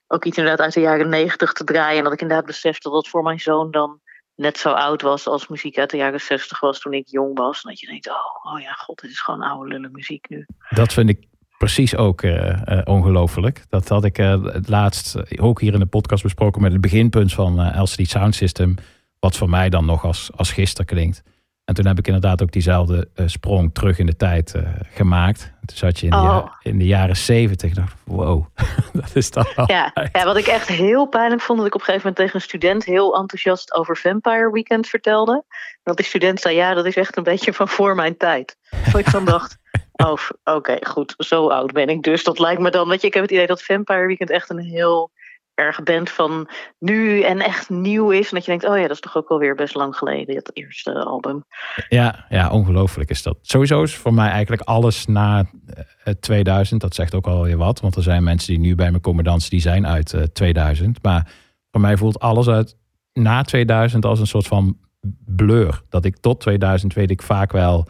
ook 0.07 0.26
iets 0.26 0.38
inderdaad 0.38 0.65
uit 0.65 0.73
de 0.73 0.80
jaren 0.80 1.10
90 1.10 1.53
te 1.53 1.64
draaien. 1.64 1.97
En 1.97 2.03
dat 2.03 2.14
ik 2.14 2.22
inderdaad 2.22 2.45
besefte 2.45 2.89
dat 2.89 3.07
voor 3.07 3.23
mijn 3.23 3.39
zoon 3.39 3.72
dan 3.72 3.99
net 4.35 4.57
zo 4.57 4.72
oud 4.72 5.01
was 5.01 5.27
als 5.27 5.47
muziek 5.47 5.77
uit 5.77 5.89
de 5.89 5.97
jaren 5.97 6.22
60 6.22 6.60
was 6.60 6.80
toen 6.80 6.93
ik 6.93 7.07
jong 7.07 7.38
was. 7.38 7.64
En 7.64 7.69
dat 7.69 7.80
je 7.80 7.88
denkt, 7.88 8.10
oh, 8.10 8.53
oh 8.53 8.60
ja, 8.60 8.72
god, 8.72 9.01
dit 9.01 9.11
is 9.11 9.19
gewoon 9.19 9.41
oude 9.41 9.69
lullen 9.69 9.91
muziek 9.91 10.30
nu. 10.30 10.45
Dat 10.69 10.93
vind 10.93 11.10
ik 11.10 11.27
precies 11.57 11.95
ook 11.95 12.22
eh, 12.22 12.81
ongelooflijk. 12.84 13.65
Dat 13.69 13.88
had 13.88 14.03
ik 14.03 14.18
het 14.18 14.69
laatst 14.69 15.39
ook 15.39 15.61
hier 15.61 15.73
in 15.73 15.80
de 15.80 15.85
podcast 15.85 16.23
besproken 16.23 16.61
met 16.61 16.72
het 16.72 16.81
beginpunt 16.81 17.34
van 17.34 17.81
LCD 17.81 18.10
Sound 18.10 18.35
System. 18.35 18.76
Wat 19.19 19.38
voor 19.38 19.49
mij 19.49 19.69
dan 19.69 19.85
nog 19.85 20.05
als, 20.05 20.31
als 20.35 20.51
gisteren 20.51 20.85
klinkt. 20.85 21.23
En 21.65 21.73
toen 21.73 21.85
heb 21.85 21.98
ik 21.98 22.06
inderdaad 22.07 22.41
ook 22.41 22.52
diezelfde 22.52 23.10
eh, 23.15 23.27
sprong 23.27 23.73
terug 23.73 23.99
in 23.99 24.06
de 24.06 24.15
tijd 24.15 24.53
eh, 24.56 24.61
gemaakt. 24.94 25.53
Toen 25.65 25.77
zat 25.77 25.99
je 25.99 26.06
in 26.06 26.11
de, 26.11 26.18
Oh. 26.18 26.23
ja- 26.23 26.57
in 26.61 26.77
de 26.77 26.85
jaren 26.85 27.15
zeventig. 27.18 27.73
Dacht, 27.73 27.94
wow, 28.03 28.45
dat 28.94 29.15
is 29.15 29.30
wel... 29.30 29.64
Ja, 29.65 29.91
ja, 30.14 30.26
wat 30.26 30.38
ik 30.38 30.48
echt 30.48 30.68
heel 30.68 31.06
pijnlijk 31.06 31.41
vond, 31.41 31.57
dat 31.57 31.68
ik 31.68 31.73
op 31.76 31.80
een 31.80 31.85
gegeven 31.85 32.07
moment 32.07 32.15
tegen 32.26 32.35
een 32.35 32.48
student 32.49 32.85
heel 32.85 33.15
enthousiast 33.18 33.73
over 33.73 33.98
Vampire 33.98 34.52
Weekend 34.52 34.88
vertelde. 34.88 35.44
Dat 35.84 35.98
die 35.98 36.06
student 36.06 36.40
zei, 36.40 36.56
ja, 36.56 36.73
dat 36.73 36.85
is 36.85 36.95
echt 36.95 37.18
een 37.18 37.23
beetje 37.23 37.53
van 37.53 37.68
voor 37.68 37.95
mijn 37.95 38.18
tijd. 38.18 38.57
Dat 38.91 38.99
ik 38.99 39.11
dan 39.11 39.26
dacht, 39.26 39.57
oh, 40.06 40.18
oké, 40.44 40.77
goed, 40.81 41.14
zo 41.18 41.48
oud 41.49 41.72
ben 41.72 41.88
ik 41.90 42.02
dus. 42.03 42.23
Dat 42.23 42.40
lijkt 42.40 42.61
me 42.61 42.69
dan, 42.69 42.88
weet 42.88 43.02
je, 43.02 43.07
ik 43.07 43.14
heb 43.14 43.23
het 43.23 43.31
idee 43.31 43.48
dat 43.48 43.64
Vampire 43.64 44.06
Weekend 44.07 44.30
echt 44.30 44.49
een 44.49 44.60
heel 44.60 45.11
erg 45.55 45.84
band 45.84 46.09
van 46.09 46.49
nu 46.80 47.21
en 47.21 47.39
echt 47.39 47.69
nieuw 47.69 48.09
is. 48.09 48.30
En 48.30 48.35
dat 48.35 48.45
je 48.45 48.51
denkt, 48.51 48.67
oh 48.67 48.75
ja, 48.75 48.81
dat 48.81 48.91
is 48.91 48.99
toch 48.99 49.17
ook 49.17 49.30
alweer 49.30 49.55
best 49.55 49.75
lang 49.75 49.95
geleden, 49.95 50.35
het 50.35 50.49
eerste 50.53 51.03
album. 51.03 51.43
Ja, 51.89 52.25
ja, 52.30 52.49
ongelooflijk 52.49 53.09
is 53.09 53.23
dat. 53.23 53.38
Sowieso 53.41 53.84
is 53.84 53.95
voor 53.95 54.13
mij 54.13 54.30
eigenlijk 54.30 54.61
alles 54.61 55.05
na 55.05 55.39
eh, 55.39 55.84
het 55.97 56.21
2000. 56.21 56.81
Dat 56.81 56.95
zegt 56.95 57.15
ook 57.15 57.27
alweer 57.27 57.57
wat. 57.57 57.80
Want 57.80 57.95
er 57.95 58.03
zijn 58.03 58.23
mensen 58.23 58.53
die 58.53 58.59
nu 58.59 58.75
bij 58.75 58.91
me 58.91 58.99
komen 58.99 59.23
dansen, 59.23 59.49
die 59.49 59.61
zijn 59.61 59.88
uit 59.88 60.13
eh, 60.13 60.21
2000. 60.21 61.03
Maar 61.03 61.31
voor 61.71 61.81
mij 61.81 61.97
voelt 61.97 62.19
alles 62.19 62.47
uit 62.47 62.75
na 63.13 63.41
2000 63.41 64.05
als 64.05 64.19
een 64.19 64.27
soort 64.27 64.47
van 64.47 64.77
blur. 65.25 65.81
Dat 65.89 66.05
ik 66.05 66.17
tot 66.17 66.39
2000 66.39 66.93
weet 66.93 67.11
ik 67.11 67.21
vaak 67.21 67.51
wel 67.51 67.88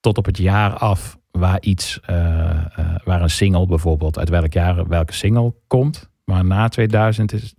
tot 0.00 0.18
op 0.18 0.24
het 0.24 0.38
jaar 0.38 0.76
af 0.76 1.18
waar 1.30 1.60
iets, 1.60 2.00
eh, 2.00 2.50
eh, 2.50 2.96
waar 3.04 3.22
een 3.22 3.30
single 3.30 3.66
bijvoorbeeld, 3.66 4.18
uit 4.18 4.28
welk 4.28 4.52
jaar 4.52 4.88
welke 4.88 5.12
single 5.12 5.54
komt. 5.66 6.10
Maar 6.24 6.44
na 6.44 6.68
2000 6.68 7.32
is, 7.32 7.54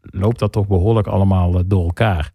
loopt 0.00 0.38
dat 0.38 0.52
toch 0.52 0.66
behoorlijk 0.66 1.06
allemaal 1.06 1.54
eh, 1.54 1.60
door 1.66 1.84
elkaar. 1.84 2.32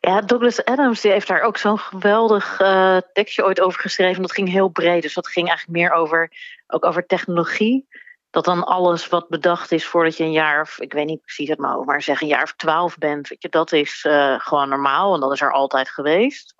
Ja, 0.00 0.20
Douglas 0.20 0.64
Adams 0.64 1.02
heeft 1.02 1.28
daar 1.28 1.42
ook 1.42 1.56
zo'n 1.56 1.78
geweldig 1.78 2.60
eh, 2.60 2.96
tekstje 3.12 3.44
ooit 3.44 3.60
over 3.60 3.80
geschreven. 3.80 4.22
Dat 4.22 4.32
ging 4.32 4.48
heel 4.48 4.68
breed. 4.68 5.02
Dus 5.02 5.14
dat 5.14 5.28
ging 5.28 5.48
eigenlijk 5.48 5.78
meer 5.78 5.92
over, 5.92 6.30
ook 6.66 6.84
over 6.84 7.06
technologie. 7.06 7.86
Dat 8.30 8.44
dan 8.44 8.64
alles 8.64 9.08
wat 9.08 9.28
bedacht 9.28 9.72
is 9.72 9.86
voordat 9.86 10.16
je 10.16 10.24
een 10.24 10.32
jaar 10.32 10.60
of, 10.60 10.80
ik 10.80 10.92
weet 10.92 11.06
niet 11.06 11.20
precies 11.20 11.48
het 11.48 11.58
maar, 11.58 11.84
maar 11.84 12.02
zeg 12.02 12.20
een 12.20 12.28
jaar 12.28 12.42
of 12.42 12.54
twaalf 12.56 12.98
bent. 12.98 13.36
Dat 13.38 13.72
is 13.72 14.04
eh, 14.08 14.34
gewoon 14.38 14.68
normaal 14.68 15.14
en 15.14 15.20
dat 15.20 15.32
is 15.32 15.40
er 15.40 15.52
altijd 15.52 15.88
geweest. 15.88 16.54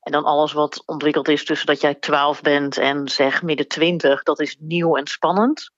En 0.00 0.12
dan 0.12 0.24
alles 0.24 0.52
wat 0.52 0.82
ontwikkeld 0.86 1.28
is 1.28 1.44
tussen 1.44 1.66
dat 1.66 1.80
jij 1.80 1.94
twaalf 1.94 2.40
bent 2.40 2.78
en 2.78 3.08
zeg 3.08 3.42
midden 3.42 3.68
twintig, 3.68 4.22
dat 4.22 4.40
is 4.40 4.56
nieuw 4.58 4.96
en 4.96 5.06
spannend. 5.06 5.70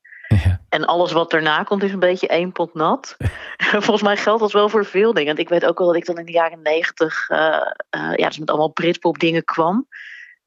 En 0.73 0.85
alles 0.85 1.13
wat 1.13 1.31
daarna 1.31 1.63
komt 1.63 1.83
is 1.83 1.93
een 1.93 1.99
beetje 1.99 2.27
één 2.27 2.53
pot 2.53 2.75
nat. 2.75 3.17
Volgens 3.87 4.03
mij 4.03 4.17
geldt 4.17 4.41
dat 4.41 4.53
wel 4.53 4.69
voor 4.69 4.85
veel 4.85 5.13
dingen. 5.13 5.27
Want 5.27 5.39
ik 5.39 5.49
weet 5.49 5.65
ook 5.65 5.79
wel 5.79 5.87
dat 5.87 5.97
ik 5.97 6.07
dan 6.07 6.19
in 6.19 6.25
de 6.25 6.33
jaren 6.33 6.63
negentig... 6.63 7.29
eh, 7.29 7.71
eh, 7.91 8.15
ja, 8.17 8.29
dus 8.29 8.39
met 8.39 8.49
allemaal 8.49 8.69
Britpop 8.69 9.19
dingen 9.19 9.45
kwam. 9.45 9.89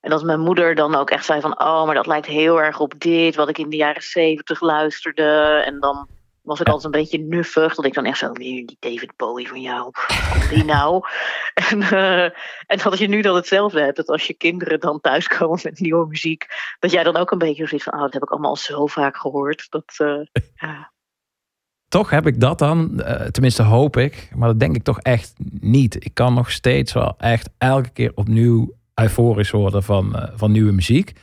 En 0.01 0.09
dat 0.09 0.23
mijn 0.23 0.39
moeder 0.39 0.75
dan 0.75 0.95
ook 0.95 1.09
echt 1.09 1.25
zei 1.25 1.41
van... 1.41 1.59
oh, 1.59 1.85
maar 1.85 1.95
dat 1.95 2.07
lijkt 2.07 2.25
heel 2.25 2.61
erg 2.61 2.79
op 2.79 2.93
dit... 2.97 3.35
wat 3.35 3.49
ik 3.49 3.57
in 3.57 3.69
de 3.69 3.75
jaren 3.75 4.01
zeventig 4.01 4.61
luisterde. 4.61 5.61
En 5.65 5.79
dan 5.79 6.07
was 6.45 6.59
ik 6.59 6.67
altijd 6.67 6.85
een 6.85 7.01
beetje 7.01 7.17
nuffig. 7.17 7.75
Dat 7.75 7.85
ik 7.85 7.93
dan 7.93 8.05
echt 8.05 8.17
zo... 8.17 8.31
weer 8.31 8.65
die 8.65 8.77
David 8.79 9.15
Bowie 9.15 9.47
van 9.47 9.61
jou. 9.61 9.91
Die 10.49 10.63
nou? 10.63 11.03
En, 11.69 11.81
eh, 11.81 12.23
en 12.65 12.79
dat 12.83 12.97
je 12.97 13.07
nu 13.07 13.21
dan 13.21 13.35
hetzelfde 13.35 13.81
hebt. 13.81 13.95
Dat 13.95 14.07
als 14.07 14.27
je 14.27 14.33
kinderen 14.33 14.79
dan 14.79 15.01
thuiskomen 15.01 15.59
met 15.63 15.79
nieuwe 15.79 16.07
muziek... 16.07 16.45
dat 16.79 16.91
jij 16.91 17.03
dan 17.03 17.15
ook 17.15 17.31
een 17.31 17.37
beetje 17.37 17.67
zoiets 17.67 17.85
van... 17.85 17.93
oh, 17.93 18.01
dat 18.01 18.13
heb 18.13 18.23
ik 18.23 18.29
allemaal 18.29 18.49
al 18.49 18.55
zo 18.55 18.85
vaak 18.85 19.17
gehoord. 19.17 19.67
Dat... 19.69 19.93
eh, 19.97 20.69
toch 21.87 22.09
heb 22.09 22.27
ik 22.27 22.39
dat 22.39 22.59
dan, 22.59 22.99
eh, 23.01 23.25
tenminste 23.27 23.63
hoop 23.63 23.97
ik, 23.97 24.31
maar 24.35 24.47
dat 24.47 24.59
denk 24.59 24.75
ik 24.75 24.83
toch 24.83 24.99
echt 24.99 25.33
niet. 25.59 26.05
Ik 26.05 26.13
kan 26.13 26.33
nog 26.33 26.51
steeds 26.51 26.93
wel 26.93 27.15
echt 27.17 27.49
elke 27.57 27.89
keer 27.89 28.11
opnieuw 28.15 28.73
euforisch 28.93 29.51
worden 29.51 29.83
van, 29.83 30.29
van 30.35 30.51
nieuwe 30.51 30.71
muziek. 30.71 31.13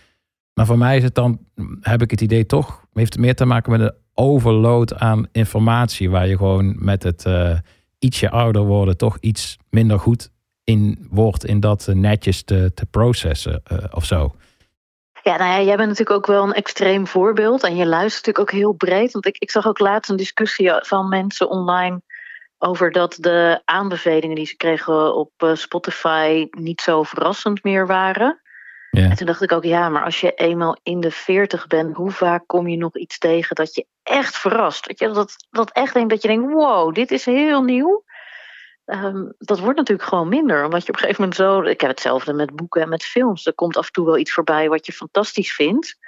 Maar 0.54 0.66
voor 0.66 0.78
mij 0.78 0.96
is 0.96 1.02
het 1.02 1.14
dan, 1.14 1.38
heb 1.80 2.02
ik 2.02 2.10
het 2.10 2.20
idee 2.20 2.46
toch, 2.46 2.84
heeft 2.92 3.12
het 3.12 3.22
meer 3.22 3.34
te 3.34 3.44
maken 3.44 3.70
met 3.70 3.80
een 3.80 3.94
overload 4.14 4.94
aan 4.94 5.28
informatie, 5.32 6.10
waar 6.10 6.28
je 6.28 6.36
gewoon 6.36 6.74
met 6.78 7.02
het 7.02 7.24
eh, 7.24 7.58
ietsje 7.98 8.30
ouder 8.30 8.62
worden 8.62 8.96
toch 8.96 9.16
iets 9.20 9.58
minder 9.70 9.98
goed 9.98 10.30
in 10.64 11.06
wordt 11.10 11.44
in 11.44 11.60
dat 11.60 11.88
eh, 11.88 11.94
netjes 11.94 12.42
te, 12.42 12.70
te 12.74 12.86
processen 12.86 13.60
eh, 13.64 13.78
of 13.90 14.04
zo. 14.04 14.34
Ja, 15.22 15.36
nou 15.36 15.50
ja, 15.50 15.62
jij 15.62 15.76
bent 15.76 15.88
natuurlijk 15.88 16.16
ook 16.16 16.26
wel 16.26 16.44
een 16.44 16.52
extreem 16.52 17.06
voorbeeld. 17.06 17.62
En 17.62 17.76
je 17.76 17.86
luistert 17.86 18.26
natuurlijk 18.26 18.54
ook 18.54 18.60
heel 18.60 18.72
breed. 18.72 19.12
Want 19.12 19.26
ik, 19.26 19.36
ik 19.38 19.50
zag 19.50 19.66
ook 19.66 19.78
laatst 19.78 20.10
een 20.10 20.16
discussie 20.16 20.72
van 20.80 21.08
mensen 21.08 21.50
online 21.50 22.02
over 22.58 22.92
dat 22.92 23.16
de 23.20 23.62
aanbevelingen 23.64 24.36
die 24.36 24.46
ze 24.46 24.56
kregen 24.56 25.16
op 25.16 25.30
Spotify 25.54 26.46
niet 26.50 26.80
zo 26.80 27.02
verrassend 27.02 27.62
meer 27.62 27.86
waren. 27.86 28.41
En 28.92 29.16
toen 29.16 29.26
dacht 29.26 29.42
ik 29.42 29.52
ook, 29.52 29.64
ja, 29.64 29.88
maar 29.88 30.04
als 30.04 30.20
je 30.20 30.32
eenmaal 30.34 30.76
in 30.82 31.00
de 31.00 31.10
veertig 31.10 31.66
bent, 31.66 31.96
hoe 31.96 32.10
vaak 32.10 32.42
kom 32.46 32.68
je 32.68 32.76
nog 32.76 32.96
iets 32.96 33.18
tegen 33.18 33.56
dat 33.56 33.74
je 33.74 33.86
echt 34.02 34.36
verrast? 34.36 34.86
Weet 34.86 34.98
je, 34.98 35.10
dat, 35.10 35.34
dat 35.50 35.70
echt 35.70 35.94
denkt 35.94 36.10
dat 36.10 36.22
je 36.22 36.28
denkt, 36.28 36.52
wow, 36.52 36.94
dit 36.94 37.10
is 37.10 37.24
heel 37.24 37.62
nieuw. 37.62 38.04
Ehm, 38.84 39.30
dat 39.38 39.58
wordt 39.58 39.78
natuurlijk 39.78 40.08
gewoon 40.08 40.28
minder, 40.28 40.64
omdat 40.64 40.82
je 40.82 40.88
op 40.88 40.94
een 40.94 41.00
gegeven 41.00 41.22
moment 41.22 41.40
zo. 41.40 41.62
Ik 41.62 41.80
heb 41.80 41.90
hetzelfde 41.90 42.32
met 42.32 42.56
boeken 42.56 42.82
en 42.82 42.88
met 42.88 43.04
films. 43.04 43.46
Er 43.46 43.54
komt 43.54 43.76
af 43.76 43.86
en 43.86 43.92
toe 43.92 44.06
wel 44.06 44.18
iets 44.18 44.32
voorbij 44.32 44.68
wat 44.68 44.86
je 44.86 44.92
fantastisch 44.92 45.54
vindt. 45.54 45.98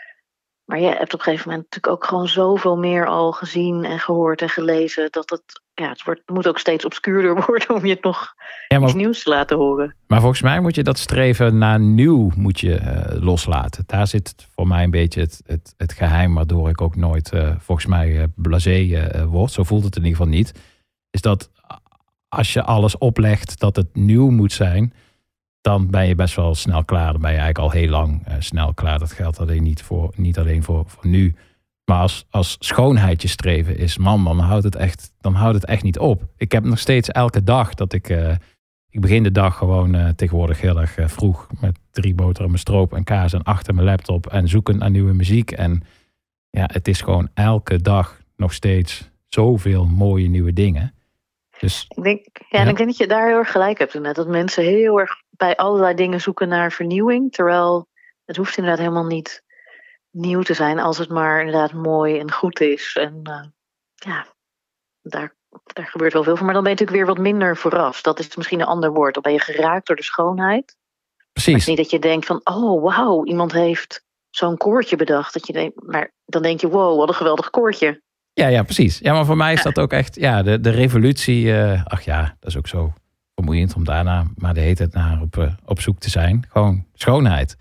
Maar 0.64 0.80
je 0.80 0.86
hebt 0.86 1.14
op 1.14 1.18
een 1.18 1.24
gegeven 1.24 1.48
moment 1.48 1.64
natuurlijk 1.70 1.94
ook 2.02 2.08
gewoon 2.08 2.28
zoveel 2.28 2.76
meer 2.76 3.06
al 3.06 3.32
gezien 3.32 3.84
en 3.84 3.98
gehoord 3.98 4.42
en 4.42 4.48
gelezen. 4.48 5.08
Dat 5.10 5.30
het, 5.30 5.42
ja, 5.74 5.88
het, 5.88 6.02
wordt, 6.04 6.22
moet 6.26 6.48
ook 6.48 6.58
steeds 6.58 6.84
obscuurder 6.84 7.34
worden 7.46 7.74
om 7.74 7.84
je 7.84 7.94
het 7.94 8.02
nog 8.02 8.34
Ja, 8.68 8.78
maar- 8.78 8.88
iets 8.88 8.98
nieuws 8.98 9.22
te 9.22 9.28
laten 9.28 9.56
horen. 9.56 9.94
Maar 10.06 10.20
volgens 10.20 10.42
mij 10.42 10.60
moet 10.60 10.74
je 10.74 10.82
dat 10.82 10.98
streven 10.98 11.58
naar 11.58 11.80
nieuw 11.80 12.30
moet 12.36 12.60
je, 12.60 12.74
eh, 12.74 13.22
loslaten. 13.22 13.84
Daar 13.86 14.06
zit 14.06 14.34
voor 14.54 14.66
mij 14.66 14.84
een 14.84 14.90
beetje 14.90 15.20
het, 15.20 15.42
het, 15.46 15.74
het 15.76 15.92
geheim 15.92 16.34
waardoor 16.34 16.68
ik 16.68 16.80
ook 16.80 16.96
nooit 16.96 17.32
eh, 17.32 17.54
volgens 17.58 17.86
mij 17.86 18.20
eh, 18.20 18.24
blasé 18.34 19.26
word. 19.26 19.52
Zo 19.52 19.62
voelt 19.62 19.84
het 19.84 19.96
in 19.96 20.02
ieder 20.04 20.16
geval 20.16 20.32
niet. 20.32 20.52
is 21.10 21.20
dat 21.20 21.50
als 22.28 22.52
je 22.52 22.62
alles 22.62 22.98
oplegt 22.98 23.60
dat 23.60 23.76
het 23.76 23.96
nieuw 23.96 24.30
moet 24.30 24.52
zijn, 24.52 24.92
dan 25.64 25.90
ben 25.90 26.06
je 26.06 26.14
best 26.14 26.34
wel 26.36 26.54
snel 26.54 26.84
klaar. 26.84 27.12
Dan 27.12 27.20
ben 27.20 27.32
je 27.32 27.38
eigenlijk 27.38 27.58
al 27.58 27.80
heel 27.80 27.88
lang 27.88 28.26
eh, 28.26 28.34
snel 28.38 28.74
klaar. 28.74 28.98
Dat 28.98 29.12
geldt 29.12 29.40
alleen 29.40 29.62
niet, 29.62 29.82
voor, 29.82 30.12
niet 30.16 30.38
alleen 30.38 30.62
voor, 30.62 30.84
voor 30.86 31.06
nu. 31.06 31.34
Maar 31.84 32.00
als, 32.00 32.26
als 32.30 32.56
schoonheid 32.58 33.22
je 33.22 33.28
streven 33.28 33.78
is, 33.78 33.98
man, 33.98 34.24
dan 34.24 34.38
houdt, 34.38 34.64
het 34.64 34.76
echt, 34.76 35.12
dan 35.20 35.34
houdt 35.34 35.54
het 35.54 35.64
echt 35.64 35.82
niet 35.82 35.98
op. 35.98 36.22
Ik 36.36 36.52
heb 36.52 36.64
nog 36.64 36.78
steeds 36.78 37.08
elke 37.08 37.42
dag 37.42 37.74
dat 37.74 37.92
ik... 37.92 38.08
eh, 38.08 38.34
ik 38.90 39.00
begin 39.00 39.22
de 39.22 39.32
dag 39.32 39.56
gewoon 39.56 39.94
eh, 39.94 40.08
tegenwoordig 40.08 40.60
heel 40.60 40.80
erg 40.80 40.96
vroeg 41.06 41.46
met 41.60 41.78
drie 41.90 42.14
boterhammen 42.14 42.58
stroop 42.58 42.92
en 42.94 43.04
kaas 43.04 43.32
en 43.32 43.42
achter 43.42 43.74
mijn 43.74 43.86
laptop 43.86 44.26
en 44.26 44.48
zoeken 44.48 44.78
naar 44.78 44.90
nieuwe 44.90 45.12
muziek. 45.12 45.50
En 45.50 45.82
ja, 46.50 46.68
het 46.72 46.88
is 46.88 47.00
gewoon 47.00 47.28
elke 47.34 47.82
dag 47.82 48.20
nog 48.36 48.52
steeds 48.52 49.10
zoveel 49.28 49.84
mooie 49.86 50.28
nieuwe 50.28 50.52
dingen. 50.52 50.94
Dus 51.58 51.84
Ik 51.88 52.02
denk, 52.02 52.26
ja, 52.48 52.60
ik 52.60 52.76
denk 52.76 52.88
dat 52.88 52.96
je 52.96 53.06
daar 53.06 53.26
heel 53.28 53.38
erg 53.38 53.50
gelijk 53.50 53.78
hebt 53.78 53.94
inderdaad. 53.94 54.24
Dat 54.24 54.34
mensen 54.34 54.64
heel 54.64 55.00
erg 55.00 55.22
bij 55.36 55.56
allerlei 55.56 55.94
dingen 55.94 56.20
zoeken 56.20 56.48
naar 56.48 56.73
vernieuwing. 56.73 57.32
Terwijl 57.32 57.89
het 58.24 58.36
hoeft 58.36 58.56
inderdaad 58.56 58.81
helemaal 58.81 59.06
niet 59.06 59.43
nieuw 60.11 60.43
te 60.43 60.55
zijn 60.55 60.78
als 60.78 60.98
het 60.98 61.09
maar 61.09 61.39
inderdaad 61.39 61.73
mooi 61.73 62.19
en 62.19 62.32
goed 62.32 62.61
is. 62.61 62.97
En 63.01 63.20
eh, 63.23 63.44
ja, 63.94 64.27
daar, 65.02 65.36
daar 65.73 65.86
gebeurt 65.86 66.12
wel 66.12 66.23
veel 66.23 66.36
van. 66.36 66.44
Maar 66.44 66.55
dan 66.55 66.62
ben 66.62 66.73
je 66.73 66.78
natuurlijk 66.78 67.06
weer 67.06 67.16
wat 67.16 67.24
minder 67.24 67.56
verrast. 67.56 68.05
Dat 68.05 68.19
is 68.19 68.36
misschien 68.36 68.61
een 68.61 68.66
ander 68.66 68.93
woord. 68.93 69.15
Dan 69.15 69.23
ben 69.23 69.32
je 69.32 69.40
geraakt 69.40 69.86
door 69.86 69.97
de 69.97 70.02
schoonheid. 70.02 70.77
Precies. 71.32 71.55
is 71.55 71.66
niet 71.66 71.77
dat 71.77 71.90
je 71.90 71.98
denkt 71.98 72.27
van, 72.27 72.40
oh 72.44 72.82
wauw, 72.82 73.24
iemand 73.24 73.52
heeft 73.52 74.05
zo'n 74.31 74.56
koortje 74.56 74.97
bedacht. 74.97 75.32
Dat 75.32 75.47
je 75.47 75.52
denkt, 75.52 75.82
maar 75.82 76.12
dan 76.24 76.43
denk 76.43 76.61
je, 76.61 76.69
wow, 76.69 76.98
wat 76.98 77.09
een 77.09 77.15
geweldig 77.15 77.51
koortje. 77.51 78.02
Ja, 78.32 78.47
ja, 78.47 78.62
precies. 78.62 78.98
Ja, 78.98 79.12
maar 79.12 79.24
voor 79.24 79.36
mij 79.36 79.52
is 79.52 79.62
dat 79.62 79.78
ook 79.78 79.93
echt, 79.93 80.15
ja, 80.15 80.43
de, 80.43 80.61
de 80.61 80.70
revolutie. 80.70 81.52
eh, 81.52 81.85
ach 81.85 82.02
ja, 82.02 82.36
dat 82.40 82.51
is 82.51 82.56
ook 82.56 82.66
zo 82.66 82.93
vermoeiend 83.35 83.74
om 83.74 83.85
daarna 83.85 84.24
maar 84.36 84.55
de 84.55 84.61
hele 84.61 84.74
tijd 84.74 84.93
naar 84.93 85.20
op, 85.20 85.36
eh, 85.36 85.52
op 85.65 85.81
zoek 85.81 85.98
te 85.98 86.11
zijn. 86.11 86.44
Gewoon 86.48 86.85
schoonheid. 86.94 87.56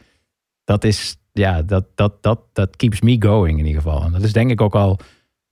Dat 0.63 0.83
is, 0.83 1.17
ja, 1.31 1.61
dat, 1.61 1.85
dat, 1.95 2.23
dat, 2.23 2.39
dat 2.53 2.75
keeps 2.75 3.01
me 3.01 3.15
going 3.19 3.59
in 3.59 3.65
ieder 3.65 3.81
geval. 3.81 4.03
En 4.03 4.11
dat 4.11 4.21
is 4.21 4.33
denk 4.33 4.51
ik 4.51 4.61
ook 4.61 4.75
al 4.75 4.99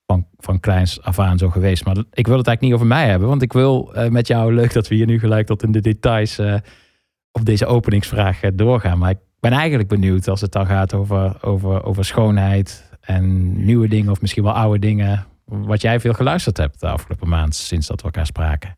van, 0.05 0.27
van 0.37 0.59
kleins 0.59 1.01
af 1.01 1.19
aan 1.19 1.37
zo 1.37 1.49
geweest. 1.49 1.85
Maar 1.85 1.95
ik 1.95 2.27
wil 2.27 2.37
het 2.37 2.47
eigenlijk 2.47 2.61
niet 2.61 2.73
over 2.73 2.87
mij 2.87 3.09
hebben, 3.09 3.27
want 3.27 3.41
ik 3.41 3.53
wil 3.53 3.93
eh, 3.93 4.09
met 4.09 4.27
jou, 4.27 4.53
leuk 4.53 4.73
dat 4.73 4.87
we 4.87 4.95
hier 4.95 5.05
nu 5.05 5.19
gelijk 5.19 5.45
tot 5.45 5.63
in 5.63 5.71
de 5.71 5.81
details 5.81 6.37
eh, 6.37 6.55
op 7.31 7.45
deze 7.45 7.65
openingsvraag 7.65 8.39
doorgaan. 8.53 8.97
Maar 8.97 9.09
ik 9.09 9.19
ben 9.39 9.51
eigenlijk 9.51 9.89
benieuwd 9.89 10.27
als 10.27 10.41
het 10.41 10.51
dan 10.51 10.65
gaat 10.65 10.93
over, 10.93 11.43
over, 11.43 11.83
over 11.83 12.05
schoonheid 12.05 12.89
en 13.01 13.53
nieuwe 13.65 13.87
dingen 13.87 14.11
of 14.11 14.21
misschien 14.21 14.43
wel 14.43 14.53
oude 14.53 14.79
dingen. 14.79 15.25
Wat 15.45 15.81
jij 15.81 15.99
veel 15.99 16.13
geluisterd 16.13 16.57
hebt 16.57 16.79
de 16.79 16.87
afgelopen 16.87 17.29
maand 17.29 17.55
sinds 17.55 17.87
dat 17.87 17.97
we 17.97 18.03
elkaar 18.03 18.25
spraken. 18.25 18.77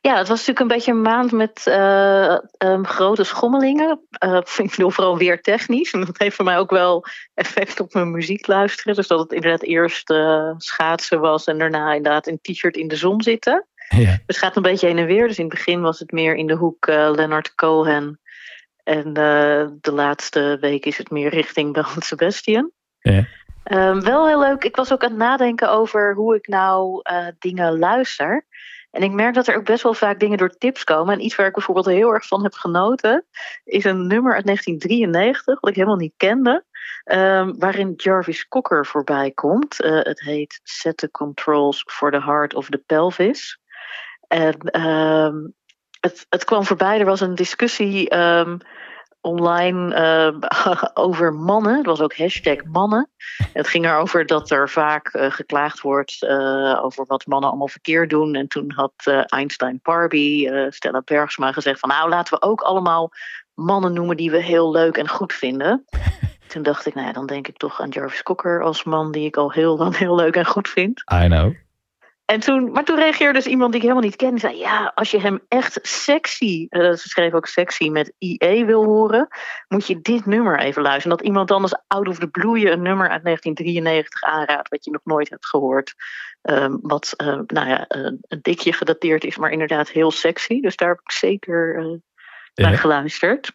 Ja, 0.00 0.16
het 0.16 0.28
was 0.28 0.46
natuurlijk 0.46 0.60
een 0.60 0.76
beetje 0.76 0.92
een 0.92 1.02
maand 1.02 1.32
met 1.32 1.66
eh, 1.66 2.38
ehm, 2.58 2.84
grote 2.84 3.24
schommelingen. 3.24 4.00
Eh, 4.10 4.40
ik 4.56 4.70
bedoel 4.70 4.90
vooral 4.90 5.18
weer 5.18 5.40
technisch. 5.40 5.92
En 5.92 6.04
dat 6.04 6.18
heeft 6.18 6.36
voor 6.36 6.44
mij 6.44 6.58
ook 6.58 6.70
wel 6.70 7.04
effect 7.34 7.80
op 7.80 7.94
mijn 7.94 8.10
muziek 8.10 8.46
luisteren. 8.46 8.94
Dus 8.94 9.06
dat 9.06 9.18
het 9.18 9.32
inderdaad 9.32 9.62
eerst 9.62 10.10
eh, 10.10 10.50
schaatsen 10.56 11.20
was 11.20 11.44
en 11.44 11.58
daarna 11.58 11.92
inderdaad 11.92 12.26
een 12.26 12.38
t-shirt 12.42 12.76
in 12.76 12.88
de 12.88 12.96
zon 12.96 13.22
zitten. 13.22 13.66
Ja. 13.88 13.98
Dus 13.98 14.20
het 14.26 14.36
gaat 14.36 14.56
een 14.56 14.62
beetje 14.62 14.86
heen 14.86 14.98
en 14.98 15.06
weer. 15.06 15.28
Dus 15.28 15.38
in 15.38 15.44
het 15.44 15.54
begin 15.54 15.80
was 15.80 15.98
het 15.98 16.12
meer 16.12 16.34
in 16.34 16.46
de 16.46 16.54
hoek 16.54 16.86
Leonard 16.86 17.54
Cohen. 17.54 18.20
En 18.82 19.12
de 19.12 19.92
laatste 19.92 20.56
week 20.60 20.86
is 20.86 20.98
het 20.98 21.10
meer 21.10 21.30
richting 21.30 21.72
Bell 21.72 21.84
Sebastian. 21.98 22.70
Ja. 22.98 23.26
Ehm, 23.64 24.00
wel 24.00 24.26
heel 24.26 24.40
leuk. 24.40 24.64
Ik 24.64 24.76
was 24.76 24.92
ook 24.92 25.02
aan 25.02 25.10
het 25.10 25.18
nadenken 25.18 25.70
over 25.70 26.14
hoe 26.14 26.34
ik 26.34 26.46
nou 26.46 27.02
dingen 27.38 27.78
luister. 27.78 28.46
En 28.96 29.02
ik 29.02 29.12
merk 29.12 29.34
dat 29.34 29.46
er 29.46 29.56
ook 29.56 29.64
best 29.64 29.82
wel 29.82 29.94
vaak 29.94 30.20
dingen 30.20 30.38
door 30.38 30.56
tips 30.56 30.84
komen. 30.84 31.14
En 31.14 31.24
iets 31.24 31.34
waar 31.34 31.46
ik 31.46 31.52
bijvoorbeeld 31.52 31.86
heel 31.86 32.12
erg 32.12 32.26
van 32.26 32.42
heb 32.42 32.54
genoten, 32.54 33.24
is 33.64 33.84
een 33.84 34.06
nummer 34.06 34.34
uit 34.34 34.44
1993, 34.44 35.60
wat 35.60 35.70
ik 35.70 35.76
helemaal 35.76 35.96
niet 35.96 36.14
kende. 36.16 36.64
ehm, 37.04 37.52
waarin 37.58 37.92
Jarvis 37.96 38.48
Cocker 38.48 38.86
voorbij 38.86 39.30
komt. 39.30 39.80
Eh, 39.80 40.02
het 40.02 40.20
heet 40.20 40.60
Set 40.62 40.96
the 40.96 41.10
Controls 41.10 41.84
for 41.86 42.10
the 42.10 42.22
Heart 42.22 42.54
of 42.54 42.68
the 42.68 42.82
Pelvis. 42.86 43.60
En 44.28 44.58
ehm, 44.58 45.36
het, 46.00 46.26
het 46.28 46.44
kwam 46.44 46.64
voorbij, 46.64 46.98
er 46.98 47.04
was 47.04 47.20
een 47.20 47.34
discussie 47.34 48.08
ehm, 48.08 48.58
online 49.26 49.94
ehm, 49.94 50.40
over 51.06 51.34
mannen. 51.34 51.78
Er 51.78 51.88
was 51.88 52.00
ook 52.00 52.16
hashtag 52.16 52.64
mannen. 52.64 53.10
Het 53.52 53.68
ging 53.68 53.84
erover 53.84 54.26
dat 54.26 54.50
er 54.50 54.68
vaak 54.68 55.08
eh, 55.08 55.30
geklaagd 55.30 55.80
wordt 55.80 56.22
eh, 56.22 56.80
over 56.82 57.04
wat 57.06 57.26
mannen 57.26 57.48
allemaal 57.48 57.68
verkeerd 57.68 58.10
doen. 58.10 58.34
En 58.34 58.48
toen 58.48 58.72
had 58.72 58.92
eh, 58.96 59.22
Einstein 59.26 59.80
Barbie, 59.82 60.50
eh, 60.50 60.70
Stella 60.70 61.02
Bergsma 61.04 61.52
gezegd 61.52 61.80
van 61.80 61.88
nou 61.88 62.08
laten 62.08 62.34
we 62.34 62.46
ook 62.46 62.60
allemaal 62.60 63.10
mannen 63.54 63.92
noemen 63.92 64.16
die 64.16 64.30
we 64.30 64.42
heel 64.42 64.70
leuk 64.70 64.96
en 64.96 65.08
goed 65.08 65.32
vinden. 65.32 65.84
Toen 66.46 66.62
dacht 66.62 66.86
ik, 66.86 66.94
nou 66.94 67.06
ja, 67.06 67.12
dan 67.12 67.26
denk 67.26 67.48
ik 67.48 67.56
toch 67.56 67.80
aan 67.80 67.88
Jarvis 67.88 68.22
Cocker 68.22 68.62
als 68.62 68.84
man 68.84 69.12
die 69.12 69.26
ik 69.26 69.36
al 69.36 69.52
heel 69.52 69.76
lang 69.82 69.96
heel 69.96 70.14
leuk 70.14 70.36
en 70.36 70.46
goed 70.46 70.68
vind. 70.68 71.02
I 71.12 71.26
know. 71.26 71.54
En 72.26 72.40
toen, 72.40 72.70
maar 72.70 72.84
toen 72.84 72.96
reageerde 72.96 73.38
dus 73.38 73.46
iemand 73.46 73.72
die 73.72 73.80
ik 73.80 73.86
helemaal 73.86 74.08
niet 74.08 74.16
ken. 74.16 74.30
Die 74.30 74.40
zei, 74.40 74.56
ja, 74.56 74.92
als 74.94 75.10
je 75.10 75.20
hem 75.20 75.40
echt 75.48 75.78
sexy, 75.82 76.66
eh, 76.68 76.80
ze 76.80 77.08
schreef 77.08 77.32
ook 77.32 77.46
sexy 77.46 77.88
met 77.88 78.12
IE 78.18 78.64
wil 78.64 78.84
horen, 78.84 79.28
moet 79.68 79.86
je 79.86 80.00
dit 80.00 80.26
nummer 80.26 80.58
even 80.58 80.82
luisteren. 80.82 81.16
Dat 81.16 81.26
iemand 81.26 81.50
als 81.50 81.76
out 81.86 82.08
of 82.08 82.18
the 82.18 82.28
blue 82.28 82.58
je 82.58 82.70
een 82.70 82.82
nummer 82.82 83.08
uit 83.08 83.22
1993 83.22 84.22
aanraadt, 84.22 84.68
wat 84.68 84.84
je 84.84 84.90
nog 84.90 85.00
nooit 85.04 85.30
hebt 85.30 85.46
gehoord. 85.46 85.94
Ehm, 86.42 86.76
wat, 86.80 87.14
eh, 87.16 87.38
nou 87.46 87.68
ja, 87.68 87.86
eh, 87.86 88.00
een 88.20 88.38
dikje 88.42 88.72
gedateerd 88.72 89.24
is, 89.24 89.36
maar 89.36 89.50
inderdaad 89.50 89.88
heel 89.88 90.10
sexy. 90.10 90.60
Dus 90.60 90.76
daar 90.76 90.88
heb 90.88 91.00
ik 91.00 91.12
zeker 91.12 91.74
naar 92.54 92.70
Ja. 92.70 92.76
geluisterd. 92.76 93.52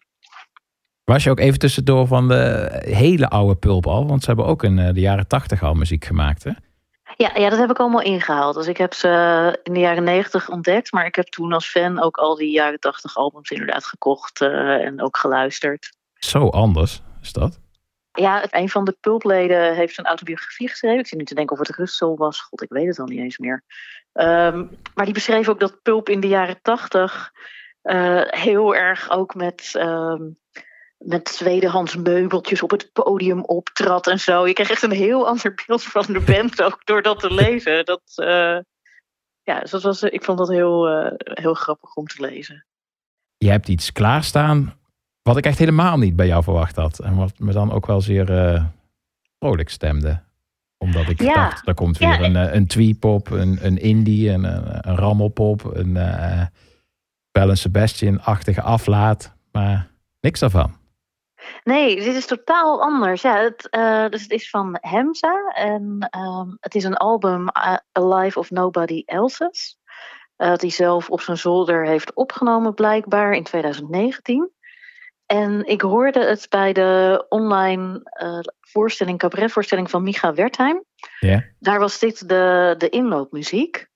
Was 1.04 1.24
je 1.24 1.30
ook 1.30 1.40
even 1.40 1.58
tussendoor 1.58 2.06
van 2.06 2.28
de 2.28 2.70
hele 2.86 3.28
oude 3.28 3.56
pulp 3.56 3.86
al? 3.86 4.06
Want 4.06 4.20
ze 4.20 4.26
hebben 4.26 4.46
ook 4.46 4.62
in 4.62 4.76
de 4.76 5.00
jaren 5.00 5.26
tachtig 5.26 5.62
al 5.62 5.74
muziek 5.74 6.04
gemaakt, 6.04 6.44
hè? 6.44 6.50
Ja, 7.16 7.30
ja, 7.34 7.48
dat 7.48 7.58
heb 7.58 7.70
ik 7.70 7.78
allemaal 7.78 8.02
ingehaald. 8.02 8.54
Dus 8.54 8.66
ik 8.66 8.76
heb 8.76 8.94
ze 8.94 9.58
in 9.62 9.72
de 9.72 9.80
jaren 9.80 10.04
negentig 10.04 10.48
ontdekt. 10.48 10.92
Maar 10.92 11.06
ik 11.06 11.14
heb 11.14 11.26
toen 11.26 11.52
als 11.52 11.68
fan 11.68 12.00
ook 12.02 12.16
al 12.16 12.34
die 12.36 12.50
jaren 12.50 12.80
tachtig 12.80 13.16
albums 13.16 13.50
inderdaad 13.50 13.84
gekocht 13.84 14.40
eh, 14.40 14.84
en 14.84 15.02
ook 15.02 15.16
geluisterd. 15.16 15.92
Zo 16.14 16.48
anders 16.48 17.02
is 17.22 17.32
dat. 17.32 17.60
Ja, 18.12 18.40
het- 18.40 18.54
een 18.54 18.68
van 18.68 18.84
de 18.84 18.96
pulpleden 19.00 19.74
heeft 19.74 19.98
een 19.98 20.04
autobiografie 20.06 20.68
geschreven. 20.68 20.98
Ik 20.98 21.06
zit 21.06 21.18
nu 21.18 21.24
te 21.24 21.34
denken 21.34 21.58
of 21.58 21.66
het 21.66 21.76
Russell 21.76 22.14
was. 22.16 22.40
God, 22.40 22.62
ik 22.62 22.70
weet 22.70 22.86
het 22.86 22.98
al 22.98 23.06
niet 23.06 23.18
eens 23.20 23.38
meer. 23.38 23.62
Ehm, 24.12 24.64
maar 24.94 25.04
die 25.04 25.14
beschreef 25.14 25.48
ook 25.48 25.60
dat 25.60 25.82
pulp 25.82 26.08
in 26.08 26.20
de 26.20 26.28
jaren 26.28 26.58
tachtig 26.62 27.32
eh, 27.82 28.20
heel 28.26 28.74
erg 28.74 29.10
ook 29.10 29.34
met, 29.34 29.70
ehm, 29.72 30.22
met 31.04 31.24
tweedehands 31.24 31.96
meubeltjes 31.96 32.62
op 32.62 32.70
het 32.70 32.90
podium 32.92 33.44
optrad 33.44 34.06
en 34.06 34.18
zo. 34.20 34.46
Je 34.46 34.52
kreeg 34.52 34.70
echt 34.70 34.82
een 34.82 34.90
heel 34.90 35.26
ander 35.28 35.62
beeld 35.66 35.82
van 35.82 36.04
de 36.08 36.20
band 36.20 36.62
ook 36.62 36.80
door 36.84 37.02
dat 37.02 37.20
te 37.20 37.34
lezen. 37.44 37.84
Dat, 37.84 38.02
eh, 38.14 38.58
ja, 39.42 39.60
dus 39.60 39.70
dat 39.70 39.82
was, 39.82 40.02
ik 40.02 40.24
vond 40.24 40.38
dat 40.38 40.48
heel, 40.48 40.88
eh, 40.88 41.12
heel 41.16 41.54
grappig 41.54 41.94
om 41.94 42.06
te 42.06 42.20
lezen. 42.22 42.66
Je 43.36 43.50
hebt 43.50 43.68
iets 43.68 43.92
klaarstaan 43.92 44.74
wat 45.22 45.36
ik 45.36 45.46
echt 45.46 45.58
helemaal 45.58 45.98
niet 45.98 46.16
bij 46.16 46.26
jou 46.26 46.42
verwacht 46.42 46.76
had. 46.76 46.98
En 46.98 47.16
wat 47.16 47.38
me 47.38 47.52
dan 47.52 47.72
ook 47.72 47.86
wel 47.86 48.00
zeer 48.00 48.38
eh, 48.38 48.64
vrolijk 49.38 49.68
stemde. 49.68 50.22
Omdat 50.78 51.08
ik 51.08 51.20
Ja. 51.22 51.34
dacht, 51.34 51.68
er 51.68 51.74
komt 51.74 51.98
weer 51.98 52.08
Ja, 52.08 52.20
een, 52.20 52.36
eh, 52.36 52.54
een 52.54 52.66
twee-pop, 52.66 53.30
een, 53.30 53.58
een 53.66 53.78
indie, 53.78 54.30
een, 54.30 54.44
een, 54.44 54.88
een 54.88 54.96
rammelpop, 54.96 55.64
een 55.64 55.96
eh 55.96 56.46
Bell 57.30 57.54
Sebastian-achtige 57.54 58.62
aflaat. 58.62 59.32
Maar 59.52 59.88
niks 60.20 60.40
daarvan. 60.40 60.76
Nee, 61.64 61.94
dit 61.94 62.14
is 62.14 62.26
totaal 62.26 62.82
anders. 62.82 63.22
Ja, 63.22 63.40
het, 63.40 63.68
eh, 63.70 64.08
dus 64.08 64.22
het 64.22 64.30
is 64.30 64.50
van 64.50 64.78
Hemza 64.80 65.52
en 65.54 66.08
ehm, 66.10 66.48
het 66.60 66.74
is 66.74 66.84
een 66.84 66.96
album 66.96 67.42
uh, 67.42 67.76
A 67.98 68.16
Life 68.16 68.38
of 68.38 68.50
Nobody 68.50 69.02
Else's. 69.06 69.78
eh, 70.36 70.48
dat 70.48 70.60
hij 70.60 70.70
zelf 70.70 71.10
op 71.10 71.20
zijn 71.20 71.36
zolder 71.36 71.86
heeft 71.86 72.14
opgenomen 72.14 72.74
blijkbaar 72.74 73.32
in 73.32 73.44
2019. 73.44 74.50
En 75.26 75.66
ik 75.66 75.80
hoorde 75.80 76.24
het 76.24 76.46
bij 76.48 76.72
de 76.72 77.24
online 77.28 78.00
eh, 78.02 78.38
voorstelling, 78.60 79.18
cabaretvoorstelling 79.18 79.90
van 79.90 80.02
Micha 80.02 80.34
Wertheim. 80.34 80.84
Ja. 81.18 81.44
Daar 81.58 81.78
was 81.78 81.98
dit 81.98 82.28
de, 82.28 82.74
de 82.78 82.88
inloopmuziek. 82.88 83.90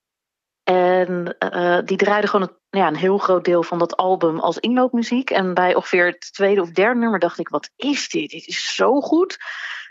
En 0.69 1.37
eh, 1.37 1.79
die 1.85 1.97
draaide 1.97 2.27
gewoon 2.27 2.47
het, 2.47 2.57
ja, 2.69 2.87
een 2.87 2.95
heel 2.95 3.17
groot 3.17 3.45
deel 3.45 3.63
van 3.63 3.79
dat 3.79 3.97
album 3.97 4.39
als 4.39 4.57
inloopmuziek. 4.57 5.29
En 5.29 5.53
bij 5.53 5.75
ongeveer 5.75 6.05
het 6.05 6.33
tweede 6.33 6.61
of 6.61 6.69
derde 6.69 6.99
nummer 6.99 7.19
dacht 7.19 7.39
ik, 7.39 7.49
wat 7.49 7.69
is 7.75 8.09
dit? 8.09 8.29
Dit 8.29 8.47
is 8.47 8.75
zo 8.75 9.01
goed. 9.01 9.37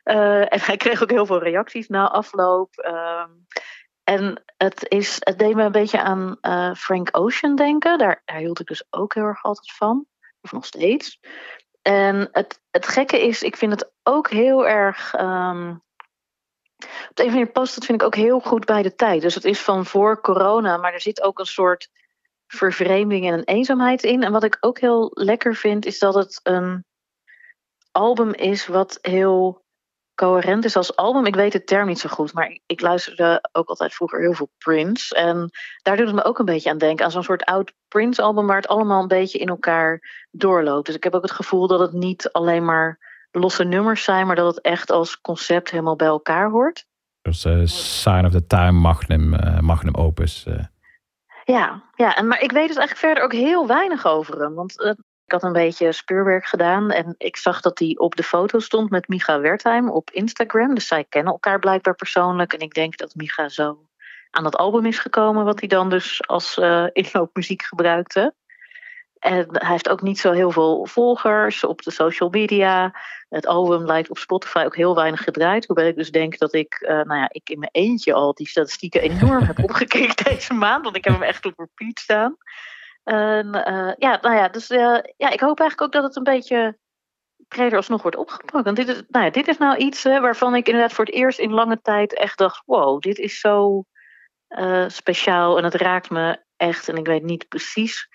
Eh, 0.02 0.40
en 0.40 0.60
hij 0.60 0.76
kreeg 0.76 1.02
ook 1.02 1.10
heel 1.10 1.26
veel 1.26 1.42
reacties 1.42 1.88
na 1.88 2.10
afloop. 2.10 2.76
Ehm, 2.76 3.30
en 4.04 4.44
het, 4.56 4.88
is, 4.88 5.16
het 5.18 5.38
deed 5.38 5.54
me 5.54 5.62
een 5.62 5.72
beetje 5.72 6.02
aan 6.02 6.36
eh, 6.40 6.74
Frank 6.74 7.08
Ocean 7.12 7.56
denken. 7.56 7.98
Daar, 7.98 8.22
daar 8.24 8.38
hield 8.38 8.60
ik 8.60 8.66
dus 8.66 8.84
ook 8.90 9.14
heel 9.14 9.24
erg 9.24 9.42
altijd 9.42 9.72
van. 9.72 10.06
Of 10.40 10.52
nog 10.52 10.66
steeds. 10.66 11.20
En 11.82 12.28
het, 12.32 12.60
het 12.70 12.88
gekke 12.88 13.26
is, 13.26 13.42
ik 13.42 13.56
vind 13.56 13.72
het 13.72 13.92
ook 14.02 14.30
heel 14.30 14.66
erg... 14.66 15.14
ehm, 15.14 15.74
op 16.84 17.10
de 17.14 17.24
een 17.24 17.30
manier 17.30 17.50
past 17.50 17.74
het 17.74 17.84
vind 17.84 18.00
ik 18.00 18.06
ook 18.06 18.14
heel 18.14 18.40
goed 18.40 18.64
bij 18.64 18.82
de 18.82 18.94
tijd. 18.94 19.22
Dus 19.22 19.34
het 19.34 19.44
is 19.44 19.60
van 19.60 19.86
voor 19.86 20.20
corona, 20.20 20.76
maar 20.76 20.92
er 20.92 21.00
zit 21.00 21.22
ook 21.22 21.38
een 21.38 21.46
soort 21.46 21.88
vervreemding 22.46 23.26
en 23.26 23.32
een 23.32 23.44
eenzaamheid 23.44 24.02
in. 24.02 24.22
En 24.22 24.32
wat 24.32 24.44
ik 24.44 24.56
ook 24.60 24.78
heel 24.78 25.10
lekker 25.14 25.54
vind, 25.54 25.86
is 25.86 25.98
dat 25.98 26.14
het 26.14 26.40
een 26.42 26.84
album 27.90 28.32
is 28.32 28.66
wat 28.66 28.98
heel 29.00 29.64
coherent 30.14 30.64
is 30.64 30.76
als 30.76 30.96
album. 30.96 31.26
Ik 31.26 31.34
weet 31.34 31.52
de 31.52 31.64
term 31.64 31.86
niet 31.86 31.98
zo 31.98 32.08
goed, 32.08 32.32
maar 32.32 32.50
ik, 32.50 32.60
ik 32.66 32.80
luisterde 32.80 33.48
ook 33.52 33.68
altijd 33.68 33.94
vroeger 33.94 34.20
heel 34.20 34.32
veel 34.32 34.50
Prince. 34.58 35.14
En 35.14 35.50
daar 35.82 35.96
doet 35.96 36.06
het 36.06 36.14
me 36.14 36.24
ook 36.24 36.38
een 36.38 36.44
beetje 36.44 36.70
aan 36.70 36.78
denken, 36.78 37.04
aan 37.04 37.10
zo'n 37.10 37.22
soort 37.22 37.44
oud 37.44 37.72
Prince-album 37.88 38.46
waar 38.46 38.56
het 38.56 38.68
allemaal 38.68 39.02
een 39.02 39.08
beetje 39.08 39.38
in 39.38 39.48
elkaar 39.48 40.26
doorloopt. 40.30 40.86
Dus 40.86 40.94
ik 40.94 41.04
heb 41.04 41.14
ook 41.14 41.22
het 41.22 41.30
gevoel 41.30 41.66
dat 41.66 41.80
het 41.80 41.92
niet 41.92 42.32
alleen 42.32 42.64
maar 42.64 42.98
losse 43.38 43.64
nummers 43.64 44.04
zijn, 44.04 44.26
maar 44.26 44.36
dat 44.36 44.54
het 44.54 44.64
echt 44.64 44.90
als 44.90 45.20
concept 45.20 45.70
helemaal 45.70 45.96
bij 45.96 46.06
elkaar 46.06 46.50
hoort. 46.50 46.86
Dus 47.22 47.44
eh, 47.44 47.60
Sign 47.64 48.24
of 48.24 48.32
the 48.32 48.46
Time, 48.46 48.72
Magnum, 48.72 49.34
eh, 49.34 49.58
Magnum 49.58 49.94
Opus. 49.94 50.46
eh. 50.46 50.64
Ja, 51.44 51.82
ja 51.94 52.16
en, 52.16 52.26
maar 52.26 52.40
ik 52.40 52.52
weet 52.52 52.68
dus 52.68 52.76
eigenlijk 52.76 53.06
verder 53.06 53.24
ook 53.24 53.32
heel 53.32 53.66
weinig 53.66 54.06
over 54.06 54.40
hem. 54.40 54.54
Want 54.54 54.82
ik 55.24 55.32
had 55.32 55.42
een 55.42 55.52
beetje 55.52 55.92
speurwerk 55.92 56.46
gedaan 56.46 56.90
en 56.90 57.14
ik 57.18 57.36
zag 57.36 57.60
dat 57.60 57.78
hij 57.78 57.94
op 57.98 58.16
de 58.16 58.22
foto 58.22 58.58
stond 58.58 58.90
met 58.90 59.08
Micha 59.08 59.40
Wertheim 59.40 59.90
op 59.90 60.10
Instagram. 60.10 60.74
Dus 60.74 60.86
zij 60.86 61.04
kennen 61.08 61.32
elkaar 61.32 61.58
blijkbaar 61.58 61.94
persoonlijk. 61.94 62.52
En 62.52 62.60
ik 62.60 62.74
denk 62.74 62.96
dat 62.96 63.14
Micha 63.14 63.48
zo 63.48 63.86
aan 64.30 64.42
dat 64.42 64.56
album 64.56 64.86
is 64.86 64.98
gekomen, 64.98 65.44
wat 65.44 65.60
hij 65.60 65.68
dan 65.68 65.90
dus 65.90 66.26
als 66.26 66.58
inloopmuziek 66.92 67.62
gebruikte. 67.62 68.34
En 69.18 69.46
hij 69.50 69.70
heeft 69.70 69.88
ook 69.88 70.02
niet 70.02 70.18
zo 70.18 70.32
heel 70.32 70.50
veel 70.50 70.86
volgers 70.86 71.64
op 71.64 71.82
de 71.82 71.90
social 71.90 72.28
media. 72.28 72.94
Het 73.28 73.46
album 73.46 73.84
lijkt 73.84 74.10
op 74.10 74.18
Spotify 74.18 74.62
ook 74.66 74.76
heel 74.76 74.94
weinig 74.94 75.22
gedraaid. 75.22 75.66
Hoewel 75.66 75.86
ik 75.86 75.96
dus 75.96 76.10
denk 76.10 76.38
dat 76.38 76.54
ik, 76.54 76.74
eh, 76.74 76.94
nou 76.94 77.20
ja, 77.20 77.28
ik 77.30 77.50
in 77.50 77.58
mijn 77.58 77.72
eentje 77.72 78.12
al 78.12 78.34
die 78.34 78.48
statistieken 78.48 79.00
enorm 79.00 79.44
heb 79.44 79.62
opgekeken 79.68 80.24
deze 80.24 80.52
maand. 80.52 80.84
Want 80.84 80.96
ik 80.96 81.04
heb 81.04 81.12
hem 81.12 81.22
echt 81.22 81.44
op 81.44 81.58
repeat 81.58 81.98
staan. 81.98 82.36
En 83.04 83.64
eh, 83.64 83.92
ja, 83.96 84.18
nou 84.20 84.36
ja, 84.36 84.48
dus 84.48 84.68
eh, 84.68 84.98
ja, 85.16 85.30
ik 85.30 85.40
hoop 85.40 85.60
eigenlijk 85.60 85.82
ook 85.82 85.92
dat 85.92 86.02
het 86.02 86.16
een 86.16 86.34
beetje 86.34 86.78
breder 87.48 87.76
alsnog 87.76 88.02
wordt 88.02 88.16
opgepakt. 88.16 88.64
Want 88.64 88.76
dit 88.76 88.88
is, 88.88 89.02
nou 89.08 89.24
ja, 89.24 89.30
dit 89.30 89.48
is 89.48 89.58
nou 89.58 89.76
iets 89.76 90.02
hè, 90.02 90.20
waarvan 90.20 90.54
ik 90.54 90.66
inderdaad 90.66 90.92
voor 90.92 91.04
het 91.04 91.14
eerst 91.14 91.38
in 91.38 91.52
lange 91.52 91.80
tijd 91.82 92.14
echt 92.14 92.38
dacht: 92.38 92.62
wow, 92.66 93.00
dit 93.00 93.18
is 93.18 93.40
zo 93.40 93.84
speciaal 94.86 95.58
en 95.58 95.64
het 95.64 95.74
raakt 95.74 96.10
me 96.10 96.38
echt. 96.56 96.88
En 96.88 96.96
ik 96.96 97.06
weet 97.06 97.22
niet 97.22 97.48
precies 97.48 98.08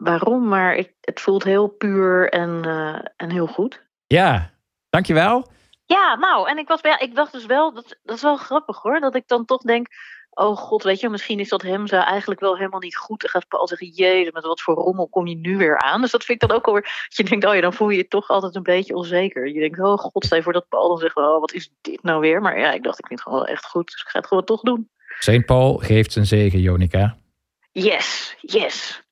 waarom, 0.00 0.48
maar 0.48 0.74
ik, 0.74 0.92
het 1.00 1.20
voelt 1.20 1.44
heel 1.44 1.68
puur 1.68 2.28
en, 2.28 2.64
eh, 2.64 2.98
en 3.16 3.30
heel 3.30 3.46
goed. 3.46 3.82
Ja, 4.06 4.50
dankjewel. 4.90 5.46
Ja, 5.84 6.16
nou, 6.16 6.48
en 6.48 6.58
ik, 6.58 6.68
was, 6.68 6.80
ik 6.98 7.14
dacht 7.14 7.32
dus 7.32 7.46
wel, 7.46 7.74
dat, 7.74 7.98
dat 8.02 8.16
is 8.16 8.22
wel 8.22 8.36
grappig 8.36 8.82
hoor, 8.82 9.00
dat 9.00 9.14
ik 9.14 9.22
dan 9.26 9.44
toch 9.44 9.62
denk, 9.62 9.88
oh 10.30 10.56
god, 10.56 10.82
weet 10.82 11.00
je, 11.00 11.08
misschien 11.08 11.40
is 11.40 11.48
dat 11.48 11.62
hem 11.62 11.86
zo 11.86 11.96
eigenlijk 11.96 12.40
wel 12.40 12.56
helemaal 12.56 12.80
niet 12.80 12.96
goed. 12.96 13.20
Dan 13.20 13.30
gaat 13.30 13.48
Paul 13.48 13.68
zeggen, 13.68 13.88
jezus, 13.88 14.32
met 14.32 14.44
wat 14.44 14.60
voor 14.60 14.74
rommel 14.74 15.08
kom 15.08 15.26
je 15.26 15.36
nu 15.36 15.56
weer 15.56 15.78
aan? 15.78 16.00
Dus 16.00 16.10
dat 16.10 16.24
vind 16.24 16.42
ik 16.42 16.48
dan 16.48 16.56
ook 16.56 16.66
alweer, 16.66 16.82
dat 16.82 17.16
je 17.16 17.24
denkt, 17.24 17.46
oh 17.46 17.54
ja, 17.54 17.60
dan 17.60 17.72
voel 17.72 17.88
je 17.88 17.96
je 17.96 18.08
toch 18.08 18.28
altijd 18.28 18.54
een 18.54 18.62
beetje 18.62 18.94
onzeker. 18.94 19.48
Je 19.48 19.60
denkt, 19.60 19.80
oh 19.80 19.98
god, 19.98 20.24
stel 20.24 20.36
je 20.36 20.42
voor 20.42 20.52
dat 20.52 20.68
Paul 20.68 20.88
dan 20.88 20.98
zegt, 20.98 21.16
oh, 21.16 21.40
wat 21.40 21.52
is 21.52 21.72
dit 21.80 22.02
nou 22.02 22.20
weer? 22.20 22.40
Maar 22.40 22.58
ja, 22.58 22.72
ik 22.72 22.82
dacht, 22.82 22.98
ik 22.98 23.06
vind 23.06 23.18
het 23.18 23.28
gewoon 23.28 23.44
wel 23.44 23.54
echt 23.54 23.66
goed, 23.66 23.90
dus 23.90 24.00
ik 24.00 24.08
ga 24.08 24.18
het 24.18 24.28
gewoon 24.28 24.44
toch 24.44 24.60
doen. 24.60 24.90
St. 25.18 25.44
Paul 25.44 25.76
geeft 25.76 26.12
zijn 26.12 26.26
zegen, 26.26 26.60
Jonica. 26.60 27.16
Yes, 27.72 28.36
yes. 28.40 29.02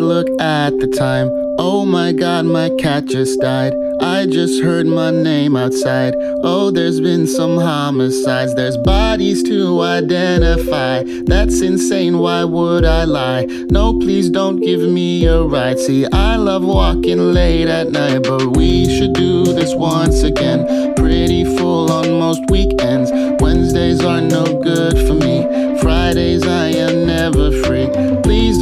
God, 0.00 0.06
look 0.06 0.40
at 0.40 0.78
the 0.78 0.86
time. 0.86 1.28
Oh 1.58 1.84
my 1.84 2.12
god, 2.12 2.46
my 2.46 2.70
cat 2.78 3.04
just 3.06 3.40
died. 3.40 3.74
I 4.00 4.26
just 4.26 4.62
heard 4.62 4.86
my 4.86 5.10
name 5.10 5.56
outside. 5.56 6.14
Oh, 6.42 6.70
there's 6.70 7.00
been 7.00 7.26
some 7.26 7.58
homicides. 7.58 8.54
There's 8.54 8.76
bodies 8.78 9.42
to 9.44 9.80
identify. 9.82 11.02
That's 11.26 11.60
insane, 11.60 12.18
why 12.18 12.44
would 12.44 12.84
I 12.84 13.04
lie? 13.04 13.44
No, 13.70 13.98
please 13.98 14.30
don't 14.30 14.60
give 14.60 14.80
me 14.80 15.26
a 15.26 15.42
ride. 15.42 15.78
See, 15.78 16.06
I 16.12 16.36
love 16.36 16.64
walking 16.64 17.18
late 17.34 17.68
at 17.68 17.90
night, 17.90 18.22
but 18.22 18.56
we 18.56 18.86
should 18.86 19.12
do 19.12 19.44
this 19.44 19.74
once 19.74 20.22
again. 20.22 20.94
Pretty 20.94 21.44
full 21.58 21.92
on 21.92 22.18
most 22.18 22.42
weekends. 22.48 23.10
Wednesdays 23.42 24.02
are 24.02 24.20
no 24.20 24.44
good 24.62 24.96
for 25.06 25.14
me. 25.14 25.49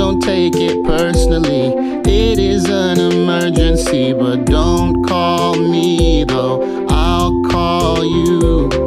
Don't 0.09 0.23
take 0.23 0.57
it 0.57 0.83
personally. 0.85 1.67
It 2.07 2.39
is 2.39 2.65
an 2.67 2.99
emergency, 2.99 4.15
but 4.15 4.47
don't 4.47 5.05
call 5.05 5.55
me 5.55 6.25
though. 6.25 6.87
I'll 6.89 7.43
call 7.43 8.03
you. 8.03 8.78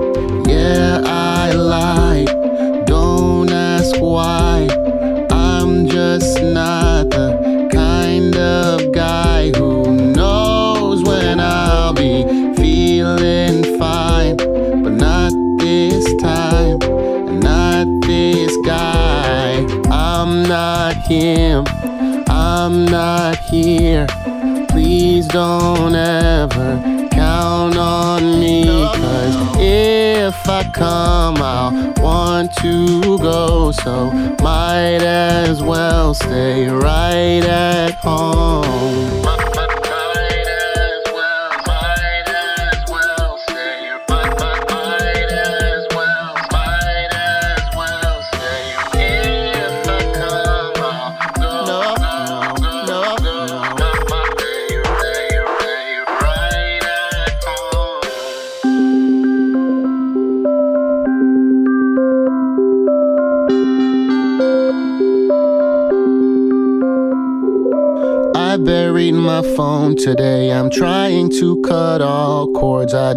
Him. 21.20 21.66
I'm 22.30 22.86
not 22.86 23.38
here. 23.38 24.08
Please 24.70 25.28
don't 25.28 25.96
ever 25.96 27.08
count 27.12 27.78
on 27.78 28.40
me. 28.40 28.64
Cause 28.64 29.58
if 29.60 30.48
I 30.48 30.64
come, 30.72 31.38
I'll 31.38 31.94
want 31.98 32.56
to 32.58 33.18
go. 33.18 33.72
So 33.72 34.12
might 34.42 35.04
as 35.04 35.62
well 35.62 36.14
stay 36.14 36.68
right 36.68 37.44
at 37.44 37.96
home. 37.96 39.41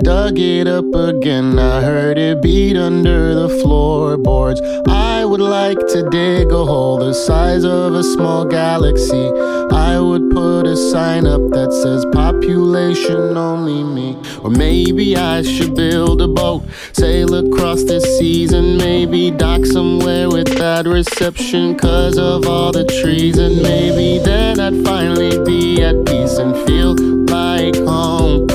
Dug 0.05 0.39
it 0.39 0.69
up 0.69 0.95
again. 0.95 1.59
I 1.59 1.81
heard 1.81 2.19
it 2.19 2.43
beat 2.43 2.77
under 2.77 3.35
the 3.35 3.49
floorboards. 3.63 4.61
I 4.87 5.25
would 5.25 5.41
like 5.41 5.79
to 5.79 6.09
dig 6.11 6.53
a 6.53 6.65
hole 6.65 6.99
the 6.99 7.15
size 7.15 7.65
of 7.65 7.95
a 7.95 8.05
small 8.05 8.45
galaxy. 8.45 9.27
I 9.73 9.99
would 9.99 10.31
put 10.31 10.67
a 10.67 10.77
sign 10.77 11.27
up 11.27 11.41
that 11.53 11.73
says 11.73 12.05
population 12.13 13.39
only 13.39 13.83
me. 13.83 14.19
Or 14.43 14.51
maybe 14.51 15.17
I 15.17 15.41
should 15.41 15.75
build 15.75 16.21
a 16.21 16.29
boat, 16.29 16.65
sail 16.93 17.35
across 17.35 17.83
the 17.85 18.01
seas, 18.03 18.53
and 18.53 18.77
maybe 18.77 19.31
dock 19.31 19.65
somewhere 19.65 20.29
with 20.29 20.55
bad 20.59 20.87
reception 20.87 21.79
cause 21.79 22.19
of 22.19 22.47
all 22.47 22.73
the 22.73 22.85
trees. 23.01 23.39
And 23.39 23.63
maybe 23.63 24.23
then 24.23 24.61
I'd 24.61 24.85
finally 24.85 25.43
be 25.45 25.83
at 25.83 26.05
peace 26.05 26.37
and 26.37 26.55
feel 26.67 26.95
like 27.25 27.77
home. 27.77 28.54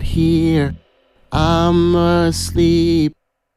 not 0.00 0.06
here. 0.06 0.74
I'm 1.30 1.94
asleep. 1.94 3.14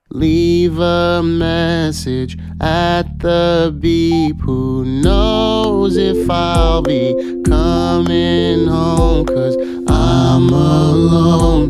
Leave 0.10 0.78
a 0.78 1.24
message 1.24 2.38
at 2.62 3.04
the 3.20 3.76
beep. 3.80 4.40
Who 4.42 4.86
knows 4.86 5.98
if 5.98 6.30
I'll 6.30 6.82
be 6.82 7.14
coming 7.46 8.68
home? 8.68 9.26
Cause 9.26 9.56
I'm 9.88 10.50
alone, 10.50 11.70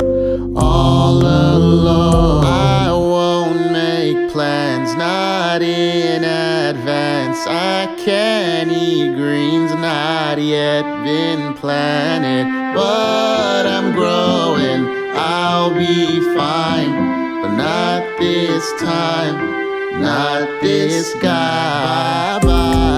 all 0.57 1.21
alone. 1.21 2.43
I 2.43 2.91
won't 2.91 3.71
make 3.71 4.31
plans, 4.31 4.95
not 4.95 5.61
in 5.61 6.23
advance. 6.23 7.45
I 7.47 7.95
can't 8.03 8.71
eat 8.71 9.15
greens, 9.15 9.71
not 9.75 10.41
yet 10.41 10.83
been 11.05 11.53
planted 11.53 12.62
but 12.73 13.65
I'm 13.67 13.91
growing. 13.93 14.81
I'll 15.15 15.73
be 15.73 16.19
fine, 16.35 16.93
but 17.41 17.55
not 17.55 18.19
this 18.19 18.71
time, 18.81 20.01
not 20.01 20.61
this 20.61 21.13
guy. 21.21 22.39
Bye. 22.39 22.92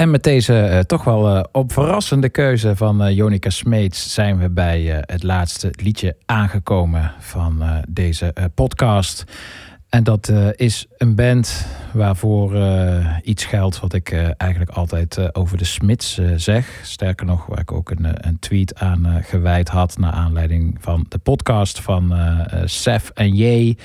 En 0.00 0.10
met 0.10 0.22
deze 0.22 0.60
eh, 0.60 0.78
toch 0.78 1.04
wel 1.04 1.28
eh, 1.28 1.42
op 1.52 1.72
verrassende 1.72 2.28
keuze 2.28 2.76
van 2.76 3.02
eh, 3.02 3.16
Jonica 3.16 3.50
Smeets 3.50 4.14
zijn 4.14 4.38
we 4.38 4.50
bij 4.50 5.02
het 5.06 5.22
laatste 5.22 5.72
liedje 5.82 6.16
aangekomen 6.26 7.12
van 7.18 7.62
deze 7.88 8.34
podcast. 8.54 9.24
En 9.88 10.04
dat 10.04 10.32
is 10.56 10.86
een 10.96 11.14
band 11.14 11.66
waarvoor 11.92 12.56
iets 13.22 13.44
geldt 13.44 13.80
wat 13.80 13.92
ik 13.92 14.12
eigenlijk 14.36 14.70
altijd 14.70 15.34
over 15.34 15.58
de 15.58 15.64
Smits 15.64 16.20
zeg. 16.36 16.80
Sterker 16.82 17.26
nog, 17.26 17.46
waar 17.46 17.60
ik 17.60 17.72
ook 17.72 17.90
een, 17.90 18.26
een 18.28 18.38
tweet 18.38 18.78
aan 18.78 19.22
gewijd 19.22 19.68
had 19.68 19.98
naar 19.98 20.12
aanleiding 20.12 20.76
van 20.80 21.06
de 21.08 21.18
podcast 21.18 21.80
van 21.80 22.14
Sef 22.64 23.10
en 23.14 23.34
J. 23.34 23.76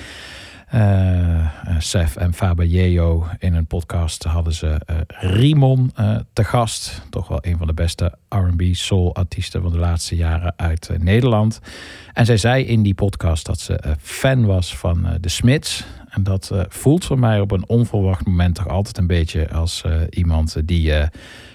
Eh, 0.76 1.46
Sef 1.80 2.16
en 2.16 2.34
Yeo 2.68 3.28
in 3.40 3.54
een 3.54 3.66
podcast 3.66 4.24
hadden 4.24 4.54
ze 4.54 4.82
eh, 4.86 4.96
Rimon 5.08 5.92
te 6.34 6.44
gast. 6.44 7.02
Toch 7.10 7.28
wel 7.28 7.38
een 7.42 7.58
van 7.58 7.68
de 7.68 7.74
beste 7.74 8.14
R&B 8.30 8.62
soul 8.72 9.16
artiesten 9.16 9.62
van 9.62 9.72
de 9.72 9.78
laatste 9.78 10.16
jaren 10.16 10.54
uit 10.58 10.90
Nederland. 10.98 11.60
En 12.14 12.26
zij 12.26 12.38
zei 12.38 12.64
in 12.64 12.84
die 12.84 12.94
podcast 12.94 13.46
dat 13.46 13.60
ze 13.60 13.96
fan 14.00 14.46
was 14.46 14.78
van 14.78 15.08
de 15.22 15.30
Smits. 15.30 15.86
En 16.10 16.24
dat 16.24 16.52
voelt 16.70 17.06
voor 17.06 17.20
mij 17.20 17.40
op 17.40 17.52
een 17.52 17.68
onverwacht 17.68 18.26
moment 18.26 18.56
toch 18.56 18.68
altijd 18.68 18.98
een 18.98 19.08
beetje 19.08 19.52
als 19.52 19.84
iemand 20.10 20.68
die 20.68 20.94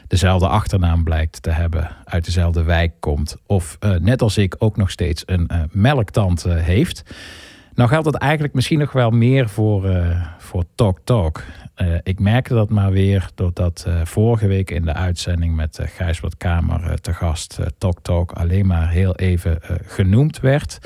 dezelfde 0.06 0.48
achternaam 0.48 1.05
blijkt 1.05 1.42
te 1.42 1.51
hebben, 1.51 1.90
uit 2.05 2.24
dezelfde 2.24 2.62
wijk 2.62 2.92
komt. 3.01 3.36
Of 3.47 3.78
net 4.01 4.22
als 4.22 4.36
ik 4.36 4.55
ook 4.59 4.76
nog 4.76 4.90
steeds 4.90 5.22
een 5.26 5.51
melktand 5.70 6.44
eh, 6.44 6.56
heeft. 6.56 7.02
Nou 7.74 7.88
geldt 7.88 8.05
dat 8.05 8.14
eigenlijk 8.14 8.55
misschien 8.55 8.78
nog 8.78 8.92
wel 8.92 9.10
meer 9.10 9.48
voor, 9.48 9.88
eh, 9.88 10.26
voor 10.38 10.64
Talk 10.74 10.98
Talk. 11.05 11.42
Eh, 11.74 11.94
ik 12.02 12.18
merkte 12.18 12.55
dat 12.55 12.70
maar 12.70 12.90
weer 12.90 13.30
doordat 13.34 13.84
eh, 13.86 14.01
vorige 14.05 14.47
week 14.47 14.70
in 14.70 14.84
de 14.84 14.92
uitzending 14.92 15.56
met 15.56 15.78
uh, 15.78 15.86
Gijsbert 15.86 16.36
Kamer 16.36 17.01
te 17.01 17.14
gast 17.14 17.59
Talk 17.78 17.98
Talk 18.02 18.32
alleen 18.32 18.66
maar 18.66 18.90
heel 18.90 19.16
even 19.16 19.59
genoemd 19.84 20.40
werd. 20.40 20.78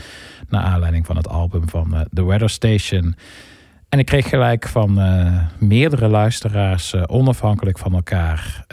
Naar 0.48 0.62
aanleiding 0.62 1.06
van 1.06 1.16
het 1.16 1.28
album 1.28 1.68
van 1.68 2.06
The 2.12 2.24
Weather 2.24 2.50
Station. 2.50 3.16
En 3.88 3.98
ik 3.98 4.06
kreeg 4.06 4.28
gelijk 4.28 4.68
van 4.68 5.00
meerdere 5.58 6.08
luisteraars, 6.08 6.94
onafhankelijk 7.06 7.78
van 7.78 7.94
elkaar, 7.94 8.64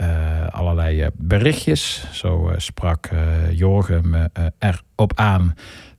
allerlei 0.49 1.07
berichtjes. 1.13 2.07
Zo 2.11 2.53
sprak 2.57 3.09
Jorgen 3.51 4.09
me 4.09 4.29
erop 4.59 5.11
aan 5.15 5.53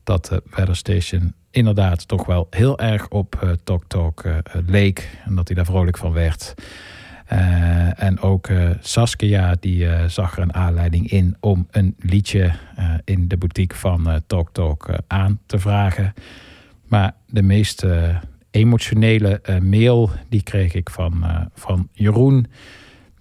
dat 0.05 0.27
de 0.27 0.43
Weather 0.51 0.77
Station 0.77 1.35
inderdaad 1.53 2.09
toch 2.09 2.27
wel 2.27 2.47
heel 2.51 2.79
erg 2.79 3.09
op 3.09 3.39
eh, 3.41 3.51
Talk 3.65 3.85
Talk 3.87 4.21
eh, 4.21 4.37
leek. 4.67 5.19
En 5.25 5.35
dat 5.35 5.47
hij 5.47 5.57
daar 5.57 5.67
vrolijk 5.67 5.99
van 5.99 6.13
werd. 6.13 6.55
Eh, 7.27 8.03
en 8.03 8.21
ook 8.21 8.47
eh, 8.47 8.71
Saskia 8.81 9.57
die 9.61 9.89
eh, 9.89 10.09
zag 10.09 10.37
er 10.37 10.43
een 10.43 10.55
aanleiding 10.55 11.11
in 11.11 11.37
om 11.41 11.67
een 11.71 11.95
liedje 11.99 12.53
eh, 12.77 12.95
in 13.05 13.29
de 13.29 13.37
boutique 13.37 13.79
van 13.79 14.11
eh, 14.11 14.17
Talk 14.27 14.53
Talk 14.53 14.89
eh, 14.89 14.97
aan 15.07 15.41
te 15.47 15.59
vragen. 15.59 16.15
Maar 16.87 17.15
de 17.27 17.43
meest 17.43 17.83
eh, 17.83 18.17
emotionele 18.51 19.41
eh, 19.41 19.59
mail 19.59 20.11
die 20.29 20.43
kreeg 20.43 20.75
ik 20.75 20.91
van, 20.91 21.25
eh, 21.25 21.41
van 21.55 21.89
Jeroen. 21.93 22.47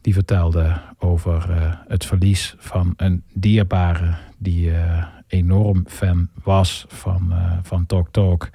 Die 0.02 0.14
vertelde 0.14 0.82
over 1.00 1.52
eh, 1.52 1.74
het 1.88 2.06
verlies 2.06 2.56
van 2.58 2.94
een 2.98 3.24
dierbare 3.34 4.16
die 4.38 4.72
eh, 4.72 5.04
enorm 5.32 5.84
fan 5.88 6.30
was 6.44 6.86
van, 6.88 7.32
eh, 7.32 7.58
van 7.62 7.86
Talk 7.86 8.12
Talk. 8.12 8.50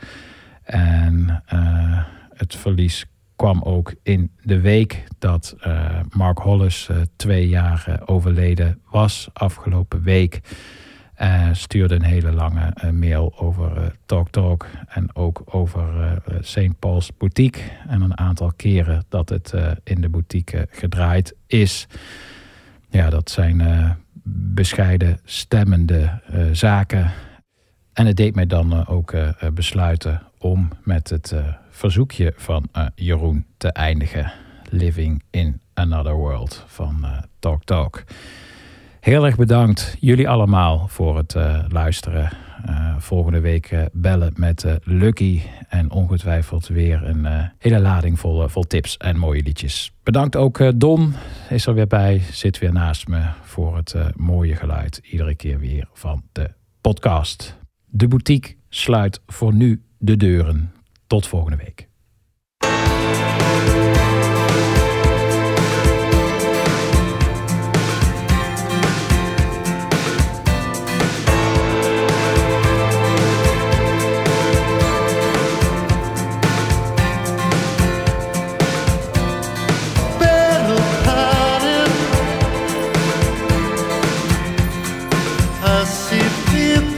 En 0.63 1.43
eh, 1.47 2.05
het 2.35 2.57
verlies 2.57 3.07
kwam 3.37 3.63
ook 3.63 3.95
in 4.03 4.31
de 4.43 4.61
week 4.61 5.05
dat 5.19 5.55
eh, 5.61 6.01
Mark 6.11 6.39
Hollis 6.39 6.91
twee 7.17 7.49
jaar 7.49 8.01
overleden 8.05 8.81
was, 8.91 9.29
afgelopen 9.33 10.03
week. 10.03 10.41
Stuurde 11.53 11.95
een 11.95 12.03
hele 12.03 12.33
lange 12.33 12.93
mail 12.93 13.39
over 13.39 13.97
Talk 14.07 14.31
Talk 14.31 14.67
en 14.89 15.17
ook 15.17 15.43
over 15.45 16.19
St. 16.41 16.79
Paul's 16.79 17.11
Boutique. 17.17 17.63
En 17.89 18.01
een 18.01 18.19
aantal 18.19 18.53
keren 18.57 19.05
dat 19.09 19.29
het 19.29 19.55
in 19.85 20.01
de 20.01 20.09
boutique 20.09 20.67
gedraaid 20.71 21.35
is. 21.47 21.87
Ja, 22.97 23.11
dat 23.11 23.31
zijn 23.31 23.61
eh, 23.61 23.91
bescheiden 24.55 25.21
stemmende 25.25 26.21
eh, 26.27 26.45
zaken. 26.53 27.13
En 27.93 28.07
het 28.07 28.17
deed 28.17 28.35
mij 28.35 28.47
dan 28.47 28.73
eh, 28.73 28.91
ook 28.91 29.15
besluiten 29.55 30.23
om 30.39 30.69
met 30.83 31.09
het 31.09 31.35
verzoekje 31.71 32.33
van 32.37 32.69
Jeroen 32.95 33.47
te 33.57 33.73
eindigen. 33.73 34.33
Living 34.71 35.23
in 35.31 35.61
Another 35.75 36.15
World 36.15 36.65
van 36.67 37.07
Talk 37.39 37.65
Talk. 37.65 38.05
Heel 39.01 39.27
erg 39.27 39.37
bedankt 39.37 39.97
jullie 40.01 40.29
allemaal 40.29 40.89
voor 40.89 41.17
het 41.17 41.35
luisteren. 41.69 42.31
Eh, 42.65 42.95
volgende 42.99 43.41
week 43.41 43.71
eh, 43.71 43.85
bellen 43.93 44.33
met 44.37 44.65
eh, 44.65 44.75
Lucky. 44.83 45.41
En 45.69 45.91
ongetwijfeld 45.91 46.67
weer 46.67 47.05
een 47.05 47.51
hele 47.59 47.81
lading 47.81 48.21
vol, 48.21 48.63
tips 48.67 48.97
en 48.97 49.19
mooie 49.19 49.43
liedjes. 49.43 49.93
Bedankt 50.03 50.37
ook 50.37 50.81
Don, 50.81 51.15
is 51.49 51.67
er 51.67 51.75
weer 51.75 51.87
bij. 51.87 52.19
Zit 52.19 52.59
weer 52.59 52.73
naast 52.73 53.09
me 53.09 53.23
voor 53.43 53.77
het 53.77 53.95
mooie 54.17 54.57
geluid. 54.57 55.01
Iedere 55.03 55.35
keer 55.35 55.59
weer 55.59 55.89
van 55.93 56.23
de 56.33 56.51
podcast. 56.81 57.59
De 57.85 58.09
boutique 58.09 58.55
sluit 58.69 59.21
voor 59.27 59.55
nu 59.55 59.83
de 59.99 60.17
deuren. 60.17 60.73
Tot 61.07 61.27
volgende 61.27 61.57
week. 61.57 61.86
I 85.89 86.96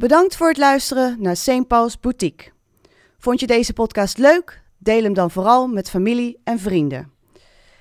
Bedankt 0.00 0.36
voor 0.36 0.48
het 0.48 0.56
luisteren 0.56 1.16
naar 1.18 1.36
St. 1.36 1.66
Paul's 1.66 2.00
Boutique. 2.00 2.50
Vond 3.18 3.40
je 3.40 3.46
deze 3.46 3.72
podcast 3.72 4.18
leuk? 4.18 4.62
Deel 4.78 5.02
hem 5.02 5.14
dan 5.14 5.30
vooral 5.30 5.68
met 5.68 5.90
familie 5.90 6.40
en 6.44 6.58
vrienden. 6.58 7.12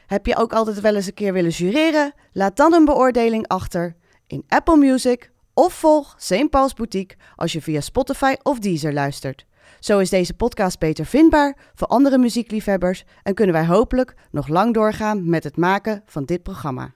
Heb 0.08 0.26
je 0.26 0.36
ook 0.36 0.54
altijd 0.54 0.80
wel 0.80 0.96
eens 0.96 1.06
een 1.06 1.14
keer 1.14 1.34
willen 1.34 1.52
jureren? 1.52 2.14
Laat 2.32 2.58
dan 2.58 2.74
een 2.74 2.86
beoordeling 2.86 3.48
achter 3.48 3.96
in 4.28 4.44
Apple 4.48 4.78
Music 4.78 5.32
of 5.54 5.74
volg 5.74 6.16
St. 6.18 6.50
Paul's 6.50 6.74
Boutique 6.74 7.18
als 7.36 7.52
je 7.52 7.62
via 7.62 7.82
Spotify 7.82 8.36
of 8.44 8.60
Deezer 8.60 8.94
luistert. 8.94 9.46
Zo 9.80 10.00
is 10.00 10.10
deze 10.10 10.34
podcast 10.34 10.80
beter 10.80 11.06
vindbaar 11.06 11.58
voor 11.74 11.88
andere 11.88 12.18
muziekliefhebbers 12.18 13.04
en 13.24 13.34
kunnen 13.34 13.56
wij 13.56 13.66
hopelijk 13.66 14.16
nog 14.32 14.48
lang 14.48 14.74
doorgaan 14.74 15.30
met 15.30 15.44
het 15.44 15.58
maken 15.58 16.04
van 16.06 16.26
dit 16.26 16.44
programma. 16.44 16.94